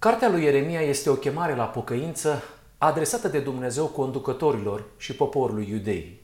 Cartea 0.00 0.28
lui 0.28 0.42
Ieremia 0.42 0.80
este 0.80 1.10
o 1.10 1.14
chemare 1.14 1.54
la 1.54 1.64
pocăință 1.64 2.42
adresată 2.78 3.28
de 3.28 3.40
Dumnezeu 3.40 3.86
conducătorilor 3.86 4.84
și 4.96 5.14
poporului 5.14 5.68
iudei. 5.70 6.20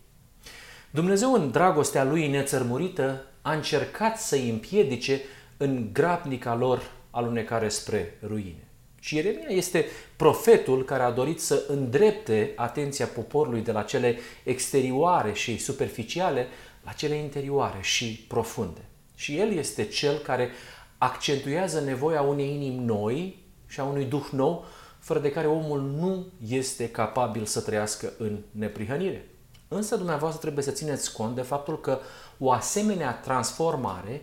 Dumnezeu, 0.91 1.32
în 1.32 1.50
dragostea 1.50 2.04
lui 2.04 2.28
nețărmurită, 2.28 3.26
a 3.42 3.52
încercat 3.52 4.20
să-i 4.20 4.50
împiedice 4.50 5.20
în 5.56 5.88
grabnica 5.92 6.54
lor 6.54 6.82
alunecare 7.10 7.68
spre 7.68 8.18
ruine. 8.26 8.68
Și 9.00 9.16
Ieremia 9.16 9.48
este 9.48 9.84
profetul 10.16 10.84
care 10.84 11.02
a 11.02 11.11
dorit 11.11 11.40
să 11.40 11.64
îndrepte 11.68 12.52
atenția 12.56 13.06
poporului 13.06 13.61
de 13.61 13.72
la 13.72 13.82
cele 13.82 14.18
exterioare 14.45 15.32
și 15.32 15.58
superficiale 15.58 16.46
la 16.84 16.93
cele 16.93 17.14
interioare 17.14 17.79
și 17.80 18.24
profunde. 18.29 18.80
Și 19.14 19.38
el 19.38 19.52
este 19.52 19.84
cel 19.84 20.18
care 20.18 20.50
accentuează 20.98 21.80
nevoia 21.80 22.22
unei 22.22 22.54
inimi 22.54 22.84
noi 22.84 23.45
și 23.67 23.80
a 23.80 23.85
unui 23.85 24.05
duh 24.05 24.27
nou, 24.30 24.64
fără 24.98 25.19
de 25.19 25.30
care 25.30 25.47
omul 25.47 25.80
nu 25.80 26.27
este 26.48 26.91
capabil 26.91 27.45
să 27.45 27.61
trăiască 27.61 28.12
în 28.19 28.38
neprihănire. 28.51 29.29
Însă 29.69 29.97
dumneavoastră 29.97 30.41
trebuie 30.41 30.65
să 30.65 30.70
țineți 30.70 31.12
cont 31.12 31.34
de 31.34 31.43
faptul 31.43 31.80
că 31.80 31.98
o 32.38 32.52
asemenea 32.52 33.12
transformare 33.12 34.23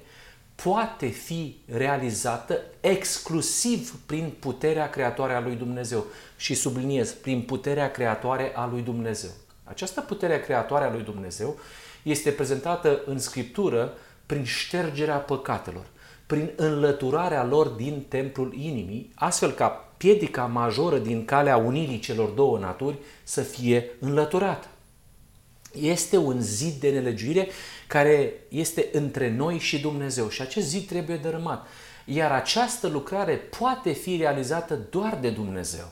poate 0.56 1.08
fi 1.08 1.58
realizată 1.72 2.62
exclusiv 2.80 3.96
prin 4.06 4.34
puterea 4.40 4.90
creatoare 4.90 5.34
a 5.34 5.40
lui 5.40 5.56
Dumnezeu. 5.56 6.06
Și 6.38 6.54
subliniez, 6.54 7.12
prin 7.12 7.42
puterea 7.42 7.92
creatoare 7.92 8.52
a 8.56 8.66
lui 8.66 8.82
Dumnezeu. 8.82 9.30
Această 9.64 10.02
putere 10.02 10.40
creatoare 10.40 10.86
a 10.86 10.92
lui 10.92 11.04
Dumnezeu 11.04 11.60
este 12.04 12.32
prezentată 12.32 13.02
în 13.06 13.20
Scriptură 13.20 13.94
prin 14.26 14.44
ștergerea 14.44 15.18
păcatelor, 15.18 15.86
prin 16.26 16.52
înlăturarea 16.56 17.46
lor 17.46 17.68
din 17.68 18.06
templul 18.08 18.54
inimii, 18.54 19.12
astfel 19.16 19.52
ca 19.52 19.68
piedica 19.98 20.46
majoră 20.46 20.98
din 20.98 21.26
calea 21.26 21.58
unirii 21.58 22.00
celor 22.00 22.30
două 22.30 22.58
naturi 22.60 22.98
să 23.24 23.42
fie 23.42 23.90
înlăturată. 24.00 24.68
Este 25.80 26.18
un 26.18 26.42
zid 26.42 26.74
de 26.74 26.90
nelegiuire 26.90 27.48
care 27.88 28.34
este 28.50 28.90
între 28.92 29.32
noi 29.32 29.58
și 29.60 29.80
Dumnezeu 29.80 30.30
și 30.30 30.42
acest 30.42 30.68
zid 30.68 30.88
trebuie 30.88 31.18
dărâmat. 31.18 31.68
Iar 32.06 32.32
această 32.32 32.88
lucrare 32.88 33.36
poate 33.36 33.92
fi 33.92 34.18
realizată 34.18 34.80
doar 34.90 35.18
de 35.22 35.30
Dumnezeu. 35.30 35.92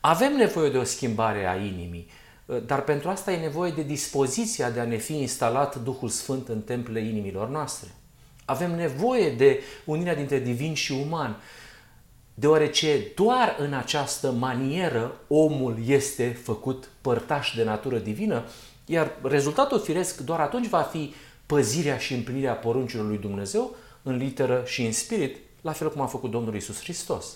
Avem 0.00 0.36
nevoie 0.36 0.70
de 0.70 0.78
o 0.78 0.84
schimbare 0.84 1.46
a 1.46 1.54
inimii, 1.54 2.10
dar 2.66 2.82
pentru 2.82 3.08
asta 3.08 3.32
e 3.32 3.40
nevoie 3.40 3.70
de 3.70 3.82
dispoziția 3.82 4.70
de 4.70 4.80
a 4.80 4.84
ne 4.84 4.96
fi 4.96 5.20
instalat 5.20 5.82
Duhul 5.82 6.08
Sfânt 6.08 6.48
în 6.48 6.60
templele 6.60 7.00
inimilor 7.00 7.48
noastre. 7.48 7.88
Avem 8.52 8.74
nevoie 8.76 9.30
de 9.30 9.60
unirea 9.84 10.14
dintre 10.14 10.38
divin 10.38 10.74
și 10.74 10.92
uman, 10.92 11.42
deoarece 12.34 12.98
doar 13.14 13.56
în 13.58 13.72
această 13.72 14.30
manieră 14.30 15.20
omul 15.28 15.76
este 15.86 16.40
făcut 16.42 16.88
părtaș 17.00 17.52
de 17.56 17.64
natură 17.64 17.98
divină, 17.98 18.44
iar 18.86 19.16
rezultatul 19.22 19.80
firesc 19.80 20.20
doar 20.20 20.40
atunci 20.40 20.68
va 20.68 20.80
fi 20.80 21.14
păzirea 21.46 21.98
și 21.98 22.14
împlinirea 22.14 22.54
poruncilor 22.54 23.06
lui 23.06 23.18
Dumnezeu 23.18 23.76
în 24.02 24.16
literă 24.16 24.62
și 24.66 24.84
în 24.84 24.92
spirit, 24.92 25.36
la 25.60 25.72
fel 25.72 25.92
cum 25.92 26.00
a 26.00 26.06
făcut 26.06 26.30
Domnul 26.30 26.54
Isus 26.54 26.80
Hristos. 26.82 27.26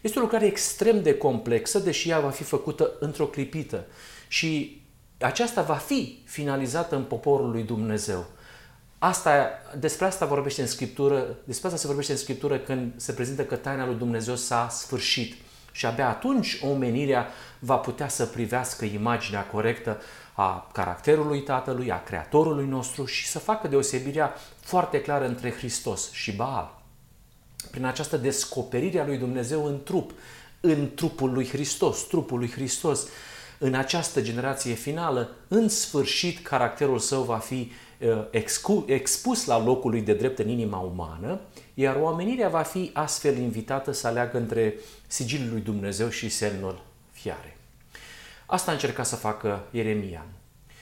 Este 0.00 0.18
o 0.18 0.22
lucrare 0.22 0.46
extrem 0.46 1.02
de 1.02 1.14
complexă, 1.14 1.78
deși 1.78 2.08
ea 2.08 2.20
va 2.20 2.30
fi 2.30 2.42
făcută 2.42 2.92
într-o 3.00 3.26
clipită 3.26 3.84
și 4.28 4.82
aceasta 5.18 5.62
va 5.62 5.74
fi 5.74 6.18
finalizată 6.24 6.96
în 6.96 7.02
poporul 7.02 7.50
lui 7.50 7.62
Dumnezeu. 7.62 8.26
Asta, 9.04 9.48
despre 9.78 10.06
asta 10.06 10.26
vorbește 10.26 10.60
în 10.60 10.66
Scriptură, 10.66 11.36
despre 11.44 11.66
asta 11.66 11.78
se 11.78 11.86
vorbește 11.86 12.12
în 12.12 12.18
Scriptură 12.18 12.58
când 12.58 12.92
se 12.96 13.12
prezintă 13.12 13.44
că 13.44 13.56
taina 13.56 13.86
lui 13.86 13.94
Dumnezeu 13.94 14.36
s-a 14.36 14.68
sfârșit. 14.70 15.34
Și 15.72 15.86
abia 15.86 16.08
atunci 16.08 16.60
omenirea 16.70 17.28
va 17.58 17.76
putea 17.76 18.08
să 18.08 18.26
privească 18.26 18.84
imaginea 18.84 19.46
corectă 19.46 20.00
a 20.32 20.70
caracterului 20.72 21.42
Tatălui, 21.42 21.90
a 21.90 22.02
Creatorului 22.02 22.66
nostru 22.66 23.04
și 23.04 23.26
să 23.26 23.38
facă 23.38 23.68
deosebirea 23.68 24.34
foarte 24.60 25.00
clară 25.00 25.26
între 25.26 25.50
Hristos 25.50 26.12
și 26.12 26.32
Baal. 26.32 26.82
Prin 27.70 27.84
această 27.84 28.16
descoperire 28.16 29.00
a 29.00 29.06
lui 29.06 29.16
Dumnezeu 29.16 29.64
în 29.64 29.82
trup, 29.82 30.10
în 30.60 30.94
trupul 30.94 31.32
lui 31.32 31.48
Hristos, 31.48 32.06
trupul 32.06 32.38
lui 32.38 32.50
Hristos, 32.50 33.06
în 33.58 33.74
această 33.74 34.20
generație 34.20 34.74
finală, 34.74 35.30
în 35.48 35.68
sfârșit, 35.68 36.46
caracterul 36.46 36.98
său 36.98 37.22
va 37.22 37.38
fi 37.38 37.54
uh, 37.54 37.90
expus 38.86 39.44
la 39.46 39.64
locul 39.64 39.90
lui 39.90 40.00
de 40.00 40.14
drept 40.14 40.38
în 40.38 40.48
inima 40.48 40.78
umană, 40.78 41.40
iar 41.74 41.96
oamenirea 42.00 42.48
va 42.48 42.62
fi 42.62 42.90
astfel 42.92 43.36
invitată 43.36 43.92
să 43.92 44.06
aleagă 44.06 44.38
între 44.38 44.74
sigilul 45.06 45.48
lui 45.50 45.60
Dumnezeu 45.60 46.08
și 46.08 46.28
semnul 46.28 46.80
fiare. 47.10 47.56
Asta 48.46 48.70
a 48.70 48.74
încercat 48.74 49.06
să 49.06 49.16
facă 49.16 49.64
Ieremia. 49.70 50.24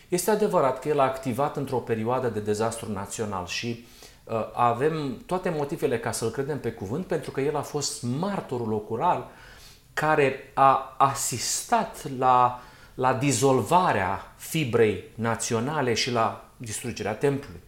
Este 0.09 0.31
adevărat 0.31 0.79
că 0.79 0.89
el 0.89 1.01
a 1.01 1.03
activat 1.03 1.57
într-o 1.57 1.77
perioadă 1.77 2.29
de 2.29 2.41
dezastru 2.41 2.93
național 2.93 3.47
și 3.47 3.87
uh, 4.25 4.35
avem 4.53 5.23
toate 5.27 5.49
motivele 5.57 5.99
ca 5.99 6.13
să-l 6.13 6.31
credem 6.31 6.61
pe 6.61 6.73
cuvânt, 6.73 7.07
pentru 7.07 7.31
că 7.31 7.41
el 7.41 7.57
a 7.57 7.63
fost 7.63 8.03
martorul 8.03 8.73
ocular 8.73 9.29
care 9.95 10.51
a 10.55 10.95
asistat 10.99 12.11
la, 12.19 12.61
la 12.95 13.15
dizolvarea 13.15 14.33
fibrei 14.37 15.05
naționale 15.15 15.95
și 15.95 16.11
la 16.11 16.50
distrugerea 16.61 17.15
templului. 17.15 17.61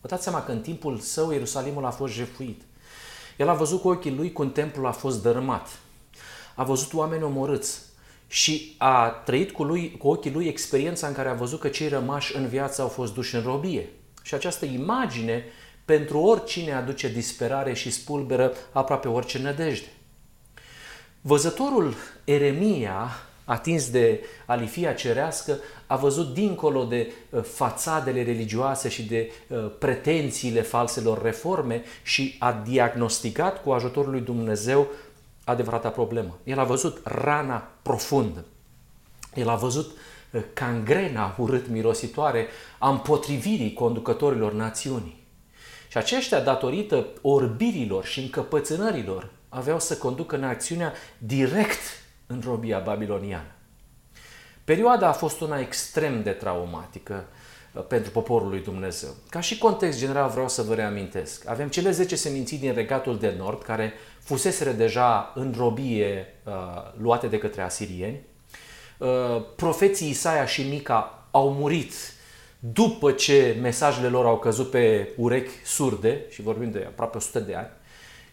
Vă 0.00 0.08
dați 0.08 0.22
seama 0.22 0.44
că 0.44 0.52
în 0.52 0.60
timpul 0.60 0.98
său 0.98 1.30
Ierusalimul 1.30 1.84
a 1.84 1.90
fost 1.90 2.12
jefuit. 2.12 2.62
El 3.36 3.48
a 3.48 3.54
văzut 3.54 3.80
cu 3.80 3.88
ochii 3.88 4.14
lui 4.14 4.32
cum 4.32 4.52
templul 4.52 4.86
a 4.86 4.92
fost 4.92 5.22
dărâmat. 5.22 5.78
A 6.54 6.64
văzut 6.64 6.92
oameni 6.92 7.22
omorâți 7.22 7.80
și 8.26 8.74
a 8.78 9.08
trăit 9.08 9.50
cu, 9.50 9.64
lui, 9.64 9.96
cu 9.96 10.08
ochii 10.08 10.32
lui 10.32 10.46
experiența 10.46 11.06
în 11.06 11.12
care 11.14 11.28
a 11.28 11.34
văzut 11.34 11.60
că 11.60 11.68
cei 11.68 11.88
rămași 11.88 12.36
în 12.36 12.48
viață 12.48 12.82
au 12.82 12.88
fost 12.88 13.14
duși 13.14 13.34
în 13.34 13.42
robie. 13.42 13.88
Și 14.22 14.34
această 14.34 14.64
imagine 14.64 15.44
pentru 15.84 16.18
oricine 16.18 16.72
aduce 16.72 17.08
disperare 17.08 17.74
și 17.74 17.90
spulberă 17.90 18.52
aproape 18.72 19.08
orice 19.08 19.38
nădejde. 19.38 19.92
Văzătorul 21.20 21.94
Eremia, 22.24 23.08
atins 23.46 23.90
de 23.90 24.24
alifia 24.46 24.92
cerească, 24.92 25.58
a 25.86 25.96
văzut 25.96 26.34
dincolo 26.34 26.84
de 26.84 27.12
uh, 27.30 27.42
fațadele 27.42 28.22
religioase 28.22 28.88
și 28.88 29.02
de 29.02 29.32
uh, 29.48 29.70
pretențiile 29.78 30.62
falselor 30.62 31.22
reforme 31.22 31.82
și 32.02 32.36
a 32.38 32.52
diagnosticat 32.52 33.62
cu 33.62 33.70
ajutorul 33.70 34.10
lui 34.10 34.20
Dumnezeu 34.20 34.86
adevărata 35.44 35.88
problemă. 35.88 36.38
El 36.44 36.58
a 36.58 36.64
văzut 36.64 37.00
rana 37.04 37.70
profundă. 37.82 38.44
El 39.34 39.48
a 39.48 39.54
văzut 39.54 39.90
uh, 40.30 40.42
cangrena 40.52 41.34
urât 41.38 41.68
mirositoare 41.68 42.46
a 42.78 42.90
împotrivirii 42.90 43.72
conducătorilor 43.72 44.52
națiunii. 44.52 45.24
Și 45.88 45.96
aceștia, 45.96 46.40
datorită 46.40 47.06
orbirilor 47.22 48.04
și 48.04 48.20
încăpățânărilor, 48.20 49.30
aveau 49.48 49.80
să 49.80 49.96
conducă 49.96 50.36
națiunea 50.36 50.92
direct 51.18 51.80
în 52.26 52.42
robia 52.44 52.78
babiloniană. 52.78 53.50
Perioada 54.64 55.08
a 55.08 55.12
fost 55.12 55.40
una 55.40 55.60
extrem 55.60 56.22
de 56.22 56.30
traumatică 56.30 57.24
uh, 57.72 57.84
pentru 57.88 58.10
poporul 58.10 58.48
lui 58.48 58.62
Dumnezeu. 58.62 59.10
Ca 59.30 59.40
și 59.40 59.58
context 59.58 59.98
general 59.98 60.30
vreau 60.30 60.48
să 60.48 60.62
vă 60.62 60.74
reamintesc. 60.74 61.48
Avem 61.48 61.68
cele 61.68 61.90
10 61.90 62.16
seminții 62.16 62.58
din 62.58 62.74
regatul 62.74 63.18
de 63.18 63.34
nord 63.38 63.62
care 63.62 63.92
fuseseră 64.20 64.70
deja 64.70 65.32
în 65.34 65.54
robie 65.56 66.26
uh, 66.44 66.52
luate 66.98 67.26
de 67.26 67.38
către 67.38 67.62
asirieni. 67.62 68.20
Uh, 68.98 69.08
profeții 69.56 70.08
Isaia 70.08 70.46
și 70.46 70.62
Mica 70.62 71.28
au 71.30 71.52
murit 71.52 71.92
după 72.58 73.12
ce 73.12 73.56
mesajele 73.60 74.08
lor 74.08 74.26
au 74.26 74.38
căzut 74.38 74.70
pe 74.70 75.08
urechi 75.16 75.50
surde, 75.64 76.24
și 76.28 76.42
vorbim 76.42 76.70
de 76.70 76.84
aproape 76.86 77.16
100 77.16 77.40
de 77.40 77.54
ani, 77.54 77.70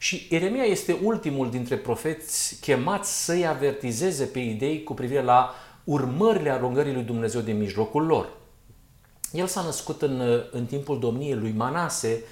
și 0.03 0.27
Eremia 0.29 0.63
este 0.63 0.97
ultimul 1.03 1.49
dintre 1.49 1.77
profeți 1.77 2.59
chemați 2.61 3.23
să-i 3.25 3.47
avertizeze 3.47 4.25
pe 4.25 4.39
idei 4.39 4.83
cu 4.83 4.93
privire 4.93 5.21
la 5.21 5.53
urmările 5.83 6.49
alungării 6.49 6.93
lui 6.93 7.03
Dumnezeu 7.03 7.41
din 7.41 7.57
mijlocul 7.57 8.05
lor. 8.05 8.29
El 9.31 9.47
s-a 9.47 9.61
născut 9.61 10.01
în, 10.01 10.43
în 10.51 10.65
timpul 10.65 10.99
domniei 10.99 11.35
lui 11.35 11.51
Manase, 11.51 12.23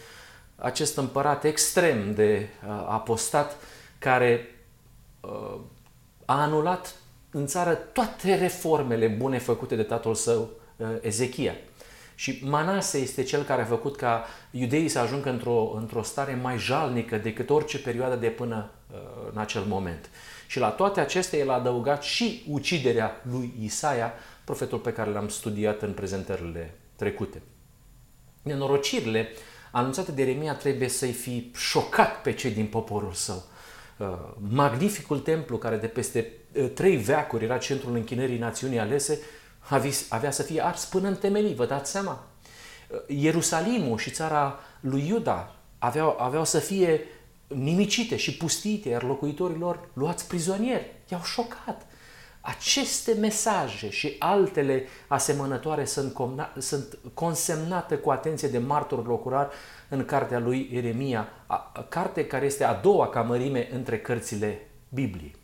acest 0.55 0.97
împărat 0.97 1.43
extrem 1.43 2.13
de 2.13 2.49
uh, 2.65 2.69
apostat 2.87 3.57
care 3.99 4.55
uh, 5.21 5.59
a 6.25 6.41
anulat 6.41 6.95
în 7.31 7.47
țară 7.47 7.73
toate 7.73 8.35
reformele 8.35 9.07
bune 9.07 9.37
făcute 9.37 9.75
de 9.75 9.83
tatăl 9.83 10.15
său 10.15 10.49
uh, 10.77 10.87
Ezechia. 11.01 11.55
Și 12.21 12.39
Manase 12.43 12.97
este 12.97 13.23
cel 13.23 13.43
care 13.43 13.61
a 13.61 13.65
făcut 13.65 13.95
ca 13.95 14.25
iudeii 14.51 14.87
să 14.87 14.99
ajungă 14.99 15.29
într-o, 15.29 15.73
într-o 15.75 16.01
stare 16.01 16.39
mai 16.41 16.57
jalnică 16.57 17.17
decât 17.17 17.49
orice 17.49 17.79
perioadă 17.79 18.15
de 18.15 18.27
până 18.27 18.71
uh, 18.91 18.97
în 19.31 19.37
acel 19.37 19.61
moment. 19.61 20.09
Și 20.47 20.59
la 20.59 20.69
toate 20.69 20.99
acestea 20.99 21.39
el 21.39 21.49
a 21.49 21.53
adăugat 21.53 22.03
și 22.03 22.45
uciderea 22.49 23.21
lui 23.31 23.53
Isaia, 23.61 24.13
profetul 24.43 24.77
pe 24.77 24.93
care 24.93 25.09
l-am 25.09 25.27
studiat 25.27 25.81
în 25.81 25.91
prezentările 25.91 26.73
trecute. 26.95 27.41
Nenorocirile 28.41 29.29
anunțată 29.71 30.11
de 30.11 30.21
Ieremia 30.21 30.55
trebuie 30.55 30.89
să-i 30.89 31.11
fi 31.11 31.51
șocat 31.55 32.21
pe 32.21 32.33
cei 32.33 32.51
din 32.51 32.65
poporul 32.65 33.13
său. 33.13 33.43
Uh, 33.97 34.07
magnificul 34.49 35.19
templu 35.19 35.57
care 35.57 35.75
de 35.75 35.87
peste 35.87 36.31
uh, 36.53 36.69
trei 36.73 36.95
veacuri 36.97 37.43
era 37.43 37.57
centrul 37.57 37.95
închinării 37.95 38.37
națiunii 38.37 38.79
alese, 38.79 39.19
avea 40.09 40.31
să 40.31 40.43
fie 40.43 40.65
ars 40.65 40.85
până 40.85 41.07
în 41.07 41.15
temelii, 41.15 41.55
vă 41.55 41.65
dați 41.65 41.91
seama? 41.91 42.23
Uh, 42.89 42.99
Ierusalimul 43.07 43.97
și 43.97 44.11
țara 44.11 44.59
lui 44.79 45.07
Iuda 45.07 45.55
aveau, 45.79 46.17
aveau 46.19 46.45
să 46.45 46.59
fie 46.59 47.01
nimicite 47.47 48.15
și 48.15 48.37
pustite, 48.37 48.89
iar 48.89 49.03
locuitorilor 49.03 49.79
luați 49.93 50.27
prizonieri. 50.27 50.93
I-au 51.11 51.21
șocat. 51.23 51.85
Aceste 52.41 53.13
mesaje 53.13 53.89
și 53.89 54.15
altele 54.19 54.87
asemănătoare 55.07 55.85
sunt, 55.85 56.13
sunt 56.57 56.97
consemnate 57.13 57.95
cu 57.95 58.11
atenție 58.11 58.47
de 58.47 58.57
martorul 58.57 59.05
locurar 59.05 59.49
în 59.89 60.05
cartea 60.05 60.39
lui 60.39 60.69
Ieremia, 60.71 61.27
carte 61.89 62.27
care 62.27 62.45
este 62.45 62.63
a 62.63 62.73
doua 62.73 63.09
ca 63.09 63.21
mărime 63.21 63.69
între 63.73 63.99
cărțile 63.99 64.67
Bibliei. 64.89 65.40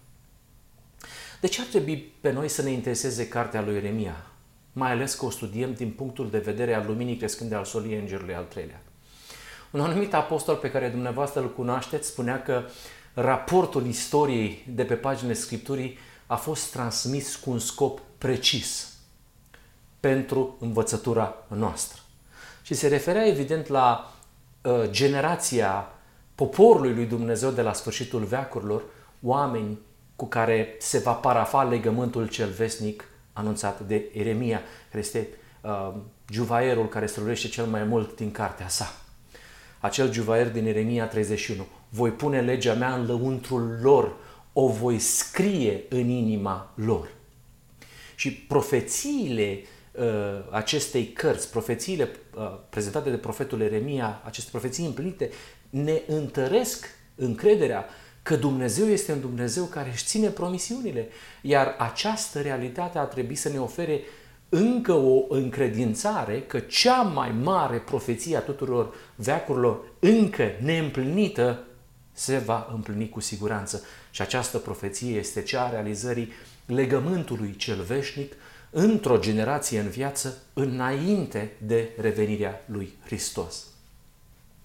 De 1.39 1.47
ce 1.47 1.61
ar 1.61 1.67
trebui 1.67 2.13
pe 2.21 2.31
noi 2.31 2.47
să 2.47 2.61
ne 2.61 2.69
intereseze 2.69 3.27
cartea 3.27 3.61
lui 3.61 3.73
Ieremia? 3.73 4.25
Mai 4.73 4.91
ales 4.91 5.13
că 5.13 5.25
o 5.25 5.29
studiem 5.29 5.73
din 5.73 5.91
punctul 5.91 6.29
de 6.29 6.37
vedere 6.37 6.73
al 6.73 6.85
luminii 6.85 7.17
crescânde 7.17 7.55
al 7.55 7.65
soliei 7.65 7.99
îngerului 7.99 8.35
al 8.35 8.43
treilea. 8.43 8.81
Un 9.71 9.79
anumit 9.79 10.13
apostol 10.13 10.55
pe 10.55 10.71
care 10.71 10.89
dumneavoastră 10.89 11.41
îl 11.41 11.53
cunoașteți 11.53 12.07
spunea 12.07 12.41
că 12.41 12.63
raportul 13.13 13.85
istoriei 13.85 14.65
de 14.75 14.83
pe 14.83 14.93
paginile 14.93 15.33
Scripturii 15.33 15.97
a 16.27 16.35
fost 16.35 16.71
transmis 16.71 17.35
cu 17.35 17.49
un 17.49 17.59
scop 17.59 17.99
precis 18.17 18.93
pentru 19.99 20.57
învățătura 20.59 21.35
noastră. 21.47 22.01
Și 22.61 22.73
se 22.73 22.87
referea 22.87 23.27
evident 23.27 23.67
la 23.67 24.13
uh, 24.61 24.89
generația 24.89 25.87
poporului 26.35 26.93
lui 26.93 27.05
Dumnezeu 27.05 27.51
de 27.51 27.61
la 27.61 27.73
sfârșitul 27.73 28.23
veacurilor, 28.23 28.83
oameni 29.21 29.77
cu 30.17 30.25
care 30.25 30.75
se 30.79 30.97
va 30.97 31.11
parafa 31.11 31.63
legământul 31.63 32.27
cel 32.27 32.49
vesnic 32.49 33.03
anunțat 33.33 33.79
de 33.79 34.09
Eremia, 34.13 34.61
care 34.89 35.03
este 35.03 35.27
uh, 35.61 35.93
juvaierul 36.29 36.87
care 36.87 37.05
străluiește 37.05 37.47
cel 37.47 37.65
mai 37.65 37.83
mult 37.83 38.15
din 38.15 38.31
cartea 38.31 38.67
sa. 38.67 39.01
Acel 39.79 40.11
juvaier 40.11 40.51
din 40.51 40.65
Eremia 40.65 41.07
31. 41.07 41.65
Voi 41.89 42.11
pune 42.11 42.41
legea 42.41 42.73
mea 42.73 42.95
în 42.95 43.05
lăuntrul 43.05 43.79
lor, 43.81 44.15
o 44.53 44.67
voi 44.67 44.99
scrie 44.99 45.83
în 45.89 46.09
inima 46.09 46.71
lor. 46.75 47.09
Și 48.15 48.33
profețiile 48.33 49.61
uh, 49.91 50.05
acestei 50.51 51.07
cărți, 51.07 51.49
profețiile 51.49 52.09
uh, 52.35 52.59
prezentate 52.69 53.09
de 53.09 53.17
profetul 53.17 53.61
Eremia, 53.61 54.21
aceste 54.25 54.49
profeții 54.51 54.85
împlinite, 54.85 55.29
ne 55.69 56.01
întăresc 56.07 56.85
încrederea 57.15 57.85
că 58.27 58.35
Dumnezeu 58.35 58.87
este 58.87 59.11
un 59.11 59.19
Dumnezeu 59.19 59.63
care 59.63 59.89
își 59.89 60.05
ține 60.05 60.27
promisiunile. 60.27 61.07
Iar 61.41 61.75
această 61.77 62.41
realitate 62.41 62.97
ar 62.97 63.05
trebui 63.05 63.35
să 63.35 63.49
ne 63.49 63.59
ofere 63.59 64.01
încă 64.49 64.93
o 64.93 65.25
încredințare 65.29 66.41
că 66.41 66.59
cea 66.59 67.01
mai 67.01 67.31
mare 67.31 67.77
profeție 67.77 68.37
a 68.37 68.39
tuturor 68.39 68.93
veacurilor 69.15 69.79
încă 69.99 70.51
neîmplinită 70.61 71.63
se 72.13 72.37
va 72.37 72.69
împlini 72.73 73.09
cu 73.09 73.19
siguranță. 73.19 73.83
Și 74.11 74.21
această 74.21 74.57
profeție 74.57 75.17
este 75.17 75.41
cea 75.41 75.63
a 75.63 75.69
realizării 75.69 76.31
legământului 76.65 77.55
cel 77.55 77.81
veșnic 77.81 78.33
într-o 78.69 79.19
generație 79.19 79.79
în 79.79 79.89
viață 79.89 80.37
înainte 80.53 81.51
de 81.57 81.89
revenirea 81.99 82.61
lui 82.65 82.93
Hristos. 83.05 83.63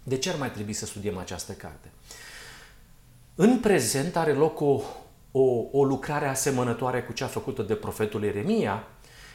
De 0.03 0.17
ce 0.17 0.31
ar 0.31 0.37
mai 0.39 0.51
trebui 0.51 0.73
să 0.73 0.87
studiem 0.87 1.19
această 1.19 1.53
carte? 1.53 1.91
În 3.35 3.59
prezent 3.59 4.17
are 4.17 4.33
loc 4.33 4.61
o, 4.61 4.81
o, 5.31 5.65
o 5.73 5.85
lucrare 5.85 6.27
asemănătoare 6.27 7.03
cu 7.03 7.13
cea 7.13 7.27
făcută 7.27 7.63
de 7.63 7.75
profetul 7.75 8.25
Ieremia, 8.25 8.85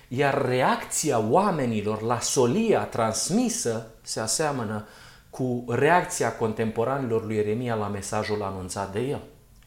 iar 0.07 0.45
reacția 0.45 1.19
oamenilor 1.19 2.01
la 2.01 2.19
solia 2.19 2.83
transmisă 2.83 3.87
se 4.01 4.19
aseamănă 4.19 4.87
cu 5.29 5.65
reacția 5.67 6.35
contemporanilor 6.35 7.25
lui 7.25 7.35
Ieremia 7.35 7.75
la 7.75 7.87
mesajul 7.87 8.43
anunțat 8.43 8.91
de 8.91 8.99
el. 8.99 9.21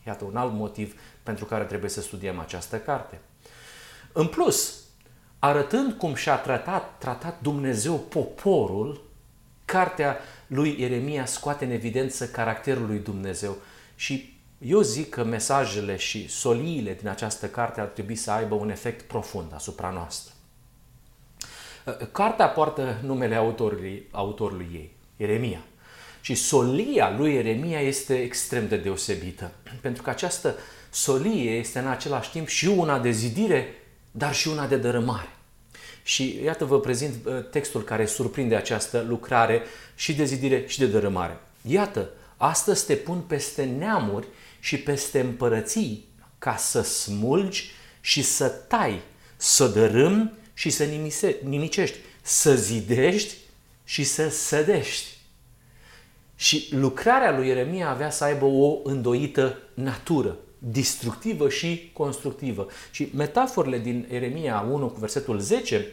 Iată 0.06 0.24
un 0.24 0.36
alt 0.36 0.52
motiv 0.52 1.00
pentru 1.22 1.44
care 1.44 1.64
trebuie 1.64 1.90
să 1.90 2.00
studiem 2.00 2.38
această 2.38 2.78
carte. 2.78 3.20
În 4.12 4.26
plus, 4.26 4.74
arătând 5.38 5.92
cum 5.92 6.14
și-a 6.14 6.36
tratat, 6.36 6.98
tratat 6.98 7.40
Dumnezeu 7.40 7.94
poporul, 7.94 9.04
cartea 9.64 10.16
lui 10.46 10.76
Ieremia 10.78 11.24
scoate 11.24 11.64
în 11.64 11.70
evidență 11.70 12.26
caracterul 12.26 12.86
lui 12.86 12.98
Dumnezeu 12.98 13.56
și 14.00 14.38
eu 14.58 14.80
zic 14.80 15.08
că 15.08 15.24
mesajele 15.24 15.96
și 15.96 16.28
soliile 16.28 16.94
din 16.94 17.08
această 17.08 17.46
carte 17.46 17.80
ar 17.80 17.86
trebui 17.86 18.14
să 18.14 18.30
aibă 18.30 18.54
un 18.54 18.70
efect 18.70 19.02
profund 19.02 19.54
asupra 19.54 19.90
noastră. 19.90 20.34
Cartea 22.12 22.48
poartă 22.48 23.00
numele 23.02 23.34
autorului, 23.34 24.08
autorului 24.10 24.68
ei, 24.72 24.92
Ieremia. 25.16 25.62
Și 26.20 26.34
solia 26.34 27.16
lui 27.16 27.34
Ieremia 27.34 27.80
este 27.80 28.22
extrem 28.22 28.68
de 28.68 28.76
deosebită, 28.76 29.50
pentru 29.82 30.02
că 30.02 30.10
această 30.10 30.54
solie 30.90 31.50
este 31.50 31.78
în 31.78 31.86
același 31.86 32.30
timp 32.30 32.48
și 32.48 32.66
una 32.66 32.98
de 32.98 33.10
zidire, 33.10 33.74
dar 34.10 34.34
și 34.34 34.48
una 34.48 34.66
de 34.66 34.76
dărâmare. 34.76 35.28
Și 36.02 36.40
iată 36.44 36.64
vă 36.64 36.80
prezint 36.80 37.14
uh, 37.24 37.48
textul 37.50 37.82
care 37.82 38.06
surprinde 38.06 38.56
această 38.56 39.04
lucrare 39.08 39.62
și 39.94 40.14
de 40.14 40.24
zidire 40.24 40.64
și 40.66 40.78
de 40.78 40.86
dărâmare. 40.86 41.40
Iată, 41.62 42.10
astăzi 42.42 42.86
te 42.86 42.94
pun 42.94 43.20
peste 43.20 43.64
neamuri 43.64 44.26
și 44.60 44.78
peste 44.78 45.20
împărății 45.20 46.08
ca 46.38 46.56
să 46.56 46.80
smulgi 46.80 47.70
și 48.00 48.22
să 48.22 48.48
tai, 48.48 49.00
să 49.36 49.66
dărâm 49.66 50.32
și 50.54 50.70
să 50.70 50.84
nimicești, 51.42 51.96
să 52.22 52.54
zidești 52.54 53.34
și 53.84 54.04
să 54.04 54.28
sădești. 54.28 55.06
Și 56.36 56.68
lucrarea 56.70 57.36
lui 57.36 57.46
Ieremia 57.46 57.88
avea 57.88 58.10
să 58.10 58.24
aibă 58.24 58.44
o 58.44 58.78
îndoită 58.84 59.58
natură, 59.74 60.36
destructivă 60.58 61.48
și 61.48 61.90
constructivă. 61.92 62.66
Și 62.90 63.08
metaforele 63.14 63.78
din 63.78 64.08
Ieremia 64.10 64.66
1 64.70 64.88
cu 64.88 64.98
versetul 64.98 65.38
10 65.38 65.86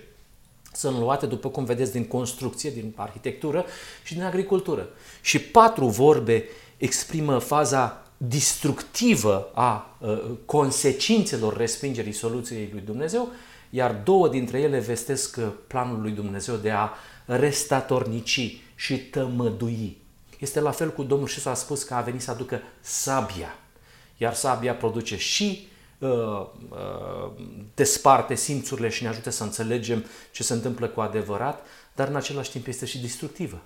sunt 0.78 0.98
luate, 0.98 1.26
după 1.26 1.50
cum 1.50 1.64
vedeți, 1.64 1.92
din 1.92 2.06
construcție, 2.06 2.70
din 2.70 2.94
arhitectură 2.96 3.66
și 4.04 4.14
din 4.14 4.24
agricultură. 4.24 4.90
Și 5.22 5.40
patru 5.40 5.88
vorbe 5.88 6.46
exprimă 6.78 7.38
faza 7.38 8.12
destructivă 8.18 9.52
a 9.54 9.98
uh, 10.00 10.22
consecințelor 10.46 11.58
respingerii 11.58 12.12
soluției 12.12 12.70
lui 12.72 12.82
Dumnezeu, 12.82 13.30
iar 13.70 14.02
două 14.04 14.30
dintre 14.30 14.60
ele 14.60 14.80
vestesc 14.80 15.40
planul 15.68 16.02
lui 16.02 16.12
Dumnezeu 16.12 16.56
de 16.56 16.72
a 16.72 16.90
restatornici 17.26 18.62
și 18.76 18.98
tămădui. 18.98 19.98
Este 20.40 20.60
la 20.60 20.72
fel 20.72 20.92
cu 20.92 21.04
Domnul 21.04 21.28
și 21.28 21.40
s-a 21.40 21.54
spus 21.54 21.84
că 21.84 21.94
a 21.94 22.02
venit 22.02 22.22
să 22.22 22.32
aducă 22.32 22.62
sabia, 22.82 23.60
iar 24.18 24.34
sabia 24.34 24.74
produce 24.76 25.18
și 25.18 25.44
uh, 25.44 25.68
uh, 25.68 25.77
desparte 27.74 28.36
simțurile 28.36 28.90
și 28.90 29.04
ne 29.04 29.10
ajută 29.10 29.30
să 29.30 29.44
înțelegem 29.44 30.06
ce 30.32 30.44
se 30.44 30.54
întâmplă 30.54 30.88
cu 30.88 31.02
adevărat, 31.02 31.66
dar 31.96 32.08
în 32.08 32.16
același 32.16 32.52
timp 32.52 32.68
este 32.68 32.86
și 32.86 33.00
destructivă. 33.00 33.62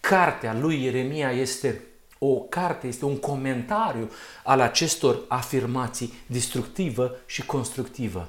Cartea 0.00 0.54
lui 0.54 0.82
Ieremia 0.82 1.30
este 1.30 1.84
o 2.18 2.34
carte, 2.34 2.86
este 2.86 3.04
un 3.04 3.18
comentariu 3.18 4.10
al 4.44 4.60
acestor 4.60 5.20
afirmații 5.28 6.12
destructivă 6.26 7.16
și 7.26 7.46
constructivă. 7.46 8.28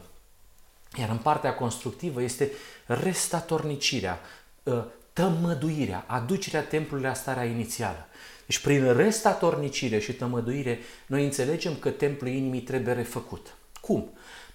Iar 0.97 1.09
în 1.09 1.17
partea 1.17 1.55
constructivă 1.55 2.21
este 2.21 2.51
restatornicirea, 2.85 4.19
ă, 4.67 4.85
tămăduirea, 5.13 6.03
aducerea 6.07 6.63
templului 6.63 7.05
la 7.05 7.13
starea 7.13 7.43
inițială. 7.43 8.05
Deci 8.51 8.59
prin 8.59 8.93
restatornicire 8.93 9.99
și 9.99 10.13
tămăduire 10.13 10.79
noi 11.05 11.23
înțelegem 11.23 11.75
că 11.75 11.89
templul 11.89 12.31
inimii 12.31 12.61
trebuie 12.61 12.93
refăcut. 12.93 13.55
Cum? 13.81 14.13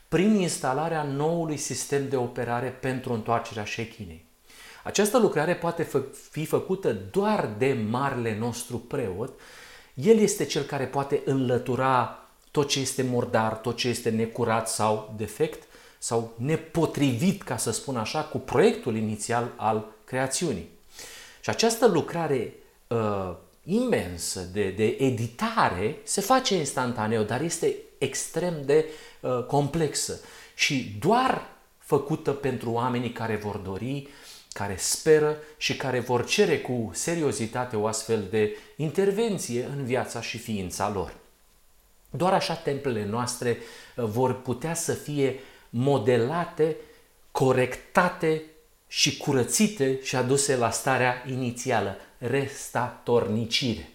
Prin 0.08 0.34
instalarea 0.34 1.02
noului 1.02 1.56
sistem 1.56 2.08
de 2.08 2.16
operare 2.16 2.68
pentru 2.68 3.12
întoarcerea 3.12 3.64
șechinei. 3.64 4.24
Această 4.84 5.18
lucrare 5.18 5.54
poate 5.54 5.88
fi 6.30 6.44
făcută 6.44 6.92
doar 7.10 7.48
de 7.58 7.72
marele 7.90 8.38
nostru 8.38 8.78
preot. 8.78 9.40
El 9.94 10.18
este 10.18 10.44
cel 10.44 10.62
care 10.62 10.84
poate 10.84 11.22
înlătura 11.24 12.18
tot 12.50 12.68
ce 12.68 12.80
este 12.80 13.02
murdar, 13.02 13.52
tot 13.52 13.76
ce 13.76 13.88
este 13.88 14.10
necurat 14.10 14.68
sau 14.68 15.14
defect 15.16 15.62
sau 15.98 16.32
nepotrivit, 16.36 17.42
ca 17.42 17.56
să 17.56 17.70
spun 17.70 17.96
așa, 17.96 18.22
cu 18.22 18.38
proiectul 18.38 18.96
inițial 18.96 19.52
al 19.56 19.86
creațiunii. 20.04 20.68
Și 21.40 21.50
această 21.50 21.86
lucrare 21.86 22.54
uh, 22.86 23.36
imensă 23.66 24.40
de, 24.52 24.70
de 24.70 24.96
editare 24.98 25.98
se 26.02 26.20
face 26.20 26.54
instantaneu, 26.54 27.22
dar 27.22 27.40
este 27.40 27.74
extrem 27.98 28.62
de 28.64 28.84
uh, 29.20 29.44
complexă 29.44 30.20
și 30.54 30.96
doar 30.98 31.48
făcută 31.78 32.30
pentru 32.30 32.70
oamenii 32.70 33.12
care 33.12 33.36
vor 33.36 33.56
dori 33.56 34.08
care 34.52 34.76
speră 34.78 35.36
și 35.56 35.76
care 35.76 36.00
vor 36.00 36.26
cere 36.26 36.58
cu 36.60 36.90
seriozitate 36.92 37.76
o 37.76 37.86
astfel 37.86 38.26
de 38.30 38.56
intervenție 38.76 39.64
în 39.64 39.84
viața 39.84 40.20
și 40.20 40.38
ființa 40.38 40.90
lor. 40.90 41.14
Doar 42.10 42.32
așa 42.32 42.54
templele 42.54 43.04
noastre 43.04 43.58
uh, 43.96 44.04
vor 44.04 44.42
putea 44.42 44.74
să 44.74 44.92
fie 44.92 45.40
modelate, 45.70 46.76
corectate 47.30 48.42
și 48.88 49.16
curățite 49.16 50.02
și 50.02 50.16
aduse 50.16 50.56
la 50.56 50.70
starea 50.70 51.24
inițială, 51.28 51.96
restatornicire. 52.18 53.90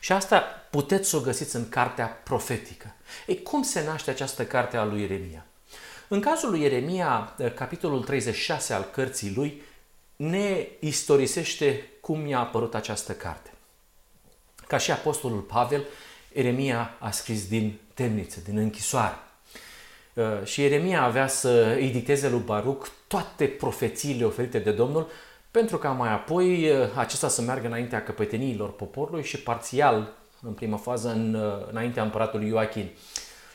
Și 0.00 0.12
asta 0.12 0.40
puteți 0.70 1.08
să 1.08 1.16
o 1.16 1.20
găsiți 1.20 1.56
în 1.56 1.68
cartea 1.68 2.06
profetică. 2.06 2.94
Ei, 3.26 3.42
cum 3.42 3.62
se 3.62 3.84
naște 3.84 4.10
această 4.10 4.44
carte 4.44 4.76
a 4.76 4.84
lui 4.84 5.00
Ieremia? 5.00 5.46
În 6.08 6.20
cazul 6.20 6.50
lui 6.50 6.60
Ieremia, 6.60 7.34
eh, 7.38 7.54
capitolul 7.54 8.02
36 8.02 8.72
al 8.72 8.88
cărții 8.92 9.32
lui, 9.34 9.62
ne 10.16 10.66
istorisește 10.78 11.90
cum 12.00 12.26
i-a 12.26 12.38
apărut 12.38 12.74
această 12.74 13.12
carte. 13.12 13.50
Ca 14.66 14.76
și 14.76 14.90
apostolul 14.90 15.40
Pavel, 15.40 15.84
Ieremia 16.32 16.96
a 16.98 17.10
scris 17.10 17.48
din 17.48 17.78
temniță, 17.94 18.40
din 18.44 18.56
închisoare. 18.56 19.18
Eh, 20.14 20.44
și 20.44 20.60
Ieremia 20.60 21.02
avea 21.02 21.26
să 21.26 21.74
îi 21.78 21.90
dicteze 21.90 22.28
lui 22.28 22.40
Baruc 22.40 22.90
toate 23.10 23.46
profețiile 23.46 24.24
oferite 24.24 24.58
de 24.58 24.70
Domnul, 24.70 25.08
pentru 25.50 25.78
ca 25.78 25.90
mai 25.90 26.12
apoi 26.12 26.62
eh, 26.62 26.88
acesta 26.96 27.28
să 27.28 27.42
meargă 27.42 27.66
înaintea 27.66 28.02
căpeteniilor 28.02 28.72
poporului 28.72 29.24
și 29.24 29.38
parțial, 29.38 30.12
în 30.42 30.52
prima 30.52 30.76
fază, 30.76 31.08
în, 31.08 31.38
înaintea 31.70 32.02
împăratului 32.02 32.48
Ioachim. 32.48 32.90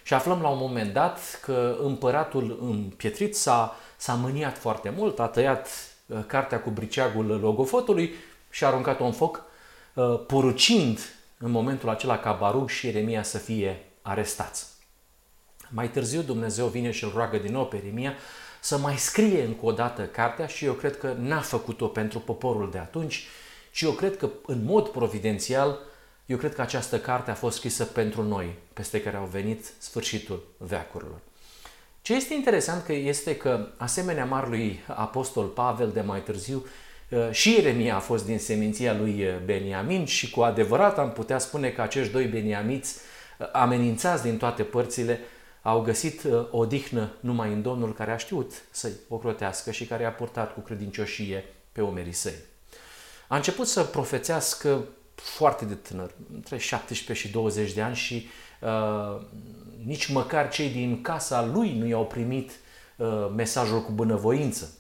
Și 0.04 0.14
aflăm 0.14 0.42
la 0.42 0.48
un 0.48 0.58
moment 0.58 0.94
dat 0.94 1.20
că 1.42 1.78
împăratul 1.84 2.58
împietrit 2.62 3.36
s-a, 3.36 3.76
s-a 3.98 4.14
mâniat 4.14 4.58
foarte 4.58 4.94
mult, 4.98 5.20
a 5.20 5.28
tăiat 5.28 5.68
uh, 6.06 6.18
cartea 6.28 6.62
cu 6.62 6.70
briceagul 6.70 7.26
logofotului 7.26 8.14
și 8.50 8.64
a 8.64 8.68
aruncat-o 8.68 9.06
în 9.06 9.12
foc, 9.12 9.44
uh, 9.94 10.20
porucind 10.28 11.00
în 11.38 11.52
momentul 11.52 11.90
acela 11.90 12.20
ca 12.20 12.32
Baruch 12.32 12.72
și 12.72 12.88
Eremia 12.88 13.24
să 13.24 13.38
fie 13.38 13.86
arestați. 14.02 14.66
Mai 15.70 15.90
târziu 15.90 16.22
Dumnezeu 16.22 16.68
vine 16.68 16.92
și 16.92 17.04
îl 17.04 17.12
roagă 17.16 17.38
din 17.38 17.52
nou 17.52 17.66
pe 17.66 17.78
Eremia 17.78 18.14
să 18.66 18.78
mai 18.78 18.98
scrie 18.98 19.44
încă 19.44 19.66
o 19.66 19.72
dată 19.72 20.02
cartea 20.02 20.48
și 20.48 20.66
eu 20.66 20.74
cred 20.74 20.98
că 20.98 21.16
n-a 21.20 21.42
făcut-o 21.42 21.88
pentru 21.88 22.20
poporul 22.20 22.72
de 22.72 22.78
atunci, 22.78 23.24
ci 23.72 23.82
eu 23.82 23.92
cred 23.92 24.18
că 24.18 24.30
în 24.46 24.64
mod 24.64 24.90
providențial 24.90 25.80
eu 26.26 26.38
cred 26.38 26.56
că 26.56 26.62
această 26.62 27.00
carte 27.00 27.32
a 27.32 27.34
fost 27.34 27.58
scrisă 27.58 27.84
pentru 27.84 28.24
noi, 28.24 28.56
peste 28.74 29.02
care 29.02 29.18
au 29.18 29.26
venit 29.26 29.66
sfârșitul 29.78 30.44
veacurilor. 30.58 31.20
Ce 32.02 32.14
este 32.14 32.34
interesant 32.34 32.84
că 32.84 32.94
este 32.94 33.36
că, 33.36 33.68
asemenea 33.78 34.26
marului 34.26 34.80
apostol 34.88 35.46
Pavel 35.46 35.92
de 35.94 36.02
mai 36.02 36.22
târziu, 36.24 36.66
uh, 37.10 37.32
și 37.32 37.52
Ieremia 37.52 37.96
a 37.96 38.00
fost 38.00 38.26
din 38.26 38.40
seminția 38.40 38.94
lui 38.94 39.26
Beniamin 39.46 40.06
și 40.06 40.30
cu 40.30 40.42
adevărat 40.42 40.98
am 40.98 41.12
putea 41.12 41.38
spune 41.38 41.70
că 41.70 41.82
acești 41.82 42.12
doi 42.12 42.26
beniamiți 42.26 42.98
uh, 43.38 43.48
amenințați 43.52 44.24
din 44.24 44.38
toate 44.38 44.64
părțile 44.64 45.20
au 45.66 45.82
găsit 45.82 46.24
uh, 46.24 46.48
odihnă 46.52 47.12
numai 47.20 47.54
în 47.54 47.62
Domnul 47.62 47.94
care 47.94 48.12
a 48.12 48.18
știut 48.18 48.52
să-i 48.72 48.92
ocrotească 49.08 49.72
și 49.72 49.86
care 49.86 50.06
a 50.06 50.12
purtat 50.12 50.54
cu 50.54 50.60
credincioșie 50.60 51.44
pe 51.72 51.82
omerii 51.82 52.12
săi. 52.12 52.34
A 53.28 53.36
început 53.36 53.68
să 53.68 53.84
profețească 53.84 54.86
foarte 55.16 55.66
de 55.66 55.74
tânăr, 55.74 56.12
între 56.34 56.58
17 56.58 57.28
și 57.28 57.34
20 57.34 57.74
de 57.74 57.82
ani 57.82 57.96
și 57.96 58.28
uh, 58.62 59.22
nici 59.86 60.12
măcar 60.12 60.50
cei 60.50 60.70
din 60.70 61.02
casa 61.02 61.46
lui 61.46 61.78
nu 61.78 61.86
i-au 61.86 62.06
primit 62.06 62.52
uh, 62.96 63.32
mesajul 63.36 63.82
cu 63.82 63.92
bunăvoință. 63.92 64.74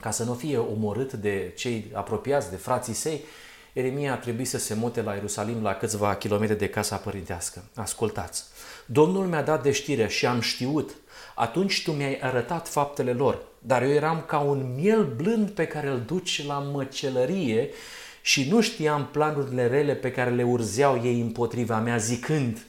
Ca 0.00 0.10
să 0.10 0.24
nu 0.24 0.34
fie 0.34 0.56
omorât 0.56 1.12
de 1.12 1.52
cei 1.56 1.90
apropiați, 1.94 2.50
de 2.50 2.56
frații 2.56 2.94
săi, 2.94 3.24
Eremia 3.72 4.12
a 4.12 4.16
trebuit 4.16 4.48
să 4.48 4.58
se 4.58 4.74
mute 4.74 5.02
la 5.02 5.14
Ierusalim 5.14 5.62
la 5.62 5.74
câțiva 5.74 6.16
kilometri 6.16 6.58
de 6.58 6.68
casa 6.68 6.96
părintească. 6.96 7.64
Ascultați! 7.74 8.44
Domnul 8.86 9.26
mi-a 9.26 9.42
dat 9.42 9.62
de 9.62 9.70
știre 9.70 10.08
și 10.08 10.26
am 10.26 10.40
știut. 10.40 10.90
Atunci 11.34 11.82
tu 11.82 11.92
mi-ai 11.92 12.18
arătat 12.20 12.68
faptele 12.68 13.12
lor, 13.12 13.38
dar 13.58 13.82
eu 13.82 13.90
eram 13.90 14.24
ca 14.26 14.38
un 14.38 14.74
miel 14.74 15.04
blând 15.16 15.50
pe 15.50 15.66
care 15.66 15.88
îl 15.88 16.02
duci 16.06 16.46
la 16.46 16.58
măcelărie 16.58 17.70
și 18.22 18.48
nu 18.50 18.60
știam 18.60 19.08
planurile 19.12 19.66
rele 19.66 19.94
pe 19.94 20.10
care 20.10 20.30
le 20.30 20.42
urzeau 20.42 21.00
ei 21.04 21.20
împotriva 21.20 21.78
mea, 21.78 21.96
zicând 21.96 22.66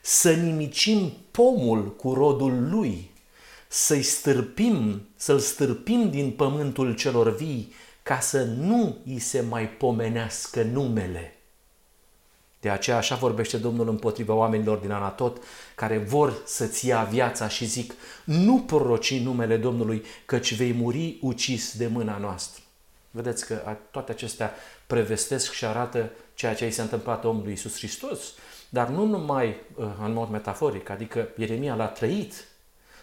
să 0.00 0.32
nimicim 0.32 1.12
pomul 1.30 1.96
cu 1.96 2.12
rodul 2.12 2.68
lui, 2.70 3.10
să-i 3.68 4.02
stârpim, 4.02 5.08
să-l 5.16 5.38
stârpim 5.38 6.10
din 6.10 6.30
pământul 6.30 6.94
celor 6.94 7.36
vii, 7.36 7.72
ca 8.02 8.20
să 8.20 8.42
nu 8.42 8.96
îi 9.06 9.18
se 9.18 9.40
mai 9.40 9.68
pomenească 9.68 10.62
numele. 10.62 11.39
De 12.60 12.70
aceea 12.70 12.96
așa 12.96 13.14
vorbește 13.14 13.56
Domnul 13.56 13.88
împotriva 13.88 14.34
oamenilor 14.34 14.78
din 14.78 14.90
Anatot 14.90 15.42
care 15.74 15.98
vor 15.98 16.42
să-ți 16.44 16.86
ia 16.86 17.02
viața 17.02 17.48
și 17.48 17.64
zic, 17.64 17.94
nu 18.24 18.58
proroci 18.58 19.20
numele 19.20 19.56
Domnului, 19.56 20.04
căci 20.24 20.54
vei 20.54 20.72
muri 20.72 21.18
ucis 21.20 21.76
de 21.76 21.86
mâna 21.86 22.18
noastră. 22.18 22.62
Vedeți 23.10 23.46
că 23.46 23.76
toate 23.90 24.12
acestea 24.12 24.54
prevestesc 24.86 25.52
și 25.52 25.64
arată 25.64 26.10
ceea 26.34 26.54
ce 26.54 26.66
i 26.66 26.70
s-a 26.70 26.82
întâmplat 26.82 27.24
omului 27.24 27.52
Isus 27.52 27.76
Hristos, 27.76 28.18
dar 28.68 28.88
nu 28.88 29.04
numai 29.04 29.56
uh, 29.74 29.86
în 30.04 30.12
mod 30.12 30.30
metaforic, 30.30 30.88
adică 30.88 31.28
Ieremia 31.36 31.74
l-a 31.74 31.86
trăit, 31.86 32.44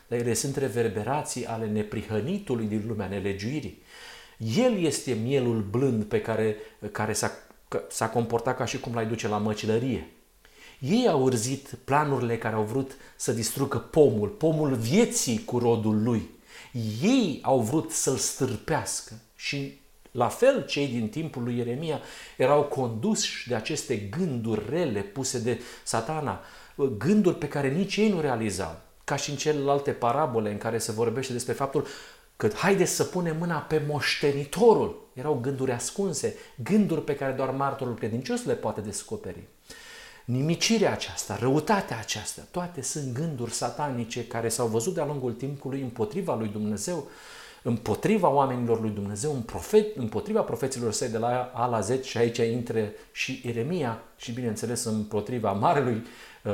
dar 0.07 0.19
ele 0.19 0.33
sunt 0.33 0.55
reverberații 0.55 1.45
ale 1.45 1.65
neprihănitului 1.65 2.65
din 2.65 2.83
lumea 2.87 3.07
nelegiuirii. 3.07 3.81
El 4.57 4.83
este 4.83 5.13
mielul 5.13 5.61
blând 5.61 6.03
pe 6.03 6.21
care, 6.21 6.55
care 6.91 7.13
s-a, 7.13 7.31
s-a 7.89 8.09
comportat 8.09 8.57
ca 8.57 8.65
și 8.65 8.79
cum 8.79 8.93
l-ai 8.93 9.05
duce 9.05 9.27
la 9.27 9.38
măcilărie. 9.38 10.12
Ei 10.79 11.07
au 11.07 11.21
urzit 11.21 11.69
planurile 11.83 12.38
care 12.38 12.55
au 12.55 12.63
vrut 12.63 12.91
să 13.15 13.31
distrugă 13.31 13.77
pomul, 13.77 14.27
pomul 14.27 14.75
vieții 14.75 15.43
cu 15.43 15.57
rodul 15.57 16.03
lui. 16.03 16.29
Ei 17.01 17.39
au 17.41 17.59
vrut 17.59 17.91
să-l 17.91 18.15
stârpească 18.15 19.13
și 19.36 19.79
la 20.12 20.27
fel, 20.27 20.65
cei 20.65 20.88
din 20.88 21.09
timpul 21.09 21.43
lui 21.43 21.57
Ieremia 21.57 22.01
erau 22.38 22.63
conduși 22.63 23.47
de 23.47 23.55
aceste 23.55 23.95
gânduri 23.95 24.65
rele 24.69 25.01
puse 25.01 25.39
de 25.39 25.62
satana, 25.83 26.41
gânduri 26.97 27.38
pe 27.38 27.47
care 27.47 27.69
nici 27.69 27.95
ei 27.95 28.09
nu 28.09 28.21
realizau, 28.21 28.79
ca 29.03 29.15
și 29.15 29.29
în 29.29 29.36
celelalte 29.36 29.91
parabole 29.91 30.51
în 30.51 30.57
care 30.57 30.77
se 30.77 30.91
vorbește 30.91 31.33
despre 31.33 31.53
faptul 31.53 31.88
că 32.38 32.50
haideți 32.56 32.91
să 32.91 33.03
punem 33.03 33.38
mâna 33.38 33.58
pe 33.58 33.82
moștenitorul. 33.88 35.10
Erau 35.13 35.39
gânduri 35.41 35.72
ascunse, 35.72 36.36
gânduri 36.63 37.03
pe 37.03 37.15
care 37.15 37.32
doar 37.32 37.50
martorul 37.50 37.96
credincios 37.96 38.44
le 38.44 38.53
poate 38.53 38.82
descoperi. 38.82 39.48
Nimicirea 40.25 40.91
aceasta, 40.91 41.38
răutatea 41.39 41.98
aceasta, 41.98 42.41
toate 42.51 42.82
sunt 42.82 43.13
gânduri 43.13 43.51
satanice 43.51 44.27
care 44.27 44.50
s-au 44.50 44.67
văzut 44.67 44.94
de-a 44.94 45.06
lungul 45.06 45.34
timpului 45.34 45.82
împotriva 45.82 46.36
lui 46.36 46.48
Dumnezeu 46.48 47.08
împotriva 47.67 48.29
oamenilor 48.29 48.82
lui 48.82 48.89
Dumnezeu, 48.89 49.34
în 49.34 49.41
profet, 49.41 49.96
împotriva 49.96 50.41
profeților 50.41 50.91
săi 50.91 51.10
de 51.10 51.17
la 51.17 51.51
A 51.53 51.65
la 51.65 51.79
Z 51.79 52.03
și 52.03 52.17
aici 52.17 52.38
intre 52.38 52.94
și 53.12 53.41
Ieremia 53.46 54.03
și 54.17 54.32
bineînțeles 54.32 54.84
împotriva 54.84 55.51
Marelui 55.51 56.06
uh, 56.44 56.53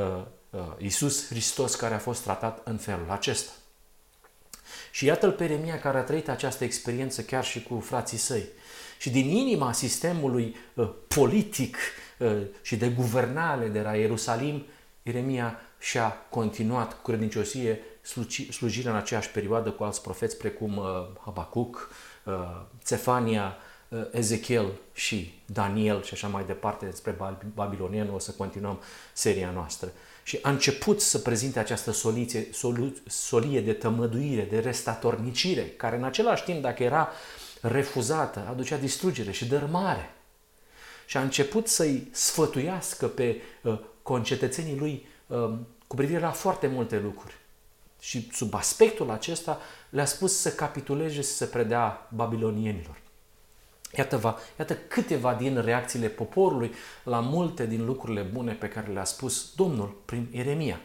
uh, 0.50 0.60
Iisus 0.78 1.26
Hristos 1.26 1.74
care 1.74 1.94
a 1.94 1.98
fost 1.98 2.22
tratat 2.22 2.60
în 2.64 2.76
felul 2.76 3.06
acesta. 3.10 3.50
Și 4.94 5.04
iată-l 5.04 5.32
pe 5.32 5.44
Ieremia 5.44 5.78
care 5.78 5.98
a 5.98 6.02
trăit 6.02 6.28
această 6.28 6.64
experiență 6.64 7.22
chiar 7.22 7.44
și 7.44 7.62
cu 7.62 7.80
frații 7.80 8.18
săi. 8.18 8.44
Și 8.98 9.10
din 9.10 9.28
inima 9.28 9.72
sistemului 9.72 10.56
uh, 10.74 10.90
politic 11.08 11.76
uh, 12.18 12.36
și 12.62 12.76
de 12.76 12.88
guvernare 12.88 13.68
de 13.68 13.80
la 13.80 13.94
Ierusalim, 13.94 14.66
Ieremia 15.02 15.60
și-a 15.78 16.16
continuat 16.30 16.92
cu 16.92 17.02
credinciosie 17.02 17.80
slujirea 18.50 18.90
în 18.90 18.96
aceeași 18.96 19.30
perioadă 19.30 19.70
cu 19.70 19.84
alți 19.84 20.02
profeți 20.02 20.36
precum 20.36 20.76
uh, 20.76 20.84
Habacuc, 21.24 21.90
uh, 22.24 22.32
Cefania, 22.86 23.56
uh, 23.88 24.06
Ezechiel 24.12 24.72
și 24.92 25.42
Daniel 25.46 26.02
și 26.02 26.14
așa 26.14 26.28
mai 26.28 26.44
departe 26.44 26.84
despre 26.84 27.16
babilonieni, 27.54 28.10
o 28.14 28.18
să 28.18 28.30
continuăm 28.30 28.80
seria 29.12 29.50
noastră. 29.50 29.92
Și 30.26 30.38
a 30.42 30.50
început 30.50 31.00
să 31.00 31.18
prezinte 31.18 31.58
această 31.58 31.90
soliție, 31.90 32.48
solu, 32.52 32.96
solie 33.06 33.60
de 33.60 33.72
tămăduire, 33.72 34.42
de 34.42 34.58
restatornicire, 34.58 35.62
care 35.62 35.96
în 35.96 36.04
același 36.04 36.44
timp, 36.44 36.62
dacă 36.62 36.82
era 36.82 37.08
refuzată, 37.60 38.46
aducea 38.48 38.76
distrugere 38.76 39.30
și 39.30 39.46
dărmare. 39.46 40.14
Și 41.06 41.16
a 41.16 41.20
început 41.20 41.68
să-i 41.68 42.08
sfătuiască 42.10 43.06
pe 43.06 43.40
uh, 43.62 43.78
concetățenii 44.02 44.78
lui 44.78 45.06
uh, 45.26 45.52
cu 45.86 45.96
privire 45.96 46.20
la 46.20 46.30
foarte 46.30 46.66
multe 46.66 46.98
lucruri. 46.98 47.34
Și 48.00 48.28
sub 48.32 48.54
aspectul 48.54 49.10
acesta 49.10 49.60
le-a 49.90 50.04
spus 50.04 50.38
să 50.38 50.52
capituleze 50.52 51.14
și 51.14 51.22
să 51.22 51.34
se 51.34 51.44
predea 51.44 52.08
babilonienilor. 52.14 53.02
Iată, 53.96 54.16
va, 54.16 54.38
iată 54.58 54.74
câteva 54.74 55.34
din 55.34 55.60
reacțiile 55.64 56.08
poporului 56.08 56.72
la 57.04 57.20
multe 57.20 57.66
din 57.66 57.84
lucrurile 57.84 58.20
bune 58.20 58.52
pe 58.52 58.68
care 58.68 58.92
le-a 58.92 59.04
spus 59.04 59.52
Domnul 59.56 59.96
prin 60.04 60.28
Ieremia. 60.32 60.80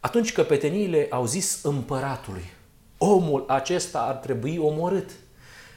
Atunci 0.00 0.32
căpeteniile 0.32 1.06
au 1.10 1.26
zis 1.26 1.62
împăratului, 1.62 2.50
omul 2.98 3.44
acesta 3.48 4.00
ar 4.00 4.14
trebui 4.14 4.58
omorât, 4.58 5.10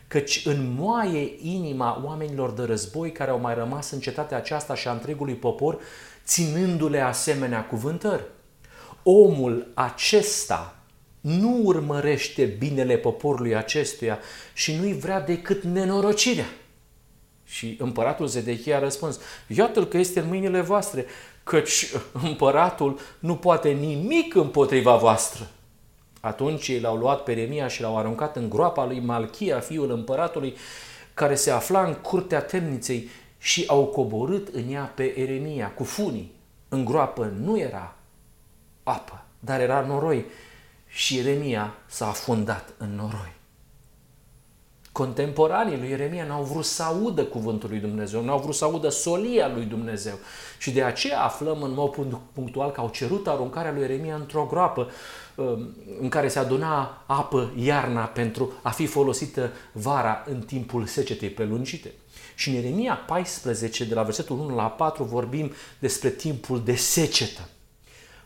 căci 0.07 0.45
înmoaie 0.45 1.37
inima 1.41 2.01
oamenilor 2.05 2.51
de 2.51 2.63
război 2.63 3.11
care 3.11 3.31
au 3.31 3.39
mai 3.39 3.55
rămas 3.55 3.91
în 3.91 3.99
cetatea 3.99 4.37
aceasta 4.37 4.75
și 4.75 4.87
a 4.87 4.91
întregului 4.91 5.33
popor, 5.33 5.79
ținându-le 6.25 6.99
asemenea 6.99 7.65
cuvântări. 7.65 8.23
Omul 9.03 9.71
acesta 9.73 10.75
nu 11.25 11.59
urmărește 11.63 12.43
binele 12.43 12.97
poporului 12.97 13.55
acestuia 13.55 14.19
și 14.53 14.75
nu-i 14.75 14.93
vrea 14.93 15.21
decât 15.21 15.63
nenorocirea. 15.63 16.45
Și 17.45 17.75
împăratul 17.79 18.27
Zedechia 18.27 18.75
a 18.77 18.79
răspuns, 18.79 19.19
iată-l 19.47 19.85
că 19.85 19.97
este 19.97 20.19
în 20.19 20.27
mâinile 20.27 20.61
voastre, 20.61 21.05
căci 21.43 21.91
împăratul 22.23 22.99
nu 23.19 23.35
poate 23.35 23.69
nimic 23.69 24.35
împotriva 24.35 24.95
voastră. 24.95 25.47
Atunci 26.19 26.67
ei 26.67 26.79
l-au 26.79 26.97
luat 26.97 27.23
pe 27.23 27.33
Remia 27.33 27.67
și 27.67 27.81
l-au 27.81 27.97
aruncat 27.97 28.35
în 28.35 28.49
groapa 28.49 28.85
lui 28.85 28.99
Malchia, 28.99 29.59
fiul 29.59 29.91
împăratului, 29.91 30.55
care 31.13 31.35
se 31.35 31.51
afla 31.51 31.83
în 31.83 31.93
curtea 31.93 32.41
temniței 32.41 33.09
și 33.37 33.63
au 33.67 33.85
coborât 33.85 34.47
în 34.47 34.73
ea 34.73 34.91
pe 34.95 35.19
Eremia 35.19 35.71
cu 35.71 35.83
funii. 35.83 36.31
În 36.69 36.85
groapă 36.85 37.33
nu 37.41 37.59
era 37.59 37.95
apă, 38.83 39.23
dar 39.39 39.59
era 39.59 39.85
noroi 39.87 40.25
și 40.95 41.15
Ieremia 41.15 41.73
s-a 41.85 42.07
afundat 42.07 42.73
în 42.77 42.95
noroi. 42.95 43.33
Contemporanii 44.91 45.77
lui 45.77 45.89
Ieremia 45.89 46.25
n-au 46.25 46.43
vrut 46.43 46.65
să 46.65 46.83
audă 46.83 47.23
cuvântul 47.23 47.69
lui 47.69 47.79
Dumnezeu, 47.79 48.23
n-au 48.23 48.39
vrut 48.39 48.55
să 48.55 48.65
audă 48.65 48.89
solia 48.89 49.47
lui 49.53 49.65
Dumnezeu. 49.65 50.13
Și 50.57 50.71
de 50.71 50.83
aceea 50.83 51.23
aflăm 51.23 51.61
în 51.61 51.73
mod 51.73 51.95
punctual 52.33 52.71
că 52.71 52.79
au 52.79 52.89
cerut 52.89 53.27
aruncarea 53.27 53.71
lui 53.71 53.81
Ieremia 53.81 54.15
într-o 54.15 54.47
groapă 54.49 54.89
um, 55.35 55.75
în 56.01 56.09
care 56.09 56.27
se 56.27 56.39
aduna 56.39 57.03
apă 57.05 57.51
iarna 57.55 58.03
pentru 58.03 58.53
a 58.61 58.69
fi 58.69 58.85
folosită 58.85 59.51
vara 59.71 60.23
în 60.25 60.41
timpul 60.41 60.85
secetei 60.85 61.29
prelungite. 61.29 61.91
Și 62.35 62.49
în 62.49 62.55
Ieremia 62.55 62.95
14, 62.95 63.85
de 63.85 63.93
la 63.93 64.03
versetul 64.03 64.39
1 64.39 64.55
la 64.55 64.69
4, 64.69 65.03
vorbim 65.03 65.51
despre 65.79 66.09
timpul 66.09 66.63
de 66.63 66.75
secetă. 66.75 67.49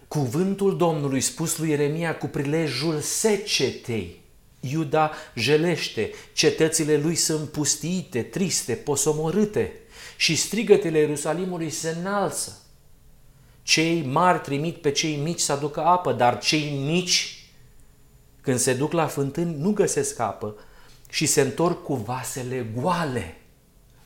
Cuvântul 0.09 0.77
Domnului 0.77 1.21
spus 1.21 1.57
lui 1.57 1.69
Ieremia 1.69 2.17
cu 2.17 2.27
prilejul 2.27 2.99
secetei. 2.99 4.21
Iuda 4.59 5.11
jelește, 5.35 6.11
cetățile 6.33 6.97
lui 6.97 7.15
sunt 7.15 7.49
pustiite, 7.49 8.21
triste, 8.21 8.73
posomorâte 8.73 9.73
și 10.17 10.35
strigătele 10.35 10.99
Ierusalimului 10.99 11.69
se 11.69 11.95
înalță. 11.99 12.61
Cei 13.63 14.01
mari 14.01 14.39
trimit 14.39 14.77
pe 14.77 14.91
cei 14.91 15.15
mici 15.15 15.39
să 15.39 15.51
aducă 15.51 15.79
apă, 15.85 16.13
dar 16.13 16.39
cei 16.39 16.83
mici, 16.85 17.49
când 18.41 18.59
se 18.59 18.73
duc 18.73 18.91
la 18.91 19.07
fântâni, 19.07 19.55
nu 19.57 19.71
găsesc 19.71 20.19
apă 20.19 20.55
și 21.09 21.25
se 21.25 21.41
întorc 21.41 21.83
cu 21.83 21.95
vasele 21.95 22.71
goale. 22.75 23.37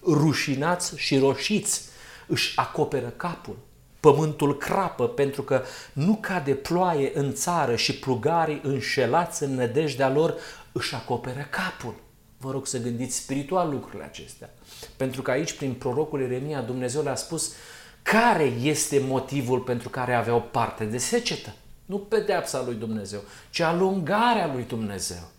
Rușinați 0.01 0.98
și 0.98 1.17
roșiți 1.17 1.81
își 2.27 2.53
acoperă 2.55 3.07
capul 3.10 3.57
pământul 4.03 4.57
crapă 4.57 5.07
pentru 5.07 5.41
că 5.41 5.63
nu 5.93 6.17
cade 6.22 6.53
ploaie 6.53 7.12
în 7.13 7.33
țară 7.33 7.75
și 7.75 8.00
plugarii 8.00 8.62
înșelați 8.63 9.43
în 9.43 9.55
nădejdea 9.55 10.10
lor 10.10 10.36
își 10.72 10.95
acoperă 10.95 11.48
capul. 11.50 11.95
Vă 12.38 12.51
rog 12.51 12.67
să 12.67 12.77
gândiți 12.81 13.15
spiritual 13.15 13.69
lucrurile 13.69 14.03
acestea. 14.03 14.53
Pentru 14.98 15.22
că 15.22 15.31
aici, 15.31 15.53
prin 15.53 15.74
prorocul 15.74 16.22
Eremia, 16.22 16.62
Dumnezeu 16.62 17.03
le-a 17.03 17.15
spus 17.15 17.53
care 18.01 18.43
este 18.43 19.00
motivul 19.00 19.60
pentru 19.60 19.89
care 19.89 20.13
aveau 20.13 20.41
parte 20.41 20.86
de 20.86 20.98
secetă. 20.98 21.53
Nu 21.86 21.98
pedeapsa 21.98 22.63
lui 22.65 22.75
Dumnezeu, 22.75 23.19
ci 23.50 23.60
alungarea 23.60 24.53
lui 24.53 24.63
Dumnezeu. 24.63 25.29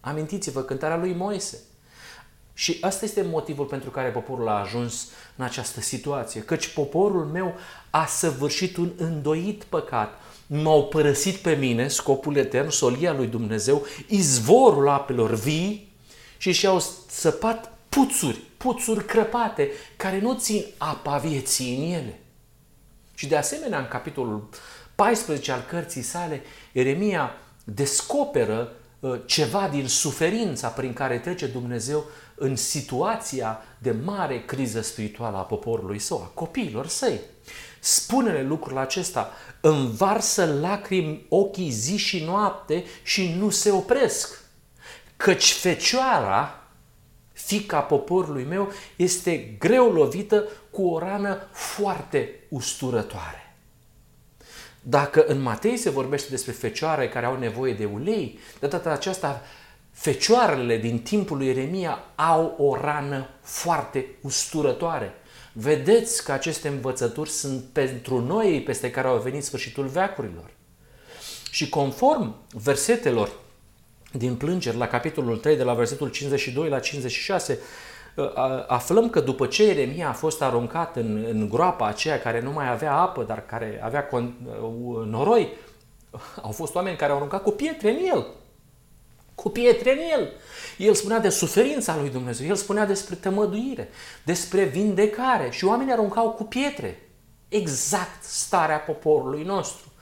Amintiți-vă 0.00 0.62
cântarea 0.62 0.96
lui 0.96 1.14
Moise. 1.14 1.58
Și 2.54 2.78
asta 2.80 3.04
este 3.04 3.22
motivul 3.22 3.64
pentru 3.64 3.90
care 3.90 4.08
poporul 4.08 4.48
a 4.48 4.60
ajuns 4.60 5.08
în 5.36 5.44
această 5.44 5.80
situație. 5.80 6.40
Căci 6.40 6.68
poporul 6.68 7.24
meu 7.24 7.54
a 7.90 8.06
săvârșit 8.06 8.76
un 8.76 8.92
îndoit 8.96 9.64
păcat. 9.64 10.20
M-au 10.46 10.86
părăsit 10.86 11.36
pe 11.36 11.54
mine, 11.54 11.88
scopul 11.88 12.36
etern, 12.36 12.68
solia 12.68 13.12
lui 13.12 13.26
Dumnezeu, 13.26 13.86
izvorul 14.08 14.88
apelor 14.88 15.34
vii 15.34 15.92
și 16.36 16.52
și-au 16.52 16.82
săpat 17.08 17.78
puțuri, 17.88 18.38
puțuri 18.56 19.04
crăpate, 19.04 19.70
care 19.96 20.20
nu 20.20 20.34
țin 20.34 20.64
apa 20.78 21.16
vieții 21.16 21.76
în 21.76 21.92
ele. 21.92 22.20
Și 23.14 23.26
de 23.26 23.36
asemenea, 23.36 23.78
în 23.78 23.88
capitolul 23.88 24.48
14 24.94 25.52
al 25.52 25.64
cărții 25.68 26.02
sale, 26.02 26.42
Eremia 26.72 27.30
descoperă 27.64 28.72
uh, 28.72 28.81
ceva 29.26 29.68
din 29.68 29.88
suferința 29.88 30.68
prin 30.68 30.92
care 30.92 31.18
trece 31.18 31.46
Dumnezeu 31.46 32.04
în 32.34 32.56
situația 32.56 33.62
de 33.78 33.94
mare 34.04 34.44
criză 34.44 34.80
spirituală 34.80 35.36
a 35.36 35.40
poporului 35.40 35.98
său, 35.98 36.20
a 36.22 36.30
copiilor 36.34 36.86
săi. 36.86 37.20
Spune-le 37.80 38.42
lucrul 38.42 38.78
acesta, 38.78 39.30
învarsă 39.60 40.58
lacrimi 40.60 41.26
ochii 41.28 41.70
zi 41.70 41.96
și 41.96 42.24
noapte 42.24 42.84
și 43.02 43.34
nu 43.38 43.50
se 43.50 43.70
opresc. 43.70 44.42
Căci 45.16 45.52
fecioara, 45.52 46.62
fica 47.32 47.80
poporului 47.80 48.44
meu, 48.44 48.72
este 48.96 49.56
greu 49.58 49.92
lovită 49.92 50.48
cu 50.70 50.86
o 50.86 50.98
rană 50.98 51.48
foarte 51.52 52.46
usturătoare. 52.48 53.41
Dacă 54.82 55.24
în 55.26 55.40
Matei 55.40 55.76
se 55.76 55.90
vorbește 55.90 56.30
despre 56.30 56.52
fecioare 56.52 57.08
care 57.08 57.26
au 57.26 57.38
nevoie 57.38 57.72
de 57.72 57.84
ulei, 57.84 58.38
de 58.60 58.66
data 58.66 58.90
aceasta 58.90 59.42
Fecioarele 59.92 60.76
din 60.76 60.98
timpul 60.98 61.36
lui 61.36 61.46
Ieremia 61.46 62.04
au 62.14 62.54
o 62.58 62.76
rană 62.76 63.28
foarte 63.42 64.06
usturătoare. 64.20 65.14
Vedeți 65.52 66.24
că 66.24 66.32
aceste 66.32 66.68
învățături 66.68 67.30
sunt 67.30 67.64
pentru 67.72 68.20
noi 68.20 68.62
peste 68.62 68.90
care 68.90 69.08
au 69.08 69.18
venit 69.18 69.44
sfârșitul 69.44 69.86
veacurilor. 69.86 70.50
Și 71.50 71.68
conform 71.68 72.34
versetelor 72.50 73.32
din 74.12 74.34
plângeri 74.36 74.76
la 74.76 74.86
capitolul 74.86 75.36
3, 75.36 75.56
de 75.56 75.62
la 75.62 75.74
versetul 75.74 76.10
52 76.10 76.68
la 76.68 76.78
56, 76.78 77.58
aflăm 78.66 79.10
că 79.10 79.20
după 79.20 79.46
ce 79.46 79.64
Ieremia 79.64 80.08
a 80.08 80.12
fost 80.12 80.42
aruncat 80.42 80.96
în, 80.96 81.26
în 81.28 81.48
groapa 81.48 81.86
aceea 81.86 82.20
care 82.20 82.40
nu 82.40 82.52
mai 82.52 82.70
avea 82.70 82.96
apă, 82.96 83.22
dar 83.22 83.46
care 83.46 83.80
avea 83.84 84.08
noroi, 85.06 85.48
au 86.42 86.50
fost 86.50 86.74
oameni 86.74 86.96
care 86.96 87.10
au 87.10 87.16
aruncat 87.16 87.42
cu 87.42 87.50
pietre 87.50 87.90
în 87.90 87.98
el 88.06 88.26
cu 89.34 89.50
pietre 89.50 89.92
în 89.92 89.98
el. 90.18 90.32
El 90.78 90.94
spunea 90.94 91.18
de 91.18 91.28
suferința 91.28 91.96
lui 91.96 92.10
Dumnezeu, 92.10 92.46
el 92.46 92.54
spunea 92.54 92.86
despre 92.86 93.14
tămăduire, 93.14 93.88
despre 94.24 94.64
vindecare 94.64 95.50
și 95.50 95.64
oamenii 95.64 95.92
aruncau 95.92 96.30
cu 96.30 96.44
pietre. 96.44 97.08
Exact 97.48 98.24
starea 98.24 98.78
poporului 98.78 99.42
nostru. 99.42 99.92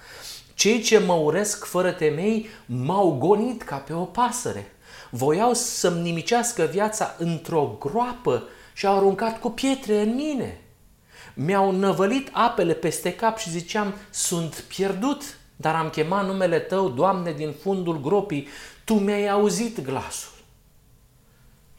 Cei 0.55 0.81
ce 0.81 0.99
mă 0.99 1.12
uresc 1.12 1.64
fără 1.64 1.92
temei 1.92 2.49
m-au 2.66 3.16
gonit 3.18 3.62
ca 3.62 3.77
pe 3.77 3.92
o 3.92 4.05
pasăre. 4.05 4.73
Voiau 5.11 5.55
să-mi 5.55 6.01
nimicească 6.01 6.62
viața 6.64 7.14
într-o 7.18 7.77
groapă 7.81 8.49
și 8.73 8.87
au 8.87 8.96
aruncat 8.96 9.40
cu 9.40 9.51
pietre 9.51 10.01
în 10.01 10.14
mine. 10.14 10.61
Mi-au 11.35 11.70
năvălit 11.70 12.29
apele 12.33 12.75
peste 12.75 13.14
cap 13.14 13.38
și 13.38 13.51
ziceam, 13.51 13.94
sunt 14.11 14.55
pierdut, 14.55 15.23
dar 15.57 15.75
am 15.75 15.90
chemat 15.90 16.27
numele 16.27 16.59
Tău, 16.59 16.88
Doamne, 16.88 17.33
din 17.33 17.53
fundul 17.62 18.01
gropii 18.01 18.49
tu 18.85 18.94
mi-ai 18.94 19.29
auzit 19.29 19.81
glasul. 19.81 20.33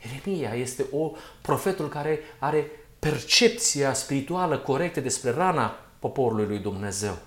Ieremia 0.05 0.53
este 0.53 0.85
o 0.91 1.11
profetul 1.41 1.89
care 1.89 2.19
are 2.39 2.71
percepția 2.99 3.93
spirituală 3.93 4.57
corectă 4.57 4.99
despre 4.99 5.31
rana 5.31 5.79
poporului 5.99 6.45
lui 6.45 6.59
Dumnezeu. 6.59 7.17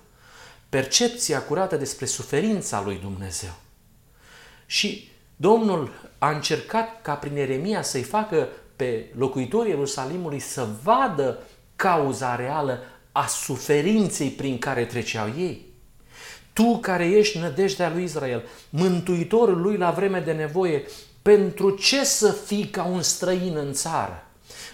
Percepția 0.69 1.43
curată 1.43 1.77
despre 1.77 2.07
suferința 2.07 2.83
lui 2.83 2.99
Dumnezeu. 2.99 3.55
Și 4.67 5.11
Domnul 5.37 5.92
a 6.18 6.31
încercat 6.31 7.03
ca 7.03 7.14
prin 7.14 7.37
Ieremia 7.37 7.83
să-i 7.83 8.03
facă 8.03 8.49
pe 8.77 9.07
locuitorii 9.16 9.70
Ierusalimului 9.70 10.38
să 10.38 10.66
vadă 10.83 11.38
cauza 11.77 12.37
reală 12.37 12.83
a 13.12 13.27
suferinței 13.27 14.29
prin 14.29 14.59
care 14.59 14.85
treceau 14.85 15.27
ei. 15.38 15.73
Tu 16.53 16.79
care 16.79 17.07
ești 17.07 17.38
nădejdea 17.38 17.90
lui 17.90 18.03
Israel, 18.03 18.42
mântuitorul 18.70 19.61
lui 19.61 19.77
la 19.77 19.90
vreme 19.90 20.20
de 20.20 20.33
nevoie, 20.33 20.83
pentru 21.23 21.70
ce 21.70 22.05
să 22.05 22.33
fii 22.33 22.64
ca 22.64 22.85
un 22.85 23.03
străin 23.03 23.57
în 23.57 23.73
țară? 23.73 24.27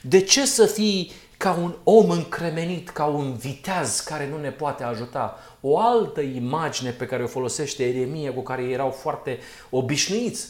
De 0.03 0.21
ce 0.21 0.47
să 0.47 0.67
fii 0.67 1.13
ca 1.41 1.53
un 1.53 1.75
om 1.85 2.11
încremenit, 2.11 2.89
ca 2.89 3.05
un 3.05 3.37
viteaz 3.37 4.01
care 4.01 4.29
nu 4.29 4.39
ne 4.39 4.51
poate 4.51 4.85
ajuta? 4.85 5.39
O 5.61 5.79
altă 5.79 6.21
imagine 6.21 6.91
pe 6.91 7.07
care 7.07 7.23
o 7.23 7.27
folosește 7.27 7.89
Eremia, 7.89 8.33
cu 8.33 8.43
care 8.43 8.63
erau 8.63 8.91
foarte 8.91 9.39
obișnuiți. 9.71 10.49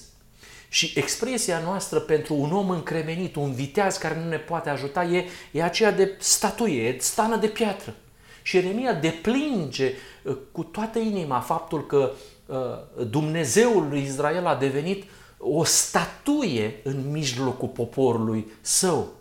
Și 0.69 0.93
expresia 0.95 1.59
noastră 1.65 1.99
pentru 1.99 2.35
un 2.35 2.53
om 2.53 2.71
încremenit, 2.71 3.37
un 3.37 3.53
viteaz 3.53 3.97
care 3.97 4.21
nu 4.23 4.29
ne 4.29 4.37
poate 4.37 4.71
ajuta, 4.71 5.05
e, 5.05 5.25
e 5.53 5.63
aceea 5.63 5.93
de 5.93 6.17
statuie, 6.19 6.89
e 6.89 6.97
stană 6.99 7.37
de 7.37 7.47
piatră. 7.47 7.95
Și 8.43 8.57
Ieremia 8.57 8.93
deplinge 8.95 9.93
uh, 10.23 10.37
cu 10.53 10.63
toată 10.63 10.99
inima 10.99 11.41
faptul 11.41 11.87
că 11.87 12.13
uh, 12.47 13.07
Dumnezeul 13.07 13.87
lui 13.89 14.03
Israel 14.03 14.47
a 14.47 14.57
devenit 14.57 15.05
o 15.39 15.65
statuie 15.65 16.81
în 16.83 17.11
mijlocul 17.11 17.69
poporului 17.69 18.53
său. 18.61 19.19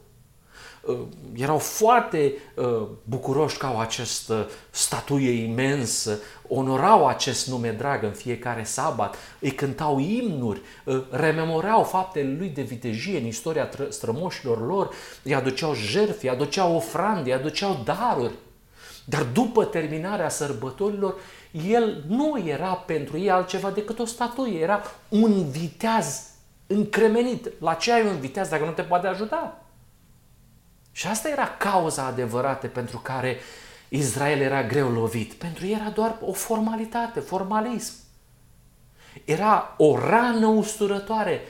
Uh, 0.82 0.98
erau 1.36 1.58
foarte 1.58 2.34
uh, 2.56 2.88
bucuroși 3.04 3.58
că 3.58 3.66
au 3.66 3.80
această 3.80 4.50
statuie 4.70 5.44
imensă, 5.44 6.20
onorau 6.48 7.08
acest 7.08 7.48
nume 7.48 7.72
drag 7.72 8.04
în 8.04 8.12
fiecare 8.12 8.64
sabat, 8.64 9.16
îi 9.40 9.52
cântau 9.52 10.00
imnuri, 10.00 10.62
uh, 10.86 11.04
rememorau 11.10 11.84
faptele 11.84 12.36
lui 12.38 12.48
de 12.48 12.62
vitejie 12.62 13.18
în 13.18 13.26
istoria 13.26 13.70
strămoșilor 13.90 14.66
lor, 14.68 14.90
îi 15.24 15.36
aduceau 15.36 15.74
jertfe, 15.74 16.28
îi 16.28 16.34
aduceau 16.34 16.76
ofrande, 16.76 17.30
îi 17.30 17.38
aduceau 17.38 17.82
daruri. 17.84 18.34
Dar 19.06 19.24
după 19.24 19.66
terminarea 19.66 20.30
sărbătorilor, 20.30 21.16
el 21.70 22.04
nu 22.08 22.44
era 22.46 22.74
pentru 22.74 23.18
ei 23.18 23.30
altceva 23.30 23.70
decât 23.70 24.00
o 24.00 24.06
statuie, 24.06 24.60
era 24.60 24.82
un 25.10 25.50
viteaz 25.50 26.28
încremenit. 26.68 27.52
La 27.60 27.74
ce 27.74 27.94
ai 27.94 28.08
un 28.08 28.20
viteaz 28.20 28.50
dacă 28.50 28.66
nu 28.66 28.72
te 28.72 28.82
poate 28.82 29.08
ajuta? 29.08 29.64
Și 30.92 31.08
asta 31.08 31.30
era 31.30 31.48
cauza 31.48 32.06
adevărată 32.06 32.68
pentru 32.68 32.98
care 32.98 33.38
Israel 33.90 34.40
era 34.40 34.64
greu 34.64 34.90
lovit. 34.90 35.34
Pentru 35.34 35.66
ei 35.66 35.74
era 35.74 35.90
doar 35.90 36.18
o 36.22 36.34
formalitate, 36.34 37.20
formalism. 37.20 37.94
Era 39.26 39.76
o 39.78 39.98
rană 39.98 40.46
usturătoare. 40.46 41.42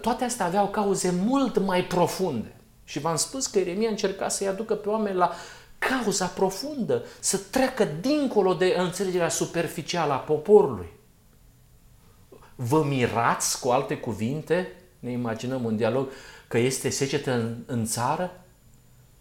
Toate 0.00 0.24
astea 0.24 0.46
aveau 0.46 0.66
cauze 0.66 1.14
mult 1.24 1.58
mai 1.58 1.84
profunde. 1.84 2.56
Și 2.84 2.98
v-am 2.98 3.16
spus 3.16 3.46
că 3.46 3.58
Ieremia 3.58 3.88
încerca 3.88 4.28
să-i 4.28 4.46
aducă 4.46 4.74
pe 4.74 4.88
oameni 4.88 5.16
la 5.16 5.32
cauza 5.78 6.26
profundă, 6.26 7.04
să 7.20 7.36
treacă 7.50 7.88
dincolo 8.00 8.54
de 8.54 8.74
înțelegerea 8.78 9.28
superficială 9.28 10.12
a 10.12 10.16
poporului. 10.16 10.88
Vă 12.54 12.84
mirați, 12.84 13.60
cu 13.60 13.68
alte 13.68 13.96
cuvinte, 13.96 14.72
ne 14.98 15.10
imaginăm 15.10 15.64
un 15.64 15.76
dialog, 15.76 16.08
că 16.48 16.58
este 16.58 16.88
secetă 16.88 17.32
în, 17.32 17.56
în 17.66 17.84
țară? 17.84 18.43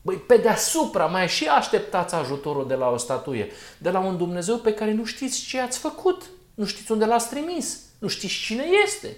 Băi, 0.05 0.15
pe 0.15 0.37
deasupra 0.37 1.05
mai 1.05 1.27
și 1.27 1.47
așteptați 1.47 2.15
ajutorul 2.15 2.67
de 2.67 2.73
la 2.73 2.89
o 2.89 2.97
statuie, 2.97 3.51
de 3.77 3.89
la 3.89 3.99
un 3.99 4.17
Dumnezeu 4.17 4.57
pe 4.57 4.73
care 4.73 4.91
nu 4.91 5.05
știți 5.05 5.41
ce 5.41 5.59
ați 5.59 5.79
făcut, 5.79 6.29
nu 6.53 6.65
știți 6.65 6.91
unde 6.91 7.05
l-ați 7.05 7.29
trimis, 7.29 7.79
nu 7.99 8.07
știți 8.07 8.33
cine 8.33 8.63
este. 8.85 9.17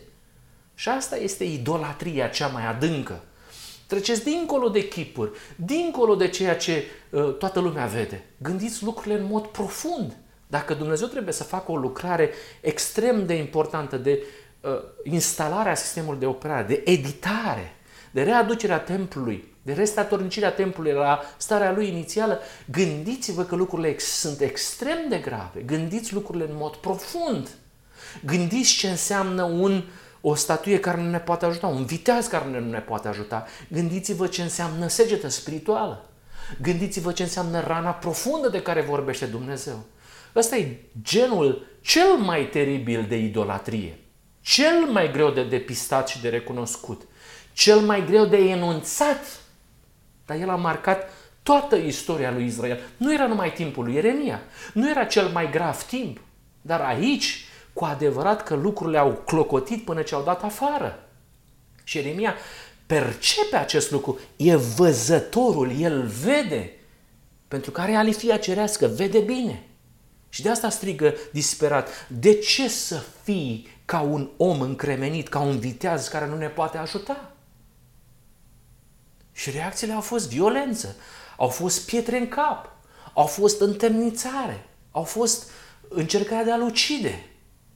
Și 0.76 0.90
asta 0.90 1.18
este 1.18 1.44
idolatria 1.44 2.28
cea 2.28 2.48
mai 2.48 2.66
adâncă. 2.68 3.24
Treceți 3.88 4.24
dincolo 4.24 4.70
de 4.70 4.88
chipuri, 4.88 5.32
dincolo 5.56 6.16
de 6.16 6.28
ceea 6.28 6.58
ce 6.58 6.84
uh, 7.10 7.36
toată 7.38 7.60
lumea 7.60 7.86
vede. 7.86 8.26
Gândiți 8.38 8.84
lucrurile 8.84 9.20
în 9.20 9.26
mod 9.26 9.46
profund. 9.46 10.18
Dacă 10.48 10.74
Dumnezeu 10.74 11.08
trebuie 11.08 11.34
să 11.34 11.44
facă 11.44 11.72
o 11.72 11.78
lucrare 11.78 12.30
extrem 12.62 13.26
de 13.26 13.34
importantă 13.34 13.98
de 13.98 14.24
uh, 14.62 14.72
instalarea 15.04 15.76
sistemului 15.76 16.20
de 16.20 16.26
operare, 16.26 16.64
de 16.68 16.82
editare, 16.86 17.76
de 18.12 18.24
readucerea 18.24 18.80
templului, 18.80 19.55
de 19.66 19.74
restatornicirea 19.74 20.52
templului 20.52 20.92
la 20.92 21.22
starea 21.38 21.72
lui 21.72 21.88
inițială, 21.88 22.40
gândiți-vă 22.72 23.44
că 23.44 23.56
lucrurile 23.56 23.88
ex- 23.88 24.20
sunt 24.20 24.42
extrem 24.42 24.98
de 25.10 25.18
grave. 25.18 25.62
Gândiți 25.66 26.14
lucrurile 26.14 26.44
în 26.44 26.56
mod 26.58 26.76
profund. 26.76 27.50
Gândiți 28.26 28.76
ce 28.76 28.90
înseamnă 28.90 29.44
un, 29.44 29.84
o 30.22 30.36
statuie 30.36 30.80
care 30.80 31.02
nu 31.02 31.10
ne 31.10 31.20
poate 31.20 31.46
ajuta, 31.46 31.68
un 31.68 31.86
viteaz 31.86 32.28
care 32.28 32.46
nu 32.50 32.70
ne 32.70 32.80
poate 32.80 33.08
ajuta. 33.08 33.46
Gândiți-vă 33.68 34.28
ce 34.28 34.42
înseamnă 34.42 34.88
segetă 34.88 35.28
spirituală. 35.28 36.10
Gândiți-vă 36.62 37.12
ce 37.12 37.24
înseamnă 37.24 37.60
rana 37.60 37.92
profundă 37.92 38.50
de 38.50 38.62
care 38.62 38.82
vorbește 38.82 39.26
Dumnezeu. 39.26 39.84
Ăsta 40.36 40.56
e 40.56 40.80
genul 41.02 41.68
cel 41.82 42.16
mai 42.18 42.50
teribil 42.50 43.06
de 43.08 43.18
idolatrie, 43.18 44.00
cel 44.42 44.86
mai 44.92 45.12
greu 45.12 45.30
de 45.30 45.44
depistat 45.44 46.08
și 46.08 46.22
de 46.22 46.30
recunoscut, 46.30 47.02
cel 47.54 47.80
mai 47.80 48.06
greu 48.06 48.26
de 48.26 48.38
enunțat 48.38 49.44
dar 50.26 50.38
el 50.38 50.50
a 50.50 50.56
marcat 50.56 51.10
toată 51.44 51.76
istoria 51.76 52.32
lui 52.32 52.46
Israel. 52.46 52.80
Nu 52.98 53.14
era 53.14 53.28
numai 53.28 53.54
timpul 53.54 53.84
lui 53.84 53.94
Ieremia, 53.94 54.42
nu 54.74 54.90
era 54.90 55.04
cel 55.04 55.28
mai 55.28 55.52
grav 55.52 55.84
timp, 55.84 56.20
dar 56.62 56.82
aici, 56.82 57.46
cu 57.74 57.86
adevărat 57.86 58.44
că 58.44 58.56
lucrurile 58.56 58.98
au 58.98 59.22
clocotit 59.26 59.86
până 59.86 60.02
ce 60.02 60.16
au 60.16 60.24
dat 60.24 60.44
afară. 60.44 61.00
Și 61.84 61.98
Ieremia 61.98 62.36
percepe 62.86 63.56
acest 63.56 63.92
lucru, 63.92 64.20
e 64.36 64.56
văzătorul, 64.56 65.80
el 65.80 66.04
vede, 66.24 66.72
pentru 67.48 67.72
că 67.72 67.82
are 67.82 67.96
alifia 67.96 68.38
cerească, 68.38 68.88
vede 68.88 69.20
bine. 69.20 69.64
Și 70.30 70.42
de 70.42 70.50
asta 70.50 70.70
strigă 70.70 71.14
disperat, 71.32 72.08
de 72.08 72.34
ce 72.34 72.70
să 72.70 73.04
fii 73.24 73.68
ca 73.86 74.00
un 74.00 74.30
om 74.38 74.62
încremenit, 74.62 75.28
ca 75.28 75.40
un 75.40 75.60
viteaz 75.60 76.08
care 76.08 76.28
nu 76.28 76.38
ne 76.38 76.48
poate 76.48 76.78
ajuta? 76.78 77.35
Și 79.36 79.52
reacțiile 79.52 79.94
au 79.94 80.02
fost 80.02 80.30
violență, 80.30 80.96
au 81.38 81.48
fost 81.48 81.86
pietre 81.86 82.18
în 82.18 82.28
cap, 82.28 82.72
au 83.14 83.26
fost 83.26 83.62
întemnițare, 83.62 84.66
au 84.92 85.04
fost 85.04 85.50
încercarea 85.88 86.44
de 86.44 86.52
a-l 86.52 86.62
ucide. 86.62 87.26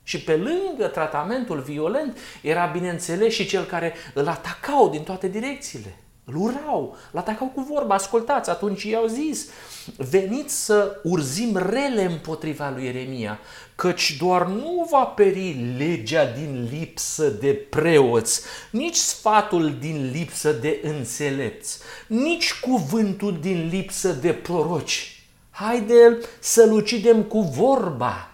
Și 0.03 0.21
pe 0.21 0.35
lângă 0.35 0.87
tratamentul 0.87 1.59
violent 1.59 2.17
era 2.41 2.65
bineînțeles 2.65 3.33
și 3.33 3.45
cel 3.45 3.63
care 3.65 3.93
îl 4.13 4.27
atacau 4.27 4.89
din 4.89 5.03
toate 5.03 5.27
direcțiile. 5.27 5.97
Îl 6.29 6.35
urau, 6.35 6.97
îl 7.11 7.19
atacau 7.19 7.47
cu 7.47 7.61
vorba, 7.61 7.93
ascultați, 7.93 8.49
atunci 8.49 8.83
i-au 8.83 9.07
zis, 9.07 9.47
veniți 9.97 10.65
să 10.65 10.99
urzim 11.03 11.57
rele 11.57 12.03
împotriva 12.03 12.69
lui 12.75 12.85
Ieremia, 12.85 13.39
căci 13.75 14.17
doar 14.19 14.47
nu 14.47 14.87
va 14.91 15.03
peri 15.03 15.75
legea 15.77 16.25
din 16.25 16.67
lipsă 16.71 17.29
de 17.29 17.53
preoți, 17.69 18.41
nici 18.71 18.95
sfatul 18.95 19.75
din 19.79 20.09
lipsă 20.13 20.51
de 20.51 20.79
înțelepți, 20.83 21.79
nici 22.07 22.59
cuvântul 22.59 23.37
din 23.41 23.67
lipsă 23.71 24.11
de 24.11 24.33
proroci. 24.33 25.23
Haide 25.49 26.17
să-l 26.39 26.71
ucidem 26.71 27.23
cu 27.23 27.39
vorba 27.39 28.31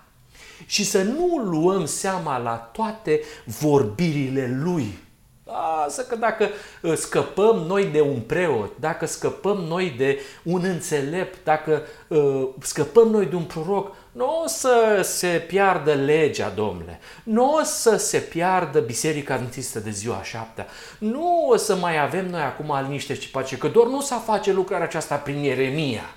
și 0.66 0.86
să 0.86 1.04
nu 1.04 1.38
luăm 1.38 1.86
seama 1.86 2.38
la 2.38 2.56
toate 2.56 3.20
vorbirile 3.60 4.60
lui 4.64 4.98
Lasă 5.46 6.04
că 6.04 6.16
dacă 6.16 6.50
uh, 6.82 6.94
scăpăm 6.96 7.56
noi 7.56 7.86
de 7.86 8.02
un 8.02 8.20
preot, 8.20 8.72
dacă 8.80 9.06
scăpăm 9.06 9.58
noi 9.58 9.94
de 9.98 10.20
un 10.44 10.64
înțelept, 10.64 11.44
dacă 11.44 11.82
uh, 12.08 12.48
scăpăm 12.60 13.08
noi 13.08 13.26
de 13.26 13.36
un 13.36 13.44
proroc, 13.44 13.96
nu 14.12 14.42
o 14.44 14.48
să 14.48 15.00
se 15.04 15.28
piardă 15.48 15.94
legea, 15.94 16.50
domnule, 16.50 17.00
nu 17.24 17.54
o 17.54 17.64
să 17.64 17.96
se 17.96 18.18
piardă 18.18 18.80
Biserica 18.80 19.34
Adventistă 19.34 19.80
de 19.80 19.90
ziua 19.90 20.24
șaptea, 20.24 20.68
nu 20.98 21.48
o 21.50 21.56
să 21.56 21.76
mai 21.76 22.02
avem 22.02 22.30
noi 22.30 22.42
acum 22.42 22.80
liniște 22.82 23.14
și 23.14 23.30
pace, 23.30 23.58
că 23.58 23.68
doar 23.68 23.88
nu 23.88 24.02
s-a 24.02 24.18
face 24.18 24.52
lucrarea 24.52 24.86
aceasta 24.86 25.16
prin 25.16 25.38
Ieremia. 25.38 26.16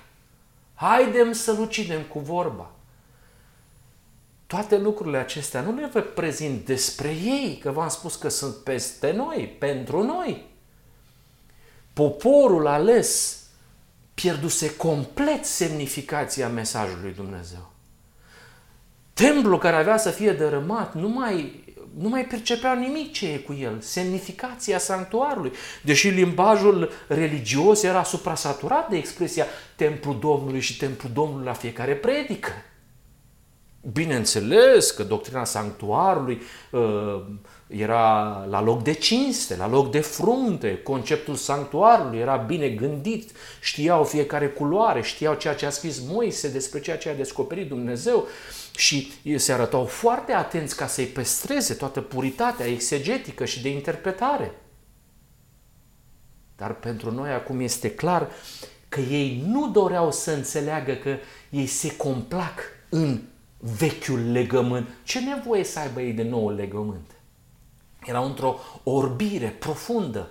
Haidem 0.75 1.31
să-l 1.31 1.59
ucidem 1.59 2.01
cu 2.01 2.19
vorba. 2.19 2.69
Toate 4.49 4.77
lucrurile 4.77 5.17
acestea 5.17 5.61
nu 5.61 5.75
le 5.75 5.89
vă 5.93 5.99
prezint 5.99 6.65
despre 6.65 7.07
ei, 7.07 7.59
că 7.61 7.71
v-am 7.71 7.89
spus 7.89 8.15
că 8.15 8.29
sunt 8.29 8.55
peste 8.55 9.11
noi, 9.11 9.55
pentru 9.59 10.03
noi. 10.03 10.45
Poporul 11.93 12.67
ales 12.67 13.39
pierduse 14.13 14.75
complet 14.75 15.45
semnificația 15.45 16.47
mesajului 16.47 17.13
Dumnezeu. 17.13 17.71
Templul 19.13 19.57
care 19.57 19.75
avea 19.75 19.97
să 19.97 20.09
fie 20.09 20.31
dărâmat 20.31 20.93
nu 20.93 21.09
mai, 21.09 21.63
nu 21.97 22.09
mai 22.09 22.25
percepeau 22.25 22.75
nimic 22.75 23.11
ce 23.11 23.31
e 23.31 23.37
cu 23.37 23.53
el, 23.53 23.79
semnificația 23.81 24.77
sanctuarului. 24.77 25.51
Deși 25.83 26.07
limbajul 26.07 26.91
religios 27.07 27.83
era 27.83 28.03
suprasaturat 28.03 28.89
de 28.89 28.97
expresia 28.97 29.45
Templul 29.75 30.19
Domnului 30.19 30.59
și 30.59 30.77
Templul 30.77 31.11
Domnului 31.13 31.45
la 31.45 31.53
fiecare 31.53 31.95
predică. 31.95 32.51
Bineînțeles 33.81 34.91
că 34.91 35.03
doctrina 35.03 35.43
sanctuarului 35.43 36.41
uh, 36.71 37.25
era 37.67 38.45
la 38.49 38.61
loc 38.61 38.83
de 38.83 38.93
cinste, 38.93 39.55
la 39.55 39.67
loc 39.67 39.91
de 39.91 39.99
frunte, 39.99 40.81
conceptul 40.81 41.35
sanctuarului 41.35 42.19
era 42.19 42.35
bine 42.35 42.69
gândit, 42.69 43.31
știau 43.61 44.03
fiecare 44.03 44.47
culoare, 44.47 45.01
știau 45.01 45.33
ceea 45.33 45.55
ce 45.55 45.65
a 45.65 45.69
scris 45.69 45.99
Moise 45.99 46.49
despre 46.49 46.79
ceea 46.79 46.97
ce 46.97 47.09
a 47.09 47.15
descoperit 47.15 47.67
Dumnezeu. 47.67 48.27
Și 48.75 49.11
se 49.35 49.53
arătau 49.53 49.85
foarte 49.85 50.33
atenți 50.33 50.75
ca 50.75 50.87
să-i 50.87 51.05
păstreze 51.05 51.73
toată 51.73 52.01
puritatea 52.01 52.65
exegetică 52.65 53.45
și 53.45 53.61
de 53.61 53.69
interpretare. 53.69 54.51
Dar 56.55 56.73
pentru 56.73 57.11
noi 57.11 57.29
acum 57.29 57.59
este 57.59 57.91
clar 57.91 58.29
că 58.89 58.99
ei 58.99 59.43
nu 59.47 59.69
doreau 59.69 60.11
să 60.11 60.31
înțeleagă 60.31 60.93
că 60.93 61.15
ei 61.49 61.65
se 61.65 61.95
complac 61.95 62.59
în 62.89 63.21
vechiul 63.59 64.31
legământ. 64.31 64.89
Ce 65.03 65.19
nevoie 65.19 65.63
să 65.63 65.79
aibă 65.79 66.01
ei 66.01 66.13
de 66.13 66.23
nou 66.23 66.49
legământ? 66.49 67.11
Erau 68.05 68.25
într-o 68.25 68.59
orbire 68.83 69.47
profundă. 69.47 70.29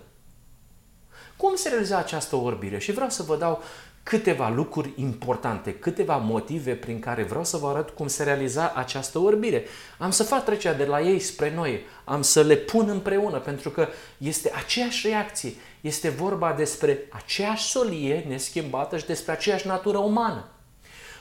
Cum 1.36 1.54
se 1.54 1.68
realiza 1.68 1.98
această 1.98 2.36
orbire? 2.36 2.78
Și 2.78 2.92
vreau 2.92 3.10
să 3.10 3.22
vă 3.22 3.36
dau 3.36 3.62
câteva 4.02 4.48
lucruri 4.48 4.92
importante, 4.96 5.74
câteva 5.74 6.16
motive 6.16 6.72
prin 6.72 7.00
care 7.00 7.22
vreau 7.22 7.44
să 7.44 7.56
vă 7.56 7.68
arăt 7.68 7.90
cum 7.90 8.06
se 8.06 8.22
realiza 8.22 8.72
această 8.74 9.18
orbire. 9.18 9.64
Am 9.98 10.10
să 10.10 10.22
fac 10.22 10.44
trecerea 10.44 10.76
de 10.76 10.84
la 10.84 11.00
ei 11.00 11.18
spre 11.18 11.54
noi, 11.54 11.80
am 12.04 12.22
să 12.22 12.42
le 12.42 12.56
pun 12.56 12.88
împreună, 12.88 13.38
pentru 13.38 13.70
că 13.70 13.88
este 14.18 14.52
aceeași 14.54 15.06
reacție. 15.06 15.52
Este 15.80 16.08
vorba 16.08 16.52
despre 16.52 16.98
aceeași 17.10 17.64
solie 17.64 18.24
neschimbată 18.28 18.96
și 18.96 19.06
despre 19.06 19.32
aceeași 19.32 19.66
natură 19.66 19.98
umană. 19.98 20.48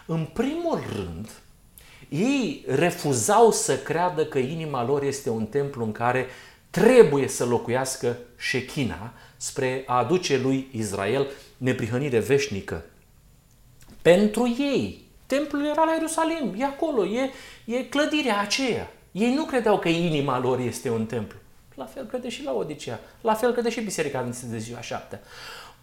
În 0.05 0.25
primul 0.33 0.79
rând, 0.95 1.29
ei 2.09 2.63
refuzau 2.67 3.51
să 3.51 3.77
creadă 3.77 4.25
că 4.25 4.37
inima 4.37 4.85
lor 4.85 5.03
este 5.03 5.29
un 5.29 5.45
templu 5.45 5.83
în 5.83 5.91
care 5.91 6.25
trebuie 6.69 7.27
să 7.27 7.45
locuiască 7.45 8.17
șechina 8.37 9.13
spre 9.37 9.83
a 9.85 9.97
aduce 9.97 10.37
lui 10.37 10.67
Israel 10.71 11.27
neprihănire 11.57 12.19
veșnică. 12.19 12.85
Pentru 14.01 14.55
ei, 14.59 15.05
templul 15.25 15.65
era 15.65 15.83
la 15.83 15.93
Ierusalim, 15.93 16.53
e 16.57 16.63
acolo, 16.63 17.05
e, 17.05 17.31
e 17.65 17.83
clădirea 17.83 18.39
aceea. 18.39 18.91
Ei 19.11 19.33
nu 19.33 19.45
credeau 19.45 19.79
că 19.79 19.89
inima 19.89 20.39
lor 20.39 20.59
este 20.59 20.89
un 20.89 21.05
templu. 21.05 21.37
La 21.75 21.85
fel 21.85 22.05
crede 22.05 22.29
și 22.29 22.43
la 22.43 22.53
Odisea, 22.53 22.99
la 23.21 23.33
fel 23.33 23.51
crede 23.51 23.69
și 23.69 23.81
Biserica 23.81 24.17
Adventistă 24.17 24.47
de 24.47 24.57
ziua 24.57 24.81
șaptea. 24.81 25.21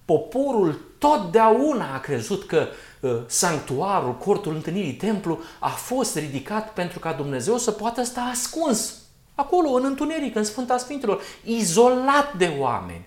Poporul 0.05 0.81
totdeauna 0.99 1.95
a 1.95 2.01
crezut 2.01 2.47
că 2.47 2.67
uh, 3.01 3.17
sanctuarul, 3.27 4.17
cortul 4.17 4.55
întâlnirii, 4.55 4.93
templu 4.93 5.41
a 5.59 5.69
fost 5.69 6.17
ridicat 6.17 6.73
pentru 6.73 6.99
ca 6.99 7.13
Dumnezeu 7.13 7.59
să 7.59 7.71
poată 7.71 8.03
sta 8.03 8.21
ascuns 8.21 8.95
acolo, 9.35 9.69
în 9.69 9.85
întuneric, 9.85 10.37
în 10.37 10.45
Sfânta 10.45 10.79
Sfintelor, 10.79 11.21
izolat 11.45 12.37
de 12.37 12.57
oameni 12.59 13.07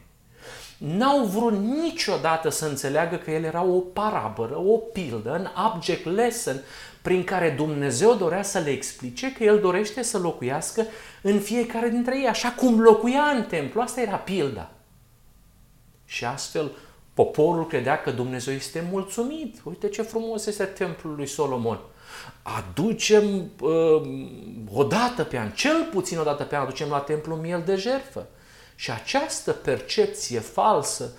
n-au 0.77 1.25
vrut 1.25 1.53
niciodată 1.53 2.49
să 2.49 2.65
înțeleagă 2.65 3.15
că 3.15 3.31
el 3.31 3.43
era 3.43 3.63
o 3.63 3.79
parabolă, 3.79 4.57
o 4.57 4.77
pildă, 4.77 5.31
un 5.31 5.47
object 5.73 6.05
lesson 6.05 6.61
prin 7.01 7.23
care 7.23 7.49
Dumnezeu 7.49 8.13
dorea 8.13 8.43
să 8.43 8.59
le 8.59 8.69
explice 8.69 9.33
că 9.33 9.43
El 9.43 9.59
dorește 9.59 10.01
să 10.01 10.17
locuiască 10.17 10.85
în 11.21 11.39
fiecare 11.39 11.89
dintre 11.89 12.19
ei, 12.19 12.27
așa 12.27 12.49
cum 12.49 12.79
locuia 12.79 13.21
în 13.21 13.43
templu. 13.43 13.81
Asta 13.81 14.01
era 14.01 14.15
pilda. 14.15 14.71
Și 16.05 16.25
astfel 16.25 16.71
poporul 17.17 17.67
credea 17.67 18.01
că 18.01 18.11
Dumnezeu 18.11 18.53
este 18.53 18.87
mulțumit. 18.91 19.57
Uite 19.63 19.89
ce 19.89 20.01
frumos 20.01 20.45
este 20.45 20.63
templul 20.63 21.15
lui 21.15 21.27
Solomon. 21.27 21.79
Aducem 22.41 23.51
uh, 23.61 24.01
o 24.73 24.83
dată 24.83 25.23
pe 25.23 25.37
an, 25.37 25.51
cel 25.51 25.87
puțin 25.91 26.17
o 26.17 26.23
dată 26.23 26.43
pe 26.43 26.55
an, 26.55 26.61
aducem 26.61 26.89
la 26.89 26.99
templu 26.99 27.35
miel 27.35 27.63
de 27.65 27.75
jertfă. 27.75 28.27
Și 28.75 28.91
această 28.91 29.51
percepție 29.51 30.39
falsă 30.39 31.13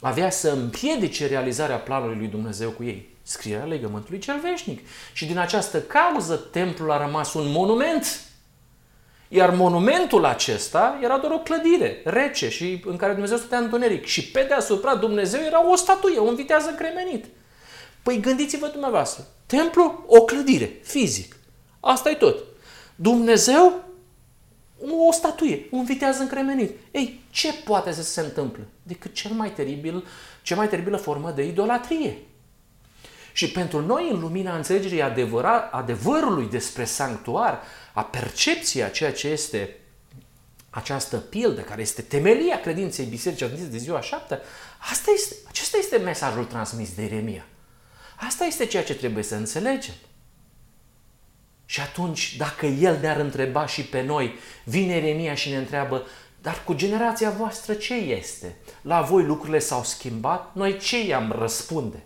avea 0.00 0.30
să 0.30 0.50
împiedice 0.50 1.26
realizarea 1.26 1.78
planului 1.78 2.16
lui 2.16 2.26
Dumnezeu 2.26 2.70
cu 2.70 2.82
ei, 2.82 3.16
scrierea 3.22 3.64
legământului 3.64 4.18
cel 4.18 4.40
veșnic. 4.40 4.86
Și 5.12 5.26
din 5.26 5.38
această 5.38 5.80
cauză 5.80 6.36
templul 6.36 6.90
a 6.90 7.04
rămas 7.04 7.34
un 7.34 7.50
monument. 7.50 8.29
Iar 9.32 9.54
monumentul 9.54 10.24
acesta 10.24 10.98
era 11.02 11.18
doar 11.18 11.32
o 11.32 11.38
clădire 11.38 12.00
rece 12.04 12.48
și 12.48 12.82
în 12.84 12.96
care 12.96 13.12
Dumnezeu 13.12 13.36
stătea 13.36 13.58
întuneric. 13.58 14.06
Și 14.06 14.30
pe 14.30 14.44
deasupra 14.48 14.94
Dumnezeu 14.94 15.40
era 15.46 15.70
o 15.70 15.76
statuie, 15.76 16.18
un 16.18 16.34
viteaz 16.34 16.66
încremenit. 16.66 17.24
Păi 18.02 18.20
gândiți-vă 18.20 18.66
dumneavoastră, 18.66 19.26
templu, 19.46 20.04
o 20.06 20.24
clădire, 20.24 20.78
fizic. 20.82 21.36
Asta 21.80 22.10
e 22.10 22.14
tot. 22.14 22.44
Dumnezeu 22.94 23.82
o 25.08 25.12
statuie, 25.12 25.66
un 25.70 25.84
viteaz 25.84 26.18
încremenit. 26.18 26.70
Ei, 26.90 27.20
ce 27.30 27.52
poate 27.64 27.92
să 27.92 28.02
se 28.02 28.20
întâmple 28.20 28.66
decât 28.82 29.14
cel 29.14 29.30
mai 29.30 29.50
teribil, 29.50 30.04
cea 30.42 30.56
mai 30.56 30.68
teribilă 30.68 30.96
formă 30.96 31.30
de 31.30 31.46
idolatrie? 31.46 32.18
Și 33.32 33.50
pentru 33.50 33.80
noi, 33.80 34.08
în 34.10 34.20
lumina 34.20 34.56
înțelegerii 34.56 35.02
adevărat, 35.02 35.72
adevărului 35.72 36.48
despre 36.50 36.84
sanctuar, 36.84 37.62
a 37.92 38.02
percepției 38.02 38.82
a 38.82 38.88
ceea 38.88 39.12
ce 39.12 39.28
este 39.28 39.76
această 40.70 41.16
pildă, 41.16 41.60
care 41.60 41.80
este 41.80 42.02
temelia 42.02 42.60
credinței 42.60 43.04
Bisericii 43.04 43.44
Adventiste 43.44 43.76
de 43.76 43.82
ziua 43.82 44.00
șapte, 44.00 44.40
asta 44.90 45.10
este, 45.14 45.34
acesta 45.48 45.76
este 45.76 45.96
mesajul 45.96 46.44
transmis 46.44 46.94
de 46.94 47.02
Eremia. 47.02 47.46
Asta 48.16 48.44
este 48.44 48.66
ceea 48.66 48.84
ce 48.84 48.94
trebuie 48.94 49.22
să 49.22 49.34
înțelegem. 49.34 49.94
Și 51.66 51.80
atunci, 51.80 52.36
dacă 52.36 52.66
el 52.66 52.98
ne-ar 53.00 53.16
întreba 53.16 53.66
și 53.66 53.82
pe 53.82 54.02
noi, 54.02 54.34
vine 54.64 54.94
Eremia 54.94 55.34
și 55.34 55.50
ne 55.50 55.56
întreabă, 55.56 56.06
dar 56.42 56.64
cu 56.64 56.74
generația 56.74 57.30
voastră 57.30 57.74
ce 57.74 57.94
este? 57.94 58.56
La 58.82 59.00
voi 59.00 59.24
lucrurile 59.24 59.58
s-au 59.58 59.84
schimbat? 59.84 60.54
Noi 60.54 60.78
ce 60.78 61.06
i-am 61.06 61.32
răspunde? 61.38 62.02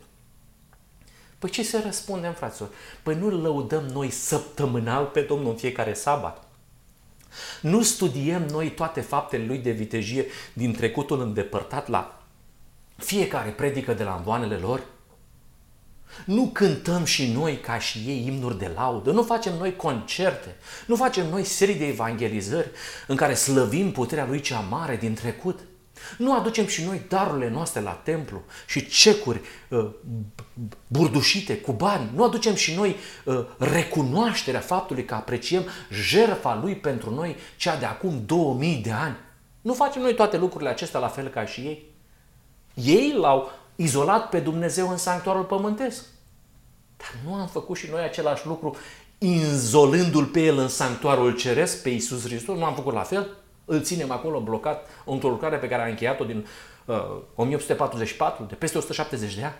Păi 1.38 1.50
ce 1.50 1.62
să 1.62 1.80
răspundem, 1.84 2.32
fraților? 2.32 2.70
Păi 3.02 3.14
nu 3.14 3.28
lăudăm 3.28 3.84
noi 3.84 4.10
săptămânal 4.10 5.04
pe 5.04 5.20
Domnul 5.20 5.50
în 5.50 5.56
fiecare 5.56 5.94
sabat? 5.94 6.44
Nu 7.60 7.82
studiem 7.82 8.46
noi 8.46 8.70
toate 8.70 9.00
faptele 9.00 9.44
lui 9.44 9.58
de 9.58 9.70
vitejie 9.70 10.26
din 10.52 10.72
trecutul 10.72 11.20
îndepărtat 11.20 11.88
la 11.88 12.22
fiecare 12.96 13.50
predică 13.50 13.92
de 13.92 14.02
la 14.02 14.14
învoanele 14.14 14.56
lor? 14.56 14.82
Nu 16.24 16.50
cântăm 16.52 17.04
și 17.04 17.32
noi 17.32 17.58
ca 17.60 17.78
și 17.78 17.98
ei 17.98 18.26
imnuri 18.26 18.58
de 18.58 18.70
laudă, 18.74 19.10
nu 19.10 19.22
facem 19.22 19.56
noi 19.56 19.76
concerte, 19.76 20.56
nu 20.86 20.96
facem 20.96 21.28
noi 21.28 21.44
serii 21.44 21.74
de 21.74 21.86
evangelizări 21.86 22.70
în 23.06 23.16
care 23.16 23.34
slăvim 23.34 23.92
puterea 23.92 24.26
lui 24.26 24.40
cea 24.40 24.60
mare 24.60 24.96
din 24.96 25.14
trecut. 25.14 25.60
Nu 26.18 26.34
aducem 26.34 26.66
și 26.66 26.84
noi 26.84 27.02
darurile 27.08 27.50
noastre 27.50 27.80
la 27.80 27.90
templu 27.90 28.42
și 28.66 28.88
cecuri 28.88 29.40
uh, 29.68 29.90
burdușite 30.86 31.56
cu 31.56 31.72
bani. 31.72 32.10
Nu 32.14 32.24
aducem 32.24 32.54
și 32.54 32.74
noi 32.74 32.96
uh, 33.24 33.44
recunoașterea 33.58 34.60
faptului 34.60 35.04
că 35.04 35.14
apreciem 35.14 35.62
jertfa 35.90 36.58
lui 36.62 36.76
pentru 36.76 37.14
noi, 37.14 37.36
cea 37.56 37.76
de 37.76 37.84
acum 37.84 38.22
2000 38.26 38.76
de 38.76 38.90
ani. 38.90 39.16
Nu 39.60 39.74
facem 39.74 40.02
noi 40.02 40.14
toate 40.14 40.36
lucrurile 40.36 40.70
acestea 40.70 41.00
la 41.00 41.08
fel 41.08 41.28
ca 41.28 41.46
și 41.46 41.60
ei. 41.60 41.92
Ei 42.74 43.12
l-au 43.12 43.50
izolat 43.76 44.28
pe 44.28 44.40
Dumnezeu 44.40 44.88
în 44.90 44.96
sanctuarul 44.96 45.44
pământesc. 45.44 46.04
Dar 46.96 47.20
nu 47.26 47.34
am 47.34 47.46
făcut 47.46 47.76
și 47.76 47.90
noi 47.90 48.02
același 48.02 48.46
lucru 48.46 48.76
izolându-l 49.18 50.24
pe 50.24 50.40
el 50.40 50.58
în 50.58 50.68
sanctuarul 50.68 51.36
ceresc, 51.36 51.82
pe 51.82 51.88
Iisus 51.88 52.24
Hristos, 52.24 52.58
nu 52.58 52.64
am 52.64 52.74
făcut 52.74 52.92
la 52.92 53.02
fel? 53.02 53.36
Îl 53.64 53.82
ținem 53.82 54.10
acolo 54.10 54.40
blocat 54.40 54.86
într-o 55.04 55.28
lucrare 55.28 55.56
pe 55.56 55.68
care 55.68 55.82
a 55.82 55.86
încheiat-o 55.86 56.24
din 56.24 56.46
uh, 56.84 56.96
1844, 57.34 58.44
de 58.44 58.54
peste 58.54 58.78
170 58.78 59.34
de 59.34 59.44
ani. 59.44 59.54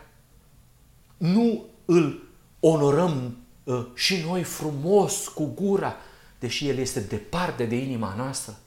Nu 1.17 1.65
îl 1.85 2.23
onorăm 2.61 3.37
uh, 3.65 3.87
și 3.95 4.25
noi 4.27 4.43
frumos 4.43 5.29
cu 5.29 5.45
gura, 5.55 5.97
deși 6.39 6.69
el 6.69 6.79
este 6.79 7.01
departe 7.01 7.65
de 7.65 7.77
inima 7.77 8.15
noastră. 8.17 8.59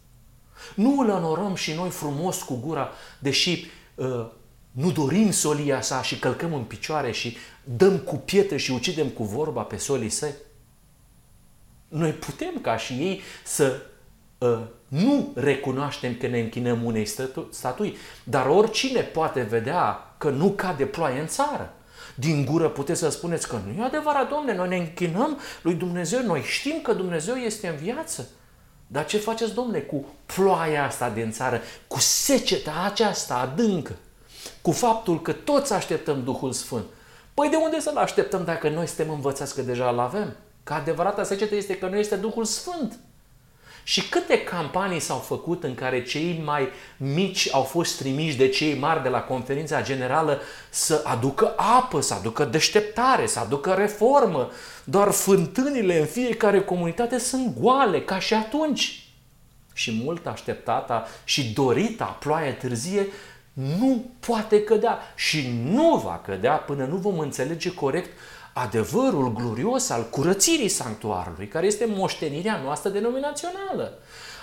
Nu 0.76 1.00
îl 1.00 1.10
onorăm 1.10 1.56
și 1.56 1.73
noi 1.73 1.89
frumos 1.89 2.41
cu 2.41 2.56
gura, 2.56 2.89
deși 3.19 3.65
uh, 3.95 4.26
nu 4.71 4.91
dorim 4.91 5.32
solia 5.32 5.82
sa 5.82 6.02
și 6.02 6.19
călcăm 6.19 6.54
în 6.54 6.63
picioare 6.63 7.12
și 7.12 7.38
dăm 7.63 7.97
cu 7.97 8.15
pietre 8.15 8.58
și 8.58 8.71
ucidem 8.71 9.08
cu 9.08 9.23
vorba 9.23 9.62
pe 9.62 9.78
solii 9.78 10.10
săi? 10.10 10.34
Noi 11.88 12.12
putem 12.12 12.60
ca 12.62 12.78
și 12.78 12.93
ei 12.93 13.21
să 13.43 13.76
uh, 13.76 13.95
nu 14.88 15.32
recunoaștem 15.36 16.15
că 16.15 16.28
ne 16.28 16.39
închinăm 16.39 16.84
unei 16.84 17.08
statui, 17.50 17.97
dar 18.23 18.45
oricine 18.45 19.02
poate 19.02 19.41
vedea 19.41 20.13
că 20.17 20.30
nu 20.30 20.50
cade 20.50 20.86
ploaie 20.86 21.19
în 21.19 21.28
țară. 21.28 21.73
Din 22.15 22.45
gură 22.45 22.69
puteți 22.69 23.00
să 23.00 23.10
spuneți 23.10 23.47
că 23.47 23.60
nu 23.65 23.82
e 23.82 23.86
adevărat, 23.86 24.30
domne, 24.30 24.56
noi 24.56 24.67
ne 24.67 24.78
închinăm 24.78 25.39
lui 25.62 25.73
Dumnezeu, 25.73 26.21
noi 26.21 26.41
știm 26.41 26.80
că 26.84 26.93
Dumnezeu 26.93 27.36
este 27.36 27.67
în 27.67 27.76
viață. 27.76 28.30
Dar 28.88 29.06
ce 29.06 29.17
faceți, 29.17 29.54
domne, 29.54 29.80
cu 29.80 30.06
ploaia 30.26 30.86
asta 30.86 31.10
din 31.10 31.32
țară, 31.32 31.62
cu 31.88 32.00
seceta 32.00 32.84
aceasta 32.86 33.36
adâncă? 33.36 33.95
cu 34.62 34.71
faptul 34.71 35.21
că 35.21 35.32
toți 35.32 35.73
așteptăm 35.73 36.23
Duhul 36.23 36.52
Sfânt. 36.52 36.86
Păi 37.34 37.50
de 37.50 37.56
unde 37.56 37.80
să-L 37.80 37.97
așteptăm 37.97 38.43
dacă 38.43 38.69
noi 38.69 38.88
suntem 38.88 39.13
învățați 39.13 39.56
că 39.56 39.62
deja 39.62 39.89
îl 39.89 40.00
avem? 40.00 40.36
Că 40.63 40.73
adevărata 40.73 41.23
secetă 41.23 41.56
este 41.56 41.78
că 41.78 41.88
nu 41.88 41.95
este 41.95 42.15
Duhul 42.15 42.45
Sfânt. 42.45 43.00
Și 43.88 44.10
câte 44.10 44.43
campanii 44.43 45.00
s-au 45.00 45.17
făcut 45.17 45.63
în 45.63 45.76
care 45.76 46.04
cei 46.04 46.41
mai 46.45 46.67
mici 46.97 47.50
au 47.52 47.63
fost 47.63 47.97
trimiși 47.97 48.38
de 48.38 48.47
cei 48.47 48.78
mari 48.78 49.04
de 49.04 49.10
la 49.10 49.19
conferința 49.19 49.82
generală 49.82 50.41
să 50.69 51.02
aducă 51.06 51.54
apă, 51.58 52.02
să 52.02 52.13
aducă 52.13 52.45
deșteptare, 52.45 53.26
să 53.26 53.39
aducă 53.39 53.73
reformă. 53.73 54.52
Doar 54.84 55.12
fântânile 55.12 56.00
în 56.00 56.06
fiecare 56.06 56.62
comunitate 56.62 57.17
sunt 57.17 57.60
goale, 57.60 58.02
ca 58.02 58.19
și 58.19 58.34
atunci. 58.34 59.10
Și 59.73 60.02
mult 60.04 60.26
așteptata 60.26 61.08
și 61.23 61.54
dorita 61.54 62.17
ploaie 62.19 62.52
târzie 62.52 63.08
nu 63.54 64.06
poate 64.19 64.63
cădea 64.63 65.00
și 65.15 65.50
nu 65.63 65.95
va 65.95 66.21
cădea 66.26 66.54
până 66.54 66.86
nu 66.86 66.95
vom 66.95 67.19
înțelege 67.19 67.73
corect 67.73 68.10
adevărul 68.62 69.34
glorios 69.34 69.89
al 69.89 70.10
curățirii 70.10 70.67
sanctuarului, 70.67 71.48
care 71.48 71.65
este 71.65 71.86
moștenirea 71.86 72.62
noastră 72.63 72.89
denominațională. 72.89 73.98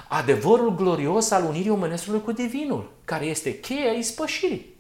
Adevărul 0.09 0.75
glorios 0.75 1.31
al 1.31 1.45
unirii 1.45 1.71
omenescului 1.71 2.23
cu 2.23 2.33
divinul, 2.33 2.91
care 3.05 3.25
este 3.25 3.59
cheia 3.59 3.93
ispășirii. 3.93 4.73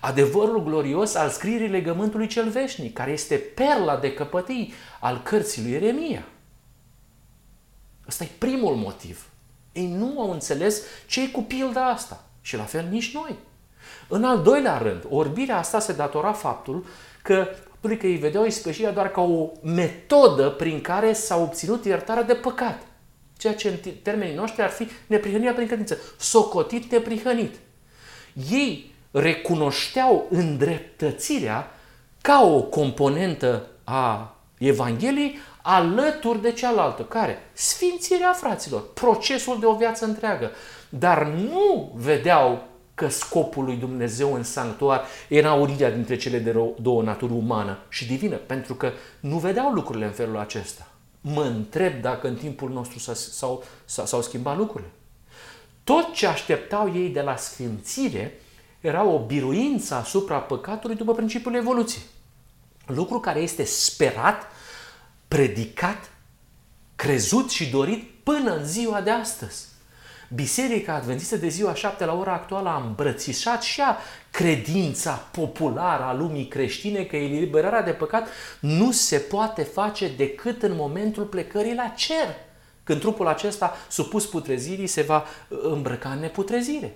adevărul 0.00 0.62
glorios 0.62 1.14
al 1.14 1.28
scrierii 1.28 1.68
legământului 1.68 2.26
cel 2.26 2.48
veșnic, 2.48 2.92
care 2.92 3.10
este 3.10 3.34
perla 3.34 3.96
de 3.96 4.14
căpătii 4.14 4.72
al 5.00 5.22
cărții 5.22 5.62
lui 5.62 5.70
Ieremia. 5.70 6.24
Ăsta 8.08 8.24
e 8.24 8.28
primul 8.38 8.74
motiv. 8.74 9.26
Ei 9.72 9.86
nu 9.86 10.20
au 10.20 10.30
înțeles 10.30 10.82
ce 11.06 11.22
e 11.22 11.26
cu 11.26 11.42
pilda 11.42 11.86
asta. 11.86 12.24
Și 12.40 12.56
la 12.56 12.62
fel 12.62 12.86
nici 12.90 13.14
noi. 13.14 13.36
În 14.08 14.24
al 14.24 14.42
doilea 14.42 14.78
rând, 14.78 15.06
orbirea 15.08 15.58
asta 15.58 15.78
se 15.78 15.92
datora 15.92 16.32
faptul 16.32 16.86
că 17.22 17.48
faptului 17.84 18.10
că 18.10 18.14
ei 18.14 18.28
vedeau 18.28 18.46
ispășirea 18.46 18.92
doar 18.92 19.10
ca 19.10 19.20
o 19.20 19.50
metodă 19.62 20.50
prin 20.50 20.80
care 20.80 21.12
s-a 21.12 21.36
obținut 21.36 21.84
iertarea 21.84 22.22
de 22.22 22.34
păcat. 22.34 22.82
Ceea 23.36 23.54
ce 23.54 23.68
în 23.68 23.92
termenii 24.02 24.34
noștri 24.34 24.62
ar 24.62 24.70
fi 24.70 24.88
neprihănirea 25.06 25.52
prin 25.52 25.66
credință. 25.66 25.98
Socotit 26.18 26.90
neprihănit. 26.90 27.54
Ei 28.50 28.94
recunoșteau 29.10 30.26
îndreptățirea 30.30 31.70
ca 32.20 32.42
o 32.42 32.62
componentă 32.62 33.66
a 33.84 34.36
Evangheliei 34.58 35.38
alături 35.62 36.42
de 36.42 36.52
cealaltă. 36.52 37.02
Care? 37.02 37.50
Sfințirea 37.52 38.32
fraților. 38.32 38.92
Procesul 38.92 39.60
de 39.60 39.66
o 39.66 39.76
viață 39.76 40.04
întreagă. 40.04 40.50
Dar 40.88 41.26
nu 41.26 41.92
vedeau 41.94 42.68
că 42.94 43.08
scopul 43.08 43.64
lui 43.64 43.76
Dumnezeu 43.76 44.34
în 44.34 44.42
sanctuar 44.42 45.04
era 45.28 45.52
unirea 45.52 45.90
dintre 45.90 46.16
cele 46.16 46.38
de 46.38 46.56
două 46.80 47.02
naturi 47.02 47.32
umană 47.32 47.78
și 47.88 48.06
divină, 48.06 48.36
pentru 48.36 48.74
că 48.74 48.92
nu 49.20 49.38
vedeau 49.38 49.72
lucrurile 49.72 50.04
în 50.04 50.12
felul 50.12 50.38
acesta. 50.38 50.88
Mă 51.20 51.42
întreb 51.42 52.00
dacă 52.00 52.28
în 52.28 52.34
timpul 52.34 52.70
nostru 52.70 52.98
s-au, 53.14 53.64
s-au 53.84 54.22
schimbat 54.22 54.56
lucrurile. 54.56 54.90
Tot 55.84 56.12
ce 56.12 56.26
așteptau 56.26 56.94
ei 56.94 57.08
de 57.08 57.20
la 57.20 57.36
sfințire 57.36 58.40
era 58.80 59.04
o 59.04 59.26
biruință 59.26 59.94
asupra 59.94 60.38
păcatului 60.38 60.96
după 60.96 61.14
principiul 61.14 61.54
evoluției. 61.54 62.04
Lucru 62.86 63.20
care 63.20 63.40
este 63.40 63.64
sperat, 63.64 64.42
predicat, 65.28 66.10
crezut 66.96 67.50
și 67.50 67.70
dorit 67.70 68.10
până 68.22 68.56
în 68.56 68.66
ziua 68.66 69.00
de 69.00 69.10
astăzi. 69.10 69.66
Biserica 70.28 70.94
Adventistă 70.94 71.36
de 71.36 71.48
ziua 71.48 71.74
7 71.74 72.04
la 72.04 72.14
ora 72.14 72.32
actuală 72.32 72.68
a 72.68 72.82
îmbrățișat 72.86 73.62
și 73.62 73.80
a 73.80 73.96
credința 74.30 75.12
populară 75.12 76.02
a 76.02 76.14
lumii 76.14 76.48
creștine 76.48 77.04
că 77.04 77.16
eliberarea 77.16 77.82
de 77.82 77.90
păcat 77.90 78.28
nu 78.60 78.90
se 78.90 79.18
poate 79.18 79.62
face 79.62 80.08
decât 80.16 80.62
în 80.62 80.74
momentul 80.74 81.24
plecării 81.24 81.74
la 81.74 81.92
cer, 81.96 82.36
când 82.84 83.00
trupul 83.00 83.26
acesta 83.26 83.76
supus 83.88 84.26
putrezirii 84.26 84.86
se 84.86 85.02
va 85.02 85.24
îmbrăca 85.48 86.08
în 86.08 86.18
neputrezire. 86.18 86.94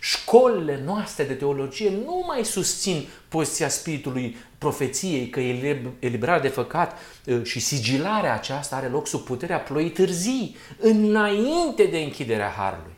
Școlile 0.00 0.82
noastre 0.84 1.24
de 1.24 1.34
teologie 1.34 1.90
nu 2.04 2.24
mai 2.26 2.44
susțin 2.44 3.08
poziția 3.28 3.68
spiritului 3.68 4.36
profeției 4.58 5.28
că 5.28 5.40
eliberarea 5.98 6.40
de 6.40 6.48
făcat 6.48 6.98
ă, 7.28 7.44
și 7.44 7.60
sigilarea 7.60 8.34
aceasta 8.34 8.76
are 8.76 8.88
loc 8.88 9.06
sub 9.06 9.20
puterea 9.20 9.58
ploii 9.58 9.90
târzii, 9.90 10.56
înainte 10.78 11.84
de 11.84 11.98
închiderea 11.98 12.48
Harului. 12.56 12.92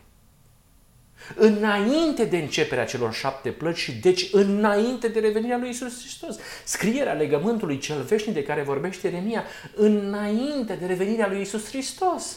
Înainte 1.35 2.25
de 2.25 2.37
începerea 2.37 2.85
celor 2.85 3.13
șapte 3.13 3.51
plăci 3.51 3.79
și 3.79 3.93
deci 3.93 4.29
înainte 4.33 5.09
de 5.09 5.21
revenirea 5.21 5.59
lui 5.59 5.69
Isus 5.69 5.99
Hristos. 6.01 6.37
Scrierea 6.65 7.13
legământului 7.13 7.79
cel 7.79 8.03
veșnic 8.03 8.35
de 8.35 8.43
care 8.43 8.63
vorbește 8.63 9.07
Eremia, 9.07 9.45
înainte 9.75 10.75
de 10.75 10.87
revenirea 10.87 11.29
lui 11.29 11.41
Isus 11.41 11.69
Hristos. 11.69 12.37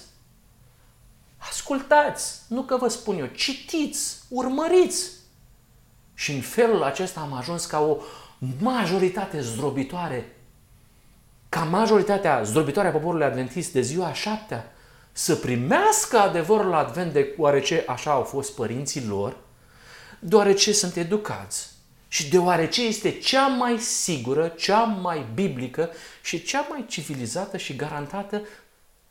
Ascultați, 1.38 2.42
nu 2.48 2.62
că 2.62 2.78
vă 2.78 2.88
spun 2.88 3.18
eu, 3.18 3.26
citiți, 3.26 4.15
urmăriți. 4.30 5.12
Și 6.14 6.32
în 6.32 6.42
felul 6.42 6.84
acesta 6.84 7.20
am 7.20 7.34
ajuns 7.34 7.66
ca 7.66 7.80
o 7.80 7.98
majoritate 8.60 9.42
zdrobitoare, 9.42 10.36
ca 11.50 11.64
majoritatea 11.64 12.44
zdrobitoare 12.44 12.88
a 12.88 12.92
poporului 12.92 13.26
adventist 13.26 13.72
de 13.72 13.82
ziua 13.82 14.14
șaptea, 14.14 14.72
să 15.12 15.36
primească 15.36 16.20
adevărul 16.20 16.74
advent 16.74 17.14
de 17.14 17.34
oarece 17.38 17.84
așa 17.88 18.12
au 18.12 18.24
fost 18.24 18.56
părinții 18.56 19.06
lor, 19.06 19.38
deoarece 20.20 20.74
sunt 20.74 20.96
educați 20.96 21.70
și 22.08 22.30
deoarece 22.30 22.86
este 22.86 23.12
cea 23.12 23.48
mai 23.48 23.78
sigură, 23.78 24.48
cea 24.48 24.84
mai 24.84 25.26
biblică 25.34 25.90
și 26.22 26.44
cea 26.44 26.68
mai 26.70 26.86
civilizată 26.88 27.58
și 27.58 27.76
garantată 27.76 28.42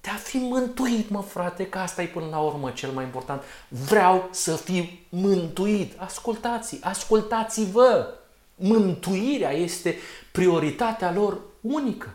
de 0.04 0.10
a 0.10 0.14
fi 0.14 0.36
mântuit, 0.36 1.08
mă 1.08 1.22
frate, 1.22 1.66
că 1.66 1.78
asta 1.78 2.02
e 2.02 2.06
până 2.06 2.26
la 2.30 2.38
urmă 2.38 2.70
cel 2.70 2.90
mai 2.90 3.04
important. 3.04 3.42
Vreau 3.68 4.28
să 4.30 4.56
fiu 4.56 4.88
mântuit. 5.08 6.00
Ascultați, 6.00 6.78
ascultați-vă! 6.82 8.14
Mântuirea 8.56 9.50
este 9.50 9.98
prioritatea 10.32 11.12
lor 11.12 11.40
unică. 11.60 12.14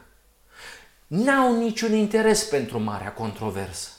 N-au 1.08 1.56
niciun 1.56 1.94
interes 1.94 2.44
pentru 2.44 2.80
marea 2.80 3.14
controversă, 3.14 3.90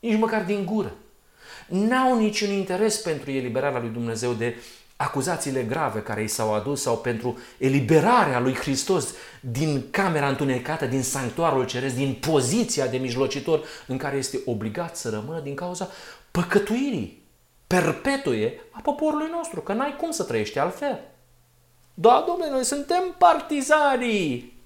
nici 0.00 0.18
măcar 0.18 0.44
din 0.44 0.64
gură. 0.64 0.94
N-au 1.68 2.18
niciun 2.18 2.50
interes 2.50 2.96
pentru 2.96 3.30
eliberarea 3.30 3.80
lui 3.80 3.90
Dumnezeu 3.90 4.32
de 4.32 4.56
acuzațiile 4.96 5.62
grave 5.62 6.00
care 6.00 6.22
i 6.22 6.26
s-au 6.26 6.54
adus 6.54 6.82
sau 6.82 6.96
pentru 6.98 7.38
eliberarea 7.58 8.40
lui 8.40 8.54
Hristos 8.54 9.08
din 9.40 9.90
camera 9.90 10.28
întunecată, 10.28 10.86
din 10.86 11.02
sanctuarul 11.02 11.66
ceresc, 11.66 11.94
din 11.94 12.14
poziția 12.14 12.86
de 12.86 12.96
mijlocitor 12.96 13.64
în 13.86 13.96
care 13.96 14.16
este 14.16 14.40
obligat 14.44 14.96
să 14.96 15.10
rămână 15.10 15.40
din 15.40 15.54
cauza 15.54 15.88
păcătuirii 16.30 17.22
perpetue 17.66 18.60
a 18.70 18.80
poporului 18.80 19.28
nostru, 19.30 19.60
că 19.60 19.72
n-ai 19.72 19.96
cum 19.96 20.10
să 20.10 20.22
trăiești 20.22 20.58
altfel. 20.58 21.00
Da, 21.94 22.24
domnule, 22.26 22.50
noi 22.50 22.64
suntem 22.64 23.14
partizanii 23.18 24.62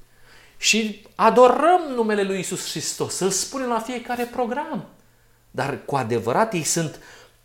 și 0.56 1.06
adorăm 1.14 1.80
numele 1.94 2.22
lui 2.22 2.38
Isus 2.38 2.70
Hristos, 2.70 3.14
să-L 3.14 3.30
spunem 3.30 3.68
la 3.68 3.78
fiecare 3.78 4.24
program. 4.24 4.86
Dar 5.50 5.84
cu 5.84 5.96
adevărat 5.96 6.52
ei 6.52 6.62
sunt 6.62 7.00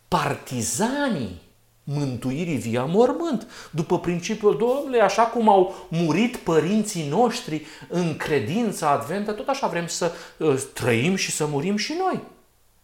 partizanii 0.07 1.41
mântuirii 1.83 2.57
via 2.57 2.85
mormânt, 2.85 3.47
după 3.71 3.99
principiul, 3.99 4.57
domnule, 4.57 5.01
așa 5.01 5.23
cum 5.23 5.49
au 5.49 5.87
murit 5.89 6.37
părinții 6.37 7.07
noștri 7.07 7.65
în 7.89 8.17
credința 8.17 8.89
adventă, 8.89 9.31
tot 9.31 9.47
așa 9.47 9.67
vrem 9.67 9.87
să 9.87 10.11
uh, 10.37 10.63
trăim 10.73 11.15
și 11.15 11.31
să 11.31 11.45
murim 11.45 11.77
și 11.77 11.93
noi. 11.99 12.21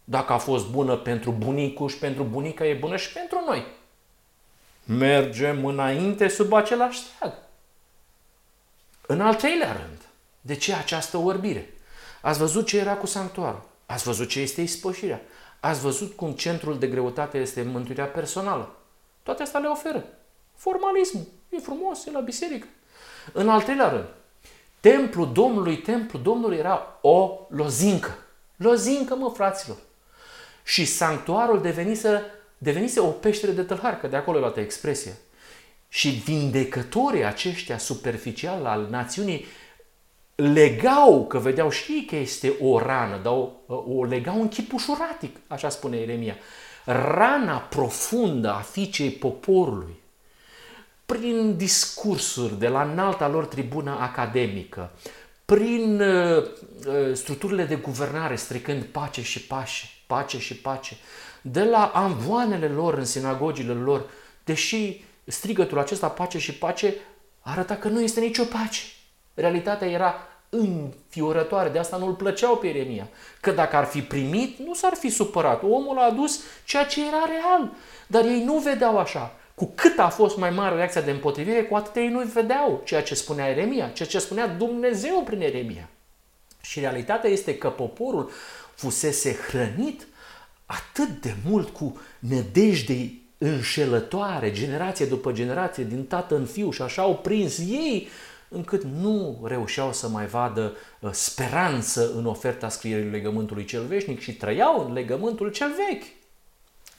Dacă 0.04 0.32
a 0.32 0.38
fost 0.38 0.66
bună 0.66 0.96
pentru 0.96 1.30
bunicul 1.30 1.88
și 1.88 1.98
pentru 1.98 2.22
bunica, 2.22 2.66
e 2.66 2.74
bună 2.74 2.96
și 2.96 3.12
pentru 3.12 3.42
noi. 3.46 3.66
Mergem 4.84 5.64
înainte 5.64 6.28
sub 6.28 6.52
același 6.52 6.98
steag. 6.98 7.32
În 9.06 9.20
al 9.20 9.34
treilea 9.34 9.72
rând, 9.72 9.98
de 10.40 10.54
ce 10.54 10.74
această 10.74 11.16
orbire? 11.16 11.74
Ați 12.20 12.38
văzut 12.38 12.66
ce 12.66 12.78
era 12.78 12.94
cu 12.94 13.06
sanctuarul. 13.06 13.62
Ați 13.86 14.04
văzut 14.04 14.28
ce 14.28 14.40
este 14.40 14.60
ispășirea. 14.60 15.20
Ați 15.60 15.80
văzut 15.80 16.16
cum 16.16 16.32
centrul 16.32 16.78
de 16.78 16.86
greutate 16.86 17.38
este 17.38 17.62
mântuirea 17.62 18.04
personală. 18.04 18.74
Toate 19.22 19.42
astea 19.42 19.60
le 19.60 19.66
oferă. 19.66 20.04
Formalismul. 20.54 21.24
E 21.48 21.58
frumos, 21.58 22.06
e 22.06 22.10
la 22.10 22.20
biserică. 22.20 22.66
În 23.32 23.48
al 23.48 23.62
treilea 23.62 23.88
rând, 23.88 24.06
templul 24.80 25.32
Domnului, 25.32 25.76
templul 25.76 26.22
Domnului 26.22 26.56
era 26.56 26.98
o 27.00 27.38
lozincă. 27.48 28.18
Lozincă, 28.56 29.14
mă, 29.16 29.30
fraților. 29.34 29.76
Și 30.64 30.84
sanctuarul 30.84 31.62
devenise, 31.62 32.24
devenise 32.58 33.00
o 33.00 33.06
peștere 33.06 33.52
de 33.52 33.62
tălhar, 33.62 34.00
că 34.00 34.06
de 34.06 34.16
acolo 34.16 34.36
e 34.36 34.40
luată 34.40 34.60
expresia. 34.60 35.12
Și 35.88 36.08
vindecătorii 36.08 37.24
aceștia 37.24 37.78
superficial 37.78 38.66
al 38.66 38.86
națiunii 38.90 39.46
legau, 40.34 41.26
că 41.26 41.38
vedeau 41.38 41.70
și 41.70 41.92
ei 41.92 42.04
că 42.04 42.16
este 42.16 42.54
o 42.60 42.78
rană, 42.78 43.20
dar 43.22 43.32
o, 43.32 43.50
o 43.66 44.04
legau 44.04 44.40
în 44.40 44.48
chip 44.48 44.72
ușuratic, 44.72 45.36
așa 45.46 45.68
spune 45.68 45.96
Eremia 45.96 46.36
rana 46.92 47.56
profundă 47.56 48.52
a 48.52 48.58
fiicei 48.58 49.10
poporului, 49.10 49.98
prin 51.06 51.56
discursuri 51.56 52.58
de 52.58 52.68
la 52.68 52.82
înalta 52.82 53.28
lor 53.28 53.46
tribună 53.46 53.98
academică, 54.00 54.90
prin 55.44 56.00
uh, 56.00 56.42
uh, 56.86 57.14
structurile 57.14 57.64
de 57.64 57.74
guvernare 57.74 58.36
stricând 58.36 58.82
pace 58.82 59.22
și 59.22 59.40
pace, 59.42 59.84
pace 60.06 60.38
și 60.38 60.56
pace, 60.56 60.96
de 61.42 61.64
la 61.64 61.90
anvoanele 61.94 62.68
lor 62.68 62.94
în 62.94 63.04
sinagogile 63.04 63.72
lor, 63.72 64.10
deși 64.44 65.04
strigătul 65.24 65.78
acesta 65.78 66.08
pace 66.08 66.38
și 66.38 66.54
pace 66.54 66.94
arăta 67.40 67.76
că 67.76 67.88
nu 67.88 68.00
este 68.00 68.20
nicio 68.20 68.44
pace. 68.44 68.82
Realitatea 69.34 69.88
era 69.88 70.14
înfiorătoare, 70.50 71.68
de 71.68 71.78
asta 71.78 71.96
nu-l 71.96 72.12
plăceau 72.12 72.56
pe 72.56 72.66
Ieremia. 72.66 73.08
Că 73.40 73.50
dacă 73.50 73.76
ar 73.76 73.84
fi 73.84 74.02
primit, 74.02 74.58
nu 74.58 74.74
s-ar 74.74 74.94
fi 74.94 75.08
supărat. 75.08 75.62
Omul 75.62 75.98
a 75.98 76.04
adus 76.04 76.40
ceea 76.64 76.84
ce 76.84 77.06
era 77.06 77.24
real. 77.28 77.70
Dar 78.06 78.24
ei 78.24 78.44
nu 78.44 78.58
vedeau 78.58 78.98
așa. 78.98 79.34
Cu 79.54 79.72
cât 79.74 79.98
a 79.98 80.08
fost 80.08 80.36
mai 80.36 80.50
mare 80.50 80.74
reacția 80.74 81.00
de 81.00 81.10
împotrivire, 81.10 81.62
cu 81.62 81.74
atât 81.74 81.96
ei 81.96 82.08
nu 82.08 82.20
vedeau 82.20 82.82
ceea 82.84 83.02
ce 83.02 83.14
spunea 83.14 83.48
Eremia, 83.48 83.88
ceea 83.88 84.08
ce 84.08 84.18
spunea 84.18 84.46
Dumnezeu 84.46 85.22
prin 85.22 85.40
Eremia. 85.40 85.88
Și 86.60 86.80
realitatea 86.80 87.30
este 87.30 87.58
că 87.58 87.68
poporul 87.68 88.30
fusese 88.74 89.36
hrănit 89.48 90.06
atât 90.66 91.08
de 91.20 91.34
mult 91.48 91.68
cu 91.68 92.00
nădejde 92.18 93.12
înșelătoare, 93.38 94.52
generație 94.52 95.06
după 95.06 95.32
generație, 95.32 95.84
din 95.84 96.04
tată 96.04 96.36
în 96.36 96.44
fiu 96.44 96.70
și 96.70 96.82
așa 96.82 97.02
au 97.02 97.16
prins 97.16 97.58
ei 97.58 98.08
încât 98.52 98.82
nu 98.82 99.40
reușeau 99.44 99.92
să 99.92 100.08
mai 100.08 100.26
vadă 100.26 100.76
uh, 101.00 101.10
speranță 101.12 102.12
în 102.14 102.26
oferta 102.26 102.68
scrierii 102.68 103.10
legământului 103.10 103.64
cel 103.64 103.84
veșnic 103.84 104.20
și 104.20 104.36
trăiau 104.36 104.86
în 104.86 104.92
legământul 104.92 105.50
cel 105.50 105.72
vechi. 105.88 106.06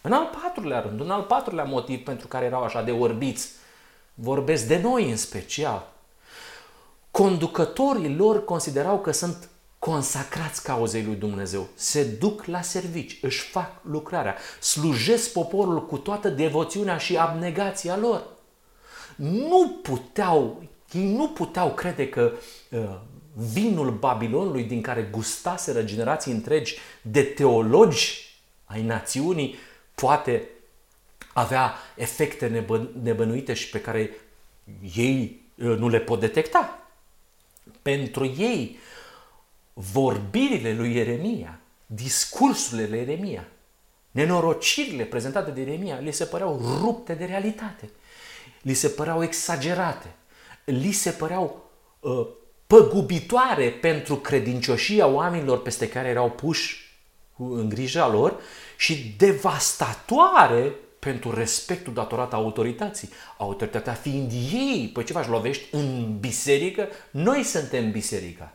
În 0.02 0.12
al 0.12 0.30
patrulea 0.42 0.80
rând, 0.80 1.00
un 1.00 1.12
al 1.12 1.22
patrulea 1.22 1.64
motiv 1.64 2.04
pentru 2.04 2.28
care 2.28 2.46
erau 2.46 2.64
așa 2.64 2.82
de 2.82 2.92
orbiți, 2.92 3.50
vorbesc 4.14 4.68
de 4.68 4.80
noi 4.80 5.10
în 5.10 5.18
special. 5.18 5.92
Conducătorii 7.12 8.16
lor 8.16 8.46
considerau 8.46 9.00
că 9.00 9.12
sunt 9.12 9.50
consacrați 9.80 10.64
cauzei 10.64 11.04
lui 11.04 11.16
Dumnezeu, 11.16 11.68
se 11.76 12.04
duc 12.04 12.46
la 12.46 12.62
servici, 12.62 13.18
își 13.22 13.40
fac 13.40 13.72
lucrarea, 13.82 14.36
slujesc 14.60 15.32
poporul 15.32 15.86
cu 15.86 15.98
toată 15.98 16.30
devoțiunea 16.30 16.98
și 16.98 17.18
abnegația 17.18 17.98
lor. 17.98 18.24
Nu 19.16 19.80
puteau, 19.82 20.64
ei 20.94 21.16
nu 21.16 21.30
puteau 21.30 21.74
crede 21.74 22.10
că 22.10 22.32
uh, 22.70 23.00
vinul 23.34 23.92
Babilonului 23.92 24.64
din 24.64 24.82
care 24.82 25.02
gustaseră 25.02 25.84
generații 25.84 26.32
întregi 26.32 26.78
de 27.02 27.24
teologi 27.24 28.36
ai 28.66 28.84
națiunii 28.84 29.56
poate 29.96 30.50
avea 31.34 31.74
efecte 31.96 32.48
nebă, 32.48 32.90
nebănuite 33.02 33.54
și 33.54 33.70
pe 33.70 33.82
care 33.82 34.10
ei 34.96 35.42
uh, 35.56 35.78
nu 35.78 35.88
le 35.88 36.00
pot 36.00 36.20
detecta. 36.20 36.80
Pentru 37.82 38.26
ei, 38.26 38.80
vorbirile 39.74 40.74
lui 40.74 40.96
Ieremia, 40.96 41.60
discursurile 41.86 42.88
lui 42.88 42.98
Ieremia, 42.98 43.48
nenorocirile 44.12 45.04
prezentate 45.04 45.52
de 45.52 45.60
Ieremia, 45.60 46.00
li 46.00 46.12
se 46.12 46.26
păreau 46.26 46.62
rupte 46.80 47.14
de 47.14 47.26
realitate, 47.26 47.90
li 48.62 48.74
se 48.74 48.88
păreau 48.88 49.24
exagerate, 49.24 50.16
li 50.66 50.92
se 50.92 51.10
păreau 51.12 51.70
uh, 52.00 52.28
păgubitoare 52.68 53.70
pentru 53.70 54.16
credincioșia 54.16 55.08
oamenilor 55.08 55.62
peste 55.62 55.90
care 55.90 56.08
erau 56.08 56.32
puși 56.32 56.90
în 57.38 57.70
grija 57.70 58.08
lor 58.08 58.40
și 58.78 59.16
devastatoare 59.18 60.76
pentru 61.00 61.34
respectul 61.34 61.94
datorat 61.94 62.34
autorității. 62.34 63.10
Autoritatea 63.38 63.94
fiind 63.94 64.32
ei, 64.32 64.90
păi 64.94 65.04
ce 65.04 65.14
faci, 65.14 65.28
lovești 65.28 65.76
în 65.76 66.18
biserică? 66.20 66.88
Noi 67.12 67.44
suntem 67.44 67.92
biserica. 67.92 68.54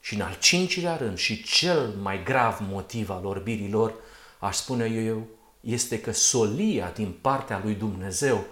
Și 0.00 0.14
în 0.14 0.20
al 0.20 0.36
cincilea 0.38 0.96
rând 0.96 1.18
și 1.18 1.42
cel 1.42 1.94
mai 2.02 2.22
grav 2.22 2.58
motiv 2.70 3.10
al 3.10 3.26
orbirilor, 3.26 3.94
aș 4.38 4.56
spune 4.56 4.86
eu, 4.86 5.26
este 5.60 6.00
că 6.00 6.12
solia 6.12 6.90
din 6.94 7.14
partea 7.20 7.60
lui 7.64 7.74
Dumnezeu 7.74 8.44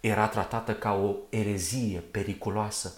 era 0.00 0.28
tratată 0.28 0.74
ca 0.74 0.92
o 0.92 1.14
erezie 1.28 1.98
periculoasă. 1.98 2.92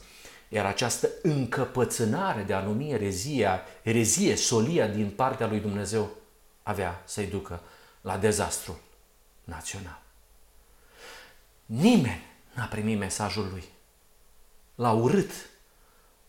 Iar 0.48 0.66
această 0.66 1.09
încăpățânare 1.22 2.42
de 2.42 2.53
a 2.53 2.61
numi 2.61 2.90
erezia, 2.90 3.61
erezie, 3.82 4.36
solia 4.36 4.86
din 4.86 5.11
partea 5.11 5.46
lui 5.46 5.61
Dumnezeu, 5.61 6.11
avea 6.62 7.03
să-i 7.05 7.26
ducă 7.26 7.61
la 8.01 8.18
dezastru 8.18 8.78
național. 9.44 10.03
Nimeni 11.66 12.24
n-a 12.55 12.64
primit 12.64 12.98
mesajul 12.98 13.48
lui. 13.51 13.64
L-a 14.74 14.92
urât, 14.92 15.30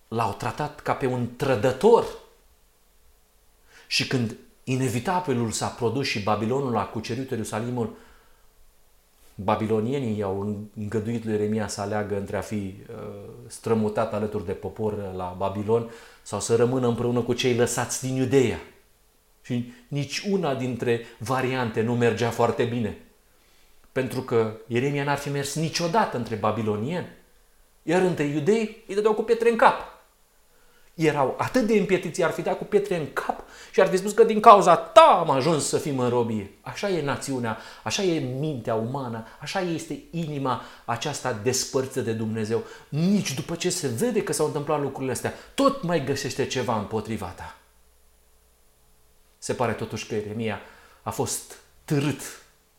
l-au 0.07 0.33
tratat 0.33 0.79
ca 0.79 0.93
pe 0.93 1.05
un 1.05 1.35
trădător. 1.35 2.05
Și 3.87 4.07
când 4.07 4.35
inevitabilul 4.63 5.51
s-a 5.51 5.67
produs 5.67 6.07
și 6.07 6.23
Babilonul 6.23 6.77
a 6.77 6.85
cucerit 6.85 7.29
Ierusalimul, 7.29 7.97
babilonienii 9.35 10.17
i-au 10.17 10.67
îngăduit 10.77 11.25
lui 11.25 11.33
Eremia 11.33 11.67
să 11.67 11.81
aleagă 11.81 12.17
între 12.17 12.37
a 12.37 12.41
fi 12.41 12.55
uh, 12.55 12.95
strămutat 13.47 14.13
alături 14.13 14.45
de 14.45 14.51
popor 14.51 15.13
la 15.15 15.35
Babilon 15.37 15.91
sau 16.21 16.39
să 16.39 16.55
rămână 16.55 16.87
împreună 16.87 17.19
cu 17.19 17.33
cei 17.33 17.55
lăsați 17.55 18.05
din 18.05 18.15
Iudeea. 18.15 18.59
Și 19.41 19.73
nici 19.87 20.19
una 20.19 20.55
dintre 20.55 21.01
variante 21.17 21.81
nu 21.81 21.95
mergea 21.95 22.29
foarte 22.29 22.63
bine. 22.63 22.97
Pentru 23.91 24.21
că 24.21 24.53
Ieremia 24.67 25.03
n-ar 25.03 25.17
fi 25.17 25.29
mers 25.29 25.55
niciodată 25.55 26.17
între 26.17 26.35
babilonieni, 26.35 27.07
iar 27.83 28.01
între 28.01 28.23
iudei 28.23 28.83
îi 28.87 28.95
dădeau 28.95 29.13
cu 29.13 29.23
pietre 29.23 29.49
în 29.49 29.55
cap 29.55 29.90
erau 30.93 31.35
atât 31.37 31.67
de 31.67 31.73
împietiți, 31.73 32.23
ar 32.23 32.31
fi 32.31 32.41
dat 32.41 32.57
cu 32.57 32.63
pietre 32.63 32.97
în 32.97 33.13
cap 33.13 33.43
și 33.71 33.81
ar 33.81 33.87
fi 33.87 33.97
spus 33.97 34.11
că 34.11 34.23
din 34.23 34.39
cauza 34.39 34.75
ta 34.75 35.17
am 35.19 35.29
ajuns 35.29 35.67
să 35.67 35.77
fim 35.77 35.99
în 35.99 36.09
robie. 36.09 36.51
Așa 36.61 36.89
e 36.89 37.01
națiunea, 37.01 37.57
așa 37.83 38.03
e 38.03 38.19
mintea 38.19 38.75
umană, 38.75 39.25
așa 39.39 39.59
este 39.59 39.99
inima 40.11 40.61
aceasta 40.85 41.39
despărțită 41.43 42.01
de 42.01 42.11
Dumnezeu. 42.11 42.63
Nici 42.89 43.33
după 43.33 43.55
ce 43.55 43.69
se 43.69 43.87
vede 43.87 44.23
că 44.23 44.33
s-au 44.33 44.45
întâmplat 44.45 44.81
lucrurile 44.81 45.11
astea, 45.11 45.33
tot 45.53 45.83
mai 45.83 46.03
găsește 46.03 46.45
ceva 46.45 46.77
împotriva 46.77 47.25
ta. 47.25 47.55
Se 49.37 49.53
pare 49.53 49.71
totuși 49.71 50.07
că 50.07 50.15
Eremia 50.15 50.59
a 51.01 51.09
fost 51.09 51.57
târât 51.85 52.21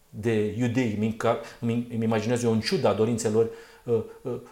de 0.09 0.55
iudei. 0.59 1.19
Îmi 1.61 1.87
imaginez 2.03 2.43
eu 2.43 2.53
în 2.53 2.61
ciuda 2.61 2.93
dorințelor 2.93 3.45
Uh, 3.45 3.49
uh, 3.49 3.72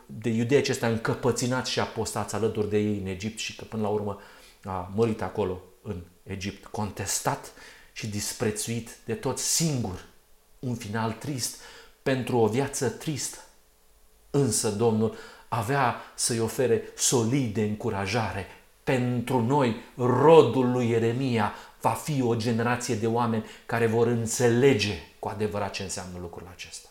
de 0.07 0.29
iudei 0.29 0.59
acesta 0.59 0.87
încăpăținat 0.87 1.67
și 1.67 1.81
apostați 1.81 2.35
alături 2.35 2.71
de 2.71 2.79
ei 2.79 2.99
în 2.99 3.07
Egipt 3.07 3.39
și 3.39 3.57
că 3.57 3.65
până 3.65 3.83
la 3.83 3.89
urmă 3.89 4.21
a 4.65 4.91
murit 4.95 5.23
acolo 5.23 5.63
în 5.83 6.03
Egipt, 6.23 6.67
contestat 6.67 7.53
și 7.93 8.07
disprețuit 8.07 8.97
de 9.05 9.15
tot 9.15 9.39
singur. 9.39 10.05
Un 10.59 10.75
final 10.75 11.13
trist 11.13 11.61
pentru 12.03 12.37
o 12.37 12.47
viață 12.47 12.89
tristă. 12.89 13.39
Însă 14.31 14.71
Domnul 14.71 15.17
avea 15.49 15.97
să-i 16.15 16.41
ofere 16.41 16.83
solide 16.97 17.63
încurajare. 17.63 18.47
Pentru 18.85 19.43
noi, 19.43 19.77
rodul 19.97 20.71
lui 20.71 20.89
Ieremia 20.89 21.55
va 21.81 21.91
fi 21.91 22.23
o 22.23 22.35
generație 22.35 22.95
de 22.95 23.07
oameni 23.07 23.45
care 23.67 23.87
vor 23.87 24.07
înțelege 24.07 24.95
cu 25.19 25.29
adevărat 25.29 25.73
ce 25.73 25.83
înseamnă 25.83 26.19
lucrul 26.21 26.49
acesta. 26.53 26.90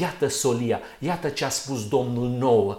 Iată 0.00 0.28
solia, 0.28 0.80
iată 0.98 1.28
ce 1.28 1.44
a 1.44 1.48
spus 1.48 1.88
Domnul 1.88 2.28
nouă, 2.28 2.78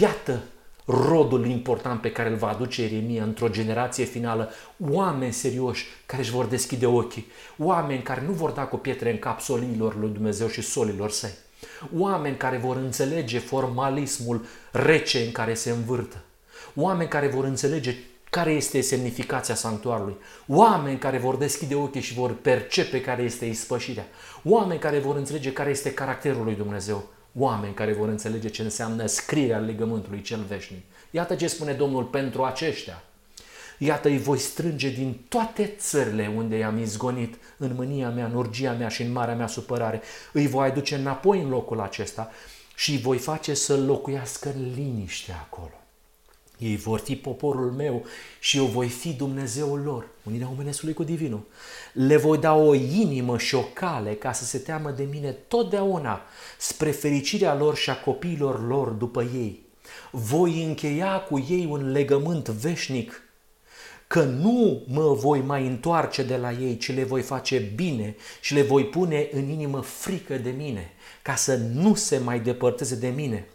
iată 0.00 0.40
rodul 0.84 1.46
important 1.46 2.00
pe 2.00 2.12
care 2.12 2.28
îl 2.28 2.36
va 2.36 2.48
aduce 2.48 2.82
Ieremia 2.82 3.22
într-o 3.22 3.48
generație 3.48 4.04
finală, 4.04 4.52
oameni 4.90 5.32
serioși 5.32 5.86
care 6.06 6.22
își 6.22 6.30
vor 6.30 6.44
deschide 6.44 6.86
ochii, 6.86 7.26
oameni 7.58 8.02
care 8.02 8.22
nu 8.26 8.32
vor 8.32 8.50
da 8.50 8.62
cu 8.62 8.76
pietre 8.76 9.10
în 9.10 9.18
cap 9.18 9.40
soliilor 9.40 9.96
lui 9.96 10.10
Dumnezeu 10.10 10.48
și 10.48 10.62
solilor 10.62 11.10
săi, 11.10 11.34
oameni 11.96 12.36
care 12.36 12.56
vor 12.56 12.76
înțelege 12.76 13.38
formalismul 13.38 14.44
rece 14.70 15.18
în 15.24 15.32
care 15.32 15.54
se 15.54 15.70
învârtă, 15.70 16.16
oameni 16.74 17.08
care 17.08 17.28
vor 17.28 17.44
înțelege 17.44 17.96
care 18.30 18.50
este 18.50 18.80
semnificația 18.80 19.54
sanctuarului, 19.54 20.16
oameni 20.46 20.98
care 20.98 21.18
vor 21.18 21.36
deschide 21.36 21.74
ochii 21.74 22.00
și 22.00 22.14
vor 22.14 22.34
percepe 22.34 23.00
care 23.00 23.22
este 23.22 23.44
ispășirea, 23.44 24.06
oameni 24.44 24.80
care 24.80 24.98
vor 24.98 25.16
înțelege 25.16 25.52
care 25.52 25.70
este 25.70 25.94
caracterul 25.94 26.44
lui 26.44 26.54
Dumnezeu, 26.54 27.08
oameni 27.34 27.74
care 27.74 27.92
vor 27.92 28.08
înțelege 28.08 28.48
ce 28.48 28.62
înseamnă 28.62 29.06
scrierea 29.06 29.58
legământului 29.58 30.22
cel 30.22 30.40
veșnic. 30.48 30.82
Iată 31.10 31.34
ce 31.34 31.46
spune 31.46 31.72
Domnul 31.72 32.04
pentru 32.04 32.44
aceștia. 32.44 33.02
Iată 33.78 34.08
îi 34.08 34.18
voi 34.18 34.38
strânge 34.38 34.88
din 34.88 35.20
toate 35.28 35.74
țările 35.78 36.32
unde 36.36 36.56
i-am 36.56 36.78
izgonit 36.78 37.34
în 37.56 37.72
mânia 37.74 38.10
mea, 38.10 38.24
în 38.26 38.34
urgia 38.34 38.72
mea 38.72 38.88
și 38.88 39.02
în 39.02 39.12
marea 39.12 39.34
mea 39.34 39.46
supărare. 39.46 40.00
Îi 40.32 40.46
voi 40.46 40.66
aduce 40.66 40.94
înapoi 40.94 41.40
în 41.40 41.48
locul 41.48 41.80
acesta 41.80 42.30
și 42.74 42.90
îi 42.90 42.98
voi 42.98 43.18
face 43.18 43.54
să 43.54 43.76
locuiască 43.76 44.52
în 44.56 44.72
liniște 44.74 45.32
acolo. 45.32 45.79
Ei 46.60 46.76
vor 46.76 46.98
fi 46.98 47.16
poporul 47.16 47.70
meu 47.70 48.04
și 48.40 48.56
eu 48.56 48.64
voi 48.64 48.88
fi 48.88 49.12
Dumnezeul 49.12 49.80
lor. 49.80 50.08
Unirea 50.22 50.50
omenescului 50.50 50.94
cu 50.94 51.04
divinul. 51.04 51.46
Le 51.92 52.16
voi 52.16 52.38
da 52.38 52.54
o 52.54 52.74
inimă 52.74 53.38
și 53.38 53.54
o 53.54 53.60
cale 53.60 54.14
ca 54.14 54.32
să 54.32 54.44
se 54.44 54.58
teamă 54.58 54.90
de 54.90 55.06
mine 55.10 55.30
totdeauna 55.30 56.22
spre 56.58 56.90
fericirea 56.90 57.54
lor 57.54 57.76
și 57.76 57.90
a 57.90 57.96
copiilor 57.96 58.66
lor 58.66 58.88
după 58.88 59.22
ei. 59.22 59.62
Voi 60.10 60.64
încheia 60.64 61.20
cu 61.20 61.46
ei 61.48 61.66
un 61.70 61.92
legământ 61.92 62.48
veșnic 62.48 63.22
că 64.06 64.22
nu 64.22 64.82
mă 64.86 65.14
voi 65.14 65.40
mai 65.40 65.66
întoarce 65.66 66.22
de 66.22 66.36
la 66.36 66.52
ei, 66.52 66.76
ci 66.76 66.94
le 66.94 67.04
voi 67.04 67.22
face 67.22 67.58
bine 67.58 68.16
și 68.40 68.54
le 68.54 68.62
voi 68.62 68.84
pune 68.84 69.28
în 69.32 69.48
inimă 69.48 69.80
frică 69.80 70.36
de 70.36 70.50
mine, 70.50 70.92
ca 71.22 71.34
să 71.34 71.56
nu 71.56 71.94
se 71.94 72.18
mai 72.18 72.40
depărteze 72.40 72.94
de 72.94 73.08
mine 73.08 73.46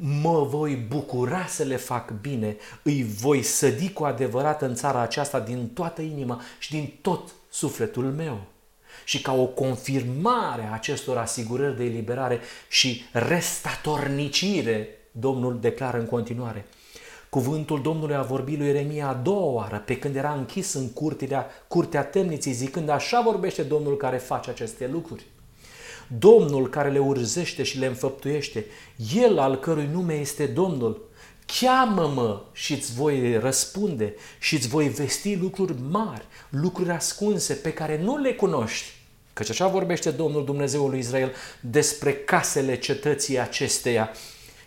mă 0.00 0.44
voi 0.44 0.74
bucura 0.74 1.46
să 1.46 1.62
le 1.62 1.76
fac 1.76 2.10
bine, 2.20 2.56
îi 2.82 3.04
voi 3.20 3.42
sădi 3.42 3.92
cu 3.92 4.04
adevărat 4.04 4.62
în 4.62 4.74
țara 4.74 5.00
aceasta 5.00 5.40
din 5.40 5.68
toată 5.68 6.02
inima 6.02 6.40
și 6.58 6.70
din 6.70 6.98
tot 7.00 7.32
sufletul 7.50 8.04
meu. 8.04 8.40
Și 9.04 9.22
ca 9.22 9.34
o 9.34 9.46
confirmare 9.46 10.68
a 10.70 10.72
acestor 10.72 11.16
asigurări 11.16 11.76
de 11.76 11.84
eliberare 11.84 12.40
și 12.68 13.02
restatornicire, 13.12 14.88
Domnul 15.12 15.60
declară 15.60 15.98
în 15.98 16.06
continuare, 16.06 16.66
Cuvântul 17.28 17.82
Domnului 17.82 18.14
a 18.14 18.22
vorbit 18.22 18.58
lui 18.58 18.66
Ieremia 18.66 19.08
a 19.08 19.14
doua 19.14 19.52
oară, 19.52 19.82
pe 19.86 19.98
când 19.98 20.16
era 20.16 20.32
închis 20.32 20.72
în 20.72 20.92
curtea, 20.92 21.46
curtea 21.68 22.04
temniții, 22.04 22.52
zicând, 22.52 22.88
așa 22.88 23.20
vorbește 23.20 23.62
Domnul 23.62 23.96
care 23.96 24.16
face 24.16 24.50
aceste 24.50 24.88
lucruri. 24.92 25.26
Domnul 26.18 26.68
care 26.68 26.90
le 26.90 26.98
urzește 26.98 27.62
și 27.62 27.78
le 27.78 27.86
înfăptuiește, 27.86 28.64
El 29.14 29.38
al 29.38 29.56
cărui 29.56 29.88
nume 29.92 30.14
este 30.14 30.46
Domnul, 30.46 31.08
cheamă-mă 31.60 32.42
și 32.52 32.72
îți 32.72 32.94
voi 32.94 33.38
răspunde 33.38 34.14
și 34.38 34.54
îți 34.54 34.68
voi 34.68 34.88
vesti 34.88 35.36
lucruri 35.36 35.74
mari, 35.90 36.24
lucruri 36.48 36.90
ascunse 36.90 37.54
pe 37.54 37.72
care 37.72 38.00
nu 38.02 38.16
le 38.16 38.32
cunoști. 38.32 38.96
Căci 39.32 39.50
așa 39.50 39.66
vorbește 39.66 40.10
Domnul 40.10 40.44
Dumnezeul 40.44 40.90
lui 40.90 40.98
Israel 40.98 41.32
despre 41.60 42.12
casele 42.12 42.78
cetății 42.78 43.38
acesteia 43.38 44.10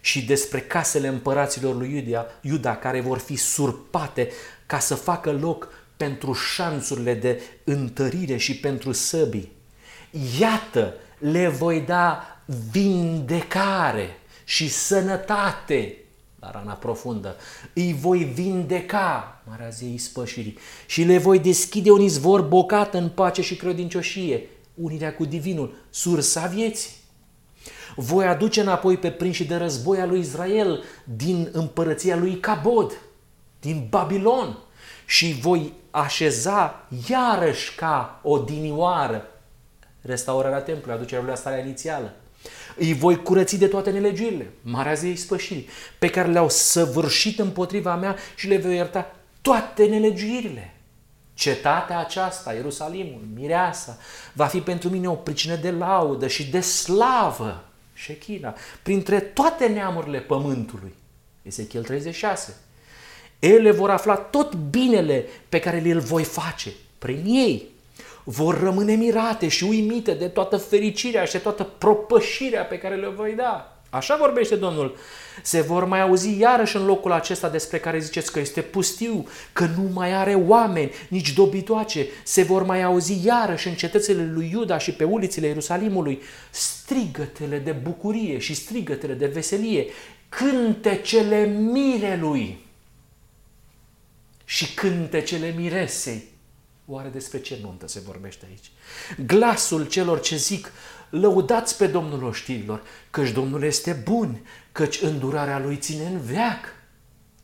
și 0.02 0.26
despre 0.26 0.60
casele 0.60 1.08
împăraților 1.08 1.76
lui 1.76 1.94
Iuda, 1.96 2.26
Iuda 2.42 2.76
care 2.76 3.02
vor 3.02 3.18
fi 3.18 3.36
surpate 3.36 4.30
ca 4.66 4.80
să 4.80 4.96
facă 4.96 5.32
loc 5.32 5.70
pentru 5.98 6.34
șanțurile 6.34 7.14
de 7.14 7.42
întărire 7.64 8.38
și 8.38 8.58
pentru 8.58 8.92
săbii. 8.92 9.52
Iată, 10.40 10.94
le 11.22 11.48
voi 11.48 11.82
da 11.82 12.24
vindecare 12.72 14.18
și 14.44 14.70
sănătate 14.70 15.96
la 16.40 16.52
rana 16.52 16.74
profundă. 16.74 17.36
Îi 17.74 17.96
voi 18.00 18.24
vindeca, 18.24 19.42
marazei 19.48 19.98
spășirii, 19.98 20.58
și 20.86 21.04
le 21.04 21.18
voi 21.18 21.40
deschide 21.40 21.92
un 21.92 22.02
izvor 22.02 22.42
bocat 22.42 22.94
în 22.94 23.10
pace 23.10 23.42
și 23.42 23.56
credincioșie, 23.56 24.48
unirea 24.74 25.16
cu 25.16 25.26
divinul, 25.26 25.76
sursa 25.90 26.46
vieții. 26.46 26.92
Voi 27.96 28.26
aduce 28.26 28.62
înapoi 28.62 28.98
pe 28.98 29.12
prinși 29.12 29.46
de 29.46 29.56
război 29.56 30.00
al 30.00 30.10
lui 30.10 30.20
Israel 30.20 30.84
din 31.04 31.50
împărăția 31.52 32.16
lui 32.16 32.40
Cabod, 32.40 33.02
din 33.60 33.88
Babilon, 33.90 34.58
și 35.06 35.34
voi 35.34 35.74
așeza 35.92 36.88
iarăși 37.10 37.76
ca 37.76 38.20
o 38.24 38.38
dinioară 38.38 39.26
restaurarea 40.02 40.62
templului, 40.62 40.96
aducerea 40.96 41.24
lui 41.24 41.30
la 41.30 41.38
starea 41.38 41.60
inițială. 41.60 42.14
Îi 42.78 42.94
voi 42.94 43.22
curăți 43.22 43.58
de 43.58 43.68
toate 43.68 43.90
nelegiurile, 43.90 44.52
marea 44.62 44.94
zei 44.94 45.16
spășirii, 45.16 45.70
pe 46.00 46.10
care 46.10 46.32
le-au 46.32 46.50
săvârșit 46.50 47.40
împotriva 47.40 47.96
mea 47.96 48.16
și 48.36 48.48
le 48.48 48.58
voi 48.58 48.76
ierta 48.76 49.16
toate 49.42 49.86
nelegiuirile. 49.86 50.74
Cetatea 51.34 52.00
aceasta, 52.00 52.54
Ierusalimul, 52.54 53.22
Mireasa, 53.34 53.98
va 54.34 54.46
fi 54.46 54.60
pentru 54.60 54.90
mine 54.90 55.10
o 55.10 55.14
pricină 55.14 55.56
de 55.56 55.72
laudă 55.72 56.28
și 56.28 56.50
de 56.50 56.60
slavă, 56.60 57.64
Shechina, 57.98 58.56
printre 58.84 59.20
toate 59.20 59.68
neamurile 59.68 60.20
pământului. 60.20 60.96
Ezechiel 61.42 61.84
36. 61.84 62.56
Ele 63.40 63.72
vor 63.72 63.90
afla 63.90 64.16
tot 64.16 64.56
binele 64.56 65.26
pe 65.50 65.60
care 65.60 65.80
le 65.80 65.94
voi 65.94 66.24
face 66.24 66.74
prin 66.98 67.24
ei 67.26 67.71
vor 68.32 68.60
rămâne 68.60 68.94
mirate 68.94 69.48
și 69.48 69.64
uimite 69.64 70.14
de 70.14 70.28
toată 70.28 70.58
fericirea 70.58 71.26
și 71.26 71.32
de 71.32 71.38
toată 71.38 71.64
propășirea 71.64 72.64
pe 72.64 72.78
care 72.78 72.96
le 72.96 73.08
voi 73.08 73.34
da. 73.34 73.76
Așa 73.90 74.16
vorbește 74.16 74.56
Domnul. 74.56 74.98
Se 75.44 75.62
vor 75.62 75.86
mai 75.86 76.02
auzi 76.02 76.40
iarăși 76.40 76.76
în 76.76 76.86
locul 76.86 77.12
acesta 77.12 77.50
despre 77.50 77.80
care 77.80 78.00
ziceți 78.00 78.32
că 78.32 78.40
este 78.40 78.62
pustiu, 78.62 79.28
că 79.54 79.66
nu 79.78 79.90
mai 79.94 80.14
are 80.14 80.34
oameni, 80.34 80.92
nici 81.08 81.34
dobitoace. 81.34 82.06
Se 82.24 82.44
vor 82.44 82.64
mai 82.64 82.84
auzi 82.84 83.26
iarăși 83.26 83.68
în 83.68 83.74
cetățile 83.74 84.32
lui 84.34 84.50
Iuda 84.52 84.78
și 84.78 84.92
pe 84.92 85.04
ulițile 85.04 85.48
Ierusalimului 85.48 86.22
strigătele 86.50 87.58
de 87.58 87.72
bucurie 87.72 88.38
și 88.38 88.54
strigătele 88.54 89.14
de 89.14 89.26
veselie, 89.26 89.86
cântecele 90.30 91.46
mirelui 91.46 92.66
și 94.46 94.74
cântecele 94.74 95.54
miresei. 95.58 96.31
Oare 96.94 97.08
despre 97.08 97.40
ce 97.40 97.60
nuntă 97.62 97.88
se 97.88 98.00
vorbește 98.00 98.46
aici? 98.50 98.72
Glasul 99.26 99.88
celor 99.88 100.20
ce 100.20 100.36
zic, 100.36 100.72
lăudați 101.10 101.78
pe 101.78 101.88
Domnul 101.88 102.24
oștirilor, 102.24 102.82
căci 103.10 103.30
Domnul 103.30 103.64
este 103.64 103.92
bun, 104.04 104.46
căci 104.72 105.02
îndurarea 105.02 105.60
lui 105.60 105.78
ține 105.78 106.06
în 106.06 106.22
veac. 106.22 106.60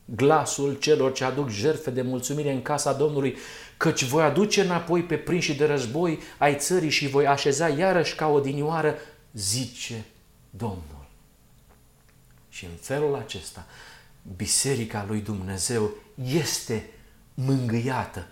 Glasul 0.06 0.74
celor 0.74 1.14
ce 1.14 1.24
aduc 1.24 1.50
jertfe 1.50 1.90
de 1.90 2.02
mulțumire 2.02 2.52
în 2.52 2.62
casa 2.62 2.94
Domnului, 2.94 3.38
căci 3.78 4.04
voi 4.04 4.24
aduce 4.24 4.62
înapoi 4.62 5.04
pe 5.04 5.16
prinși 5.16 5.56
de 5.56 5.66
război 5.66 6.20
ai 6.38 6.56
țării 6.56 6.90
și 6.90 7.08
voi 7.08 7.28
așeza 7.28 7.68
iarăși 7.68 8.16
ca 8.16 8.28
o 8.28 8.40
dinioară, 8.40 8.96
zice 9.34 10.06
Domnul. 10.50 11.08
Și 12.50 12.66
în 12.66 12.76
felul 12.82 13.16
acesta, 13.16 13.66
Biserica 14.36 15.06
lui 15.08 15.22
Dumnezeu 15.22 15.92
este 16.24 16.90
mângâiată 17.34 18.28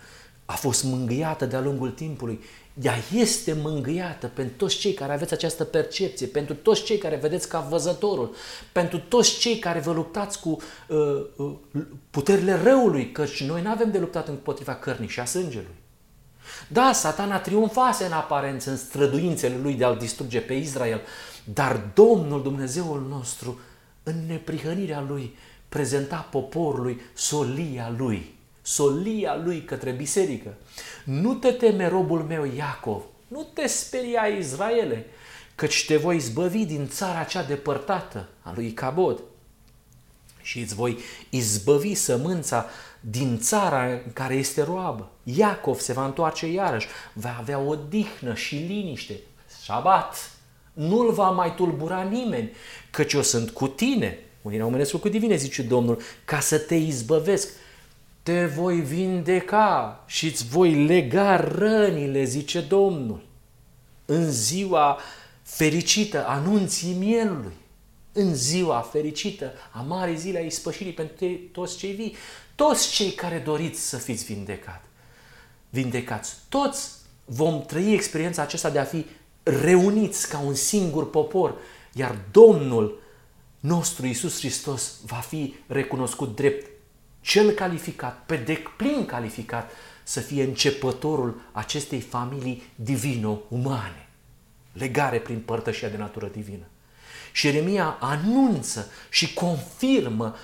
a 0.46 0.52
fost 0.52 0.84
mângâiată 0.84 1.46
de-a 1.46 1.60
lungul 1.60 1.90
timpului, 1.90 2.40
ea 2.82 2.94
este 3.14 3.52
mângâiată 3.62 4.26
pentru 4.26 4.56
toți 4.56 4.76
cei 4.76 4.92
care 4.92 5.12
aveți 5.12 5.32
această 5.32 5.64
percepție, 5.64 6.26
pentru 6.26 6.54
toți 6.54 6.82
cei 6.82 6.98
care 6.98 7.16
vedeți 7.16 7.48
ca 7.48 7.60
văzătorul, 7.60 8.34
pentru 8.72 8.98
toți 8.98 9.38
cei 9.38 9.58
care 9.58 9.78
vă 9.78 9.92
luptați 9.92 10.40
cu 10.40 10.58
uh, 10.88 10.96
uh, 11.36 11.52
puterile 12.10 12.60
răului, 12.62 13.12
căci 13.12 13.42
noi 13.42 13.62
nu 13.62 13.70
avem 13.70 13.90
de 13.90 13.98
luptat 13.98 14.28
împotriva 14.28 14.74
cărnii 14.74 15.08
și 15.08 15.20
a 15.20 15.24
sângelui. 15.24 15.74
Da, 16.68 16.92
satana 16.92 17.38
triumfase 17.38 18.04
în 18.04 18.12
aparență 18.12 18.70
în 18.70 18.76
străduințele 18.76 19.56
lui 19.62 19.74
de 19.74 19.84
a-l 19.84 19.96
distruge 19.96 20.40
pe 20.40 20.52
Israel, 20.54 21.00
dar 21.44 21.80
Domnul 21.94 22.42
Dumnezeul 22.42 23.06
nostru, 23.08 23.60
în 24.02 24.26
neprihănirea 24.26 25.04
lui, 25.08 25.36
prezenta 25.68 26.28
poporului 26.30 27.00
solia 27.14 27.94
lui 27.96 28.35
solia 28.66 29.40
lui 29.44 29.62
către 29.64 29.90
biserică. 29.90 30.54
Nu 31.04 31.34
te 31.34 31.52
teme, 31.52 31.88
robul 31.88 32.22
meu 32.22 32.44
Iacov, 32.56 33.02
nu 33.28 33.46
te 33.52 33.66
speria, 33.66 34.22
Israele, 34.22 35.06
căci 35.54 35.86
te 35.86 35.96
voi 35.96 36.16
izbăvi 36.16 36.64
din 36.64 36.88
țara 36.88 37.22
cea 37.22 37.42
depărtată 37.42 38.28
a 38.42 38.52
lui 38.54 38.72
Cabod 38.72 39.20
și 40.42 40.60
îți 40.60 40.74
voi 40.74 40.98
izbăvi 41.30 41.94
sămânța 41.94 42.66
din 43.00 43.38
țara 43.38 43.84
în 43.84 44.12
care 44.12 44.34
este 44.34 44.62
roabă. 44.62 45.10
Iacov 45.22 45.78
se 45.78 45.92
va 45.92 46.04
întoarce 46.04 46.46
iarăși, 46.46 46.86
va 47.12 47.36
avea 47.38 47.58
o 47.58 47.74
dihnă 47.74 48.34
și 48.34 48.54
liniște. 48.54 49.20
Șabat! 49.62 50.30
Nu-l 50.72 51.12
va 51.12 51.30
mai 51.30 51.54
tulbura 51.54 52.02
nimeni, 52.02 52.50
căci 52.90 53.12
eu 53.12 53.22
sunt 53.22 53.50
cu 53.50 53.66
tine. 53.66 54.18
Unii 54.42 54.58
ne-au 54.58 54.98
cu 55.00 55.08
divine, 55.08 55.36
zice 55.36 55.62
Domnul, 55.62 56.00
ca 56.24 56.40
să 56.40 56.58
te 56.58 56.74
izbăvesc 56.74 57.48
te 58.26 58.46
voi 58.46 58.80
vindeca 58.80 60.04
și 60.06 60.26
îți 60.26 60.46
voi 60.46 60.84
lega 60.84 61.36
rănile, 61.36 62.24
zice 62.24 62.60
Domnul. 62.60 63.26
În 64.04 64.30
ziua 64.30 64.98
fericită 65.42 66.26
anunții 66.26 66.92
mielului, 66.92 67.52
în 68.12 68.34
ziua 68.34 68.80
fericită 68.80 69.52
a 69.72 69.80
marii 69.80 70.16
zile 70.16 70.38
a 70.38 70.40
ispășirii 70.40 70.92
pentru 70.92 71.26
toți 71.52 71.76
cei 71.76 71.92
vii, 71.92 72.16
toți 72.54 72.90
cei 72.90 73.10
care 73.10 73.38
doriți 73.38 73.88
să 73.88 73.96
fiți 73.96 74.24
vindecat, 74.24 74.84
vindecați, 75.70 76.34
toți 76.48 76.90
vom 77.24 77.62
trăi 77.62 77.92
experiența 77.92 78.42
aceasta 78.42 78.70
de 78.70 78.78
a 78.78 78.84
fi 78.84 79.06
reuniți 79.42 80.28
ca 80.28 80.38
un 80.38 80.54
singur 80.54 81.10
popor, 81.10 81.54
iar 81.92 82.18
Domnul 82.30 83.02
nostru 83.60 84.06
Isus 84.06 84.38
Hristos 84.38 85.00
va 85.04 85.16
fi 85.16 85.54
recunoscut 85.66 86.34
drept 86.34 86.75
cel 87.26 87.50
calificat, 87.50 88.22
pe 88.26 88.36
deplin 88.36 89.06
calificat, 89.06 89.70
să 90.02 90.20
fie 90.20 90.42
începătorul 90.42 91.40
acestei 91.52 92.00
familii 92.00 92.62
divino-umane, 92.74 94.08
legare 94.72 95.18
prin 95.18 95.40
părtășia 95.40 95.88
de 95.88 95.96
natură 95.96 96.26
divină. 96.26 96.64
Și 97.32 97.46
Eremia 97.46 97.96
anunță 98.00 98.90
și 99.10 99.34
confirmă 99.34 100.36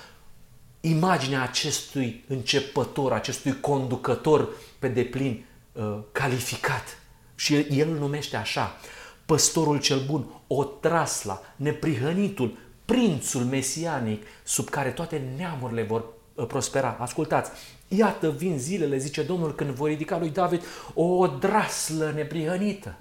imaginea 0.81 1.41
acestui 1.41 2.23
începător, 2.27 3.11
acestui 3.13 3.59
conducător 3.59 4.49
pe 4.79 4.87
deplin 4.87 5.45
uh, 5.71 5.97
calificat. 6.11 6.97
Și 7.35 7.55
el 7.55 7.89
îl 7.89 7.97
numește 7.97 8.35
așa, 8.35 8.77
păstorul 9.25 9.79
cel 9.79 10.03
bun, 10.05 10.25
o 10.47 10.63
trasla, 10.63 11.41
neprihănitul, 11.55 12.57
prințul 12.85 13.43
mesianic, 13.43 14.23
sub 14.43 14.69
care 14.69 14.89
toate 14.89 15.21
neamurile 15.37 15.83
vor 15.83 16.03
Uh, 16.03 16.22
prospera. 16.47 16.97
Ascultați, 16.99 17.51
iată 17.87 18.29
vin 18.29 18.57
zilele, 18.57 18.97
zice 18.97 19.21
Domnul, 19.21 19.55
când 19.55 19.69
voi 19.69 19.89
ridica 19.89 20.17
lui 20.17 20.29
David 20.29 20.63
o 20.93 21.27
draslă 21.27 22.11
neprihănită. 22.15 22.95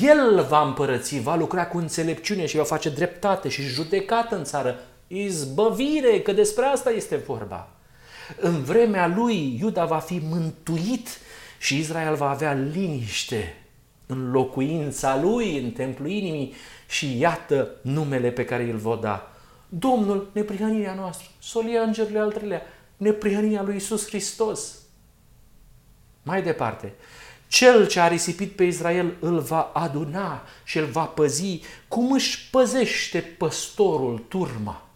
El 0.00 0.46
va 0.48 0.62
împărăți, 0.62 1.20
va 1.20 1.36
lucra 1.36 1.66
cu 1.66 1.78
înțelepciune 1.78 2.46
și 2.46 2.56
va 2.56 2.62
face 2.62 2.88
dreptate 2.88 3.48
și 3.48 3.62
judecată 3.62 4.36
în 4.36 4.44
țară, 4.44 4.80
izbăvire, 5.06 6.20
că 6.20 6.32
despre 6.32 6.64
asta 6.64 6.90
este 6.90 7.16
vorba. 7.16 7.68
În 8.40 8.62
vremea 8.62 9.06
lui, 9.06 9.58
Iuda 9.60 9.84
va 9.84 9.98
fi 9.98 10.20
mântuit 10.28 11.08
și 11.58 11.78
Israel 11.78 12.14
va 12.14 12.30
avea 12.30 12.52
liniște 12.52 13.62
în 14.06 14.30
locuința 14.30 15.20
lui, 15.22 15.58
în 15.58 15.70
templul 15.70 16.08
inimii 16.08 16.54
și 16.88 17.18
iată 17.18 17.70
numele 17.82 18.30
pe 18.30 18.44
care 18.44 18.62
îl 18.62 18.76
va 18.76 18.98
da, 19.02 19.32
Domnul, 19.68 20.30
neprihănirea 20.32 20.94
noastră, 20.94 21.26
solia 21.38 21.82
îngerurile 21.82 22.18
al 22.18 22.32
treilea, 22.32 22.62
neprihănirea 22.96 23.62
lui 23.62 23.76
Isus 23.76 24.06
Hristos. 24.06 24.74
Mai 26.22 26.42
departe, 26.42 26.94
cel 27.48 27.86
ce 27.86 28.00
a 28.00 28.08
risipit 28.08 28.52
pe 28.52 28.64
Israel 28.64 29.16
îl 29.20 29.38
va 29.38 29.60
aduna 29.60 30.42
și 30.64 30.78
îl 30.78 30.84
va 30.84 31.04
păzi 31.04 31.60
cum 31.88 32.12
își 32.12 32.48
păzește 32.50 33.20
păstorul 33.20 34.24
turma. 34.28 34.88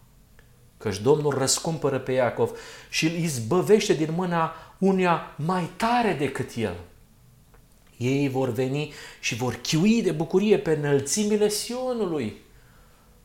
Căci 0.77 0.99
Domnul 0.99 1.37
răscumpără 1.37 1.99
pe 1.99 2.11
Iacov 2.11 2.51
și 2.89 3.05
îl 3.05 3.11
izbăvește 3.11 3.93
din 3.93 4.09
mâna 4.15 4.53
unia 4.77 5.35
mai 5.45 5.69
tare 5.77 6.13
decât 6.13 6.55
el. 6.55 6.75
Ei 7.97 8.29
vor 8.29 8.49
veni 8.49 8.93
și 9.19 9.35
vor 9.35 9.59
chiui 9.61 10.01
de 10.01 10.11
bucurie 10.11 10.57
pe 10.57 10.71
înălțimile 10.71 11.49
Sionului. 11.49 12.41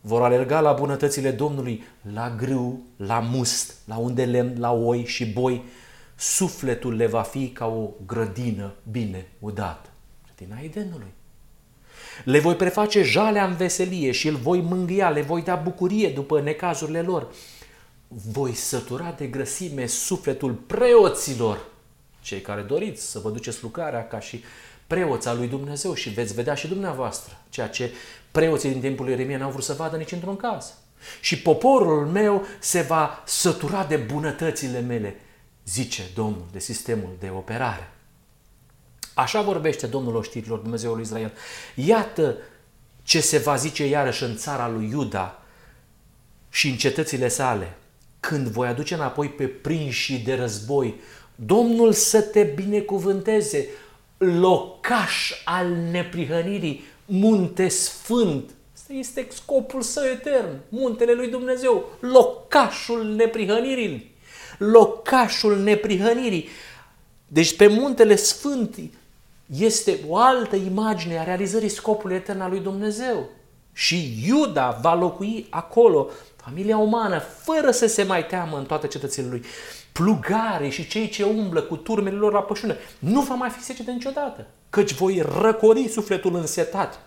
Vor 0.00 0.22
alerga 0.22 0.60
la 0.60 0.72
bunătățile 0.72 1.30
Domnului, 1.30 1.84
la 2.12 2.34
grâu, 2.36 2.80
la 2.96 3.18
must, 3.18 3.74
la 3.84 3.96
unde 3.96 4.24
lemn, 4.24 4.60
la 4.60 4.72
oi 4.72 5.04
și 5.04 5.26
boi. 5.26 5.62
Sufletul 6.16 6.94
le 6.96 7.06
va 7.06 7.22
fi 7.22 7.48
ca 7.48 7.66
o 7.66 7.90
grădină 8.06 8.72
bine 8.90 9.26
udată. 9.38 9.88
Grădina 10.26 10.60
Edenului. 10.62 11.12
Le 12.24 12.38
voi 12.38 12.54
preface 12.54 13.02
jalea 13.02 13.46
în 13.46 13.56
veselie 13.56 14.10
și 14.10 14.28
îl 14.28 14.34
voi 14.34 14.60
mângâia, 14.60 15.08
le 15.10 15.20
voi 15.20 15.42
da 15.42 15.54
bucurie 15.54 16.08
după 16.08 16.40
necazurile 16.40 17.02
lor. 17.02 17.28
Voi 18.08 18.52
sătura 18.52 19.14
de 19.18 19.26
grăsime 19.26 19.86
sufletul 19.86 20.52
preoților, 20.52 21.58
cei 22.20 22.40
care 22.40 22.62
doriți 22.62 23.10
să 23.10 23.18
vă 23.18 23.30
duceți 23.30 23.62
lucrarea 23.62 24.06
ca 24.06 24.20
și 24.20 24.42
preoța 24.88 25.34
lui 25.34 25.48
Dumnezeu 25.48 25.94
și 25.94 26.08
veți 26.08 26.34
vedea 26.34 26.54
și 26.54 26.68
dumneavoastră 26.68 27.38
ceea 27.48 27.68
ce 27.68 27.92
preoții 28.30 28.70
din 28.70 28.80
timpul 28.80 29.04
lui 29.04 29.14
Ieremia 29.14 29.38
n-au 29.38 29.50
vrut 29.50 29.64
să 29.64 29.72
vadă 29.72 29.96
nici 29.96 30.12
într-un 30.12 30.36
caz. 30.36 30.74
Și 31.20 31.38
poporul 31.38 32.06
meu 32.06 32.46
se 32.58 32.80
va 32.80 33.22
sătura 33.26 33.84
de 33.84 33.96
bunătățile 33.96 34.80
mele, 34.80 35.20
zice 35.64 36.02
Domnul 36.14 36.46
de 36.52 36.58
sistemul 36.58 37.10
de 37.18 37.30
operare. 37.36 37.90
Așa 39.14 39.42
vorbește 39.42 39.86
Domnul 39.86 40.14
oștirilor, 40.14 40.58
Dumnezeul 40.58 40.94
lui 40.94 41.02
Israel. 41.02 41.32
Iată 41.74 42.36
ce 43.02 43.20
se 43.20 43.38
va 43.38 43.56
zice 43.56 43.86
iarăși 43.86 44.22
în 44.22 44.36
țara 44.36 44.68
lui 44.68 44.88
Iuda 44.90 45.42
și 46.50 46.68
în 46.68 46.76
cetățile 46.76 47.28
sale, 47.28 47.76
când 48.20 48.46
voi 48.46 48.68
aduce 48.68 48.94
înapoi 48.94 49.28
pe 49.28 49.46
prinși 49.46 50.18
de 50.18 50.34
război, 50.34 51.00
Domnul 51.34 51.92
să 51.92 52.20
te 52.20 52.42
binecuvânteze, 52.42 53.68
locaș 54.18 55.32
al 55.44 55.68
neprihănirii, 55.90 56.84
munte 57.04 57.68
sfânt. 57.68 58.50
Asta 58.74 58.92
este 58.92 59.26
scopul 59.30 59.82
său 59.82 60.04
etern, 60.04 60.60
muntele 60.68 61.12
lui 61.12 61.28
Dumnezeu, 61.28 61.88
locașul 62.00 63.04
neprihănirii. 63.04 64.16
Locașul 64.58 65.58
neprihănirii. 65.58 66.48
Deci 67.26 67.56
pe 67.56 67.66
muntele 67.66 68.16
sfânt 68.16 68.76
este 69.56 69.98
o 70.08 70.16
altă 70.16 70.56
imagine 70.56 71.18
a 71.18 71.24
realizării 71.24 71.68
scopului 71.68 72.16
etern 72.16 72.40
al 72.40 72.50
lui 72.50 72.60
Dumnezeu. 72.60 73.28
Și 73.78 74.24
Iuda 74.26 74.70
va 74.70 74.94
locui 74.94 75.46
acolo, 75.50 76.10
familia 76.36 76.76
umană, 76.76 77.18
fără 77.18 77.70
să 77.70 77.86
se 77.86 78.02
mai 78.02 78.26
teamă 78.26 78.56
în 78.58 78.64
toate 78.64 78.86
cetățile 78.86 79.26
lui. 79.26 79.44
Plugare 79.92 80.68
și 80.68 80.86
cei 80.86 81.08
ce 81.08 81.22
umblă 81.24 81.62
cu 81.62 81.76
turmele 81.76 82.16
lor 82.16 82.32
la 82.32 82.42
pășune, 82.42 82.76
nu 82.98 83.20
va 83.20 83.34
mai 83.34 83.50
fi 83.50 83.62
secetă 83.62 83.90
niciodată, 83.90 84.46
căci 84.70 84.92
voi 84.92 85.20
răcori 85.20 85.88
sufletul 85.88 86.34
însetat 86.34 87.00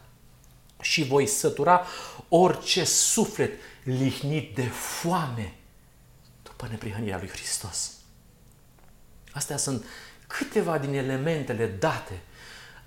și 0.81 1.03
voi 1.03 1.25
sătura 1.25 1.85
orice 2.29 2.83
suflet 2.83 3.51
lihnit 3.83 4.55
de 4.55 4.65
foame 4.65 5.55
după 6.43 6.67
neprihănirea 6.69 7.17
lui 7.17 7.29
Hristos. 7.29 7.91
Astea 9.31 9.57
sunt 9.57 9.85
câteva 10.27 10.77
din 10.77 10.93
elementele 10.93 11.65
date 11.79 12.21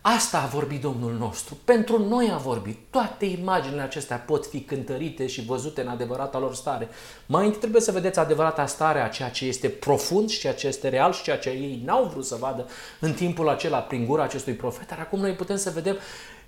Asta 0.07 0.43
a 0.43 0.47
vorbit 0.47 0.81
Domnul 0.81 1.13
nostru. 1.13 1.59
Pentru 1.65 2.09
noi 2.09 2.31
a 2.33 2.37
vorbit. 2.37 2.79
Toate 2.91 3.25
imaginile 3.25 3.81
acestea 3.81 4.17
pot 4.17 4.47
fi 4.47 4.61
cântărite 4.61 5.27
și 5.27 5.45
văzute 5.45 5.81
în 5.81 5.89
adevărata 5.89 6.39
lor 6.39 6.55
stare. 6.55 6.89
Mai 7.27 7.45
întâi 7.45 7.61
trebuie 7.61 7.81
să 7.81 7.93
vedeți 7.93 8.19
adevărata 8.19 8.67
stare 8.67 9.01
a 9.01 9.09
ceea 9.09 9.31
ce 9.31 9.47
este 9.47 9.69
profund 9.69 10.29
și 10.29 10.41
ceea 10.41 10.55
ce 10.55 10.67
este 10.67 10.89
real 10.89 11.13
și 11.13 11.23
ceea 11.23 11.39
ce 11.39 11.49
ei 11.49 11.83
n-au 11.85 12.05
vrut 12.05 12.25
să 12.25 12.35
vadă 12.35 12.69
în 13.01 13.13
timpul 13.13 13.49
acela 13.49 13.79
prin 13.79 14.07
gura 14.07 14.23
acestui 14.23 14.53
profet. 14.53 14.89
Dar 14.89 14.99
acum 14.99 15.21
noi 15.21 15.33
putem 15.33 15.57
să 15.57 15.71
vedem 15.71 15.97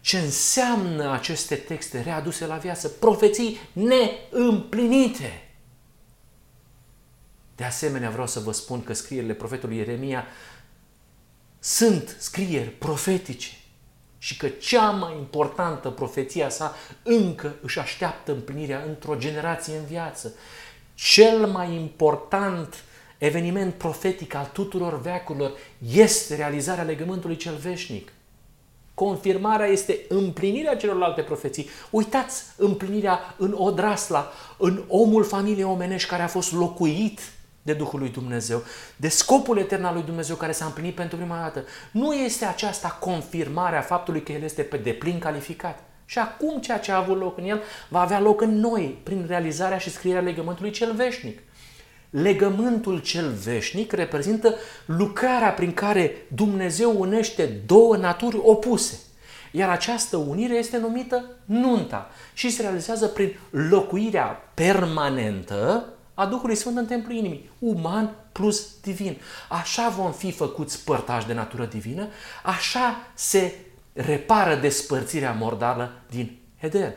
ce 0.01 0.19
înseamnă 0.19 1.13
aceste 1.13 1.55
texte 1.55 2.01
readuse 2.01 2.47
la 2.47 2.57
viață, 2.57 2.89
profeții 2.89 3.59
neîmplinite. 3.73 5.47
De 7.55 7.65
asemenea, 7.65 8.11
vreau 8.11 8.27
să 8.27 8.41
vă 8.41 8.53
spun 8.53 8.83
că 8.85 8.93
scrierile 8.93 9.33
profetului 9.33 9.77
Ieremia 9.77 10.25
sunt 11.67 12.17
scrieri 12.19 12.69
profetice 12.69 13.49
și 14.19 14.37
că 14.37 14.49
cea 14.49 14.91
mai 14.91 15.13
importantă 15.19 15.91
profeția 15.91 16.49
sa 16.49 16.75
încă 17.03 17.55
își 17.63 17.79
așteaptă 17.79 18.33
împlinirea 18.33 18.85
într-o 18.87 19.17
generație 19.17 19.77
în 19.77 19.85
viață. 19.85 20.35
Cel 20.95 21.47
mai 21.47 21.75
important 21.75 22.75
eveniment 23.19 23.75
profetic 23.75 24.35
al 24.35 24.51
tuturor 24.53 25.01
veacurilor 25.01 25.53
este 25.93 26.35
realizarea 26.37 26.85
legământului 26.85 27.37
cel 27.37 27.55
veșnic. 27.55 28.13
Confirmarea 28.95 29.67
este 29.67 30.01
împlinirea 30.09 30.77
celorlalte 30.77 31.23
profeții. 31.23 31.69
Uitați 31.91 32.43
împlinirea 32.57 33.35
în 33.39 33.55
Odrasla, 33.57 34.33
în 34.59 34.85
omul 34.89 35.25
familiei 35.25 35.65
omenești 35.65 36.09
care 36.09 36.23
a 36.23 36.29
fost 36.29 36.53
locuit 36.53 37.21
de 37.67 37.73
Duhul 37.73 37.99
lui 37.99 38.09
Dumnezeu, 38.09 38.63
de 38.97 39.09
scopul 39.09 39.59
etern 39.59 39.85
al 39.85 39.95
lui 39.95 40.03
Dumnezeu 40.03 40.37
care 40.37 40.53
s-a 40.53 40.65
împlinit 40.65 40.95
pentru 40.95 41.17
prima 41.17 41.41
dată. 41.41 41.65
Nu 41.91 42.15
este 42.15 42.45
aceasta 42.45 42.99
confirmarea 43.01 43.81
faptului 43.81 44.23
că 44.23 44.33
El 44.33 44.43
este 44.43 44.63
pe 44.63 44.77
deplin 44.77 45.19
calificat. 45.19 45.83
Și 46.05 46.19
acum 46.19 46.61
ceea 46.61 46.79
ce 46.79 46.93
a 46.93 46.97
avut 46.97 47.19
loc 47.19 47.39
în 47.39 47.45
El 47.45 47.63
va 47.89 48.01
avea 48.01 48.21
loc 48.21 48.41
în 48.41 48.59
noi, 48.59 48.99
prin 49.03 49.25
realizarea 49.29 49.79
și 49.79 49.91
scrierea 49.91 50.21
legământului 50.21 50.71
cel 50.71 50.93
veșnic. 50.93 51.39
Legământul 52.11 52.99
cel 52.99 53.31
veșnic 53.31 53.93
reprezintă 53.93 54.55
lucrarea 54.85 55.51
prin 55.51 55.73
care 55.73 56.17
Dumnezeu 56.29 57.01
unește 57.01 57.61
două 57.67 57.97
naturi 57.97 58.39
opuse. 58.43 58.99
Iar 59.51 59.69
această 59.69 60.17
unire 60.17 60.55
este 60.55 60.79
numită 60.79 61.25
nunta 61.45 62.11
și 62.33 62.51
se 62.51 62.63
realizează 62.63 63.07
prin 63.07 63.39
locuirea 63.51 64.51
permanentă 64.55 65.96
a 66.19 66.27
Duhului 66.27 66.55
Sfânt 66.55 66.77
în 66.77 66.87
templul 66.87 67.17
inimii, 67.17 67.51
uman 67.59 68.15
plus 68.33 68.67
divin. 68.83 69.17
Așa 69.49 69.89
vom 69.89 70.13
fi 70.13 70.33
făcuți 70.33 70.85
părtași 70.85 71.27
de 71.27 71.33
natură 71.33 71.65
divină, 71.65 72.09
așa 72.43 72.97
se 73.15 73.55
repară 73.93 74.55
despărțirea 74.55 75.33
mordală 75.33 75.93
din 76.11 76.39
Eden. 76.59 76.95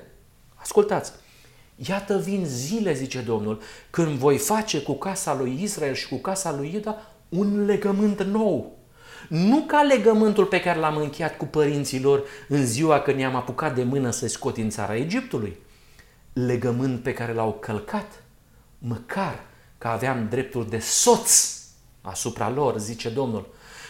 Ascultați! 0.56 1.12
Iată 1.76 2.18
vin 2.18 2.46
zile, 2.46 2.94
zice 2.94 3.20
Domnul, 3.20 3.62
când 3.90 4.08
voi 4.08 4.38
face 4.38 4.82
cu 4.82 4.94
casa 4.94 5.36
lui 5.36 5.60
Israel 5.62 5.94
și 5.94 6.08
cu 6.08 6.16
casa 6.16 6.56
lui 6.56 6.72
Iuda 6.74 6.98
un 7.30 7.66
legământ 7.66 8.24
nou. 8.24 8.78
Nu 9.30 9.64
ca 9.68 9.82
legământul 9.82 10.46
pe 10.46 10.60
care 10.60 10.80
l-am 10.80 10.98
încheiat 10.98 11.38
cu 11.38 11.46
părinții 11.46 12.02
lor 12.02 12.24
în 12.48 12.66
ziua 12.66 13.00
când 13.00 13.18
ne-am 13.18 13.36
apucat 13.36 13.76
de 13.76 13.84
mână 13.84 14.10
să 14.10 14.28
scot 14.28 14.58
în 14.58 14.70
țara 14.70 14.96
Egiptului. 14.96 15.58
Legământ 16.34 17.04
pe 17.04 17.14
care 17.14 17.34
l-au 17.34 17.58
călcat 17.62 18.24
măcar 18.80 19.44
că 19.78 19.88
aveam 19.88 20.28
dreptul 20.30 20.68
de 20.70 20.80
soț 20.80 21.58
asupra 22.02 22.50
lor, 22.50 22.78
zice 22.78 23.10
Domnul, 23.10 23.48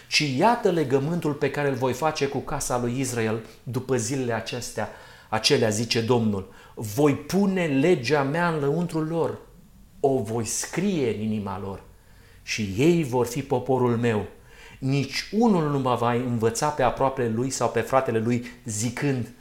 ci 0.10 0.20
iată 0.20 0.72
legământul 0.72 1.34
pe 1.34 1.52
care 1.52 1.70
îl 1.70 1.76
voi 1.76 1.94
face 1.94 2.28
cu 2.28 2.38
casa 2.38 2.78
lui 2.78 3.00
Israel 3.00 3.46
după 3.64 3.98
zilele 3.98 4.34
acestea, 4.34 4.90
acelea, 5.30 5.70
zice 5.70 6.02
Domnul. 6.02 6.54
Voi 6.76 7.16
pune 7.16 7.66
legea 7.66 8.24
mea 8.24 8.50
în 8.50 8.60
lăuntrul 8.60 9.08
lor, 9.08 9.38
o 10.00 10.22
voi 10.22 10.46
scrie 10.46 11.16
în 11.16 11.22
inima 11.22 11.60
lor 11.60 11.82
și 12.44 12.74
ei 12.78 13.04
vor 13.04 13.26
fi 13.26 13.42
poporul 13.42 13.98
meu. 13.98 14.26
Nici 14.80 15.30
unul 15.32 15.72
nu 15.72 15.80
mă 15.80 15.96
va 15.96 16.14
învăța 16.14 16.70
pe 16.70 16.84
aproapele 16.84 17.30
lui 17.30 17.50
sau 17.50 17.70
pe 17.70 17.82
fratele 17.82 18.20
lui 18.20 18.46
zicând, 18.66 19.32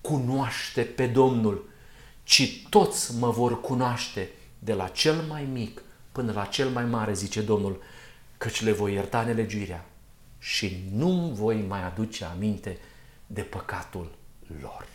cunoaște 0.00 0.82
pe 0.82 1.06
Domnul, 1.06 1.68
ci 2.22 2.66
toți 2.68 3.18
mă 3.18 3.30
vor 3.30 3.60
cunoaște 3.60 4.30
de 4.64 4.72
la 4.72 4.88
cel 4.88 5.14
mai 5.28 5.44
mic 5.44 5.82
până 6.12 6.32
la 6.32 6.44
cel 6.44 6.68
mai 6.68 6.84
mare, 6.84 7.14
zice 7.14 7.40
Domnul, 7.42 7.82
căci 8.38 8.62
le 8.62 8.72
voi 8.72 8.92
ierta 8.92 9.22
nelegiuirea 9.22 9.86
și 10.38 10.84
nu 10.92 11.10
voi 11.32 11.64
mai 11.68 11.84
aduce 11.84 12.24
aminte 12.24 12.78
de 13.26 13.40
păcatul 13.40 14.14
lor. 14.60 14.86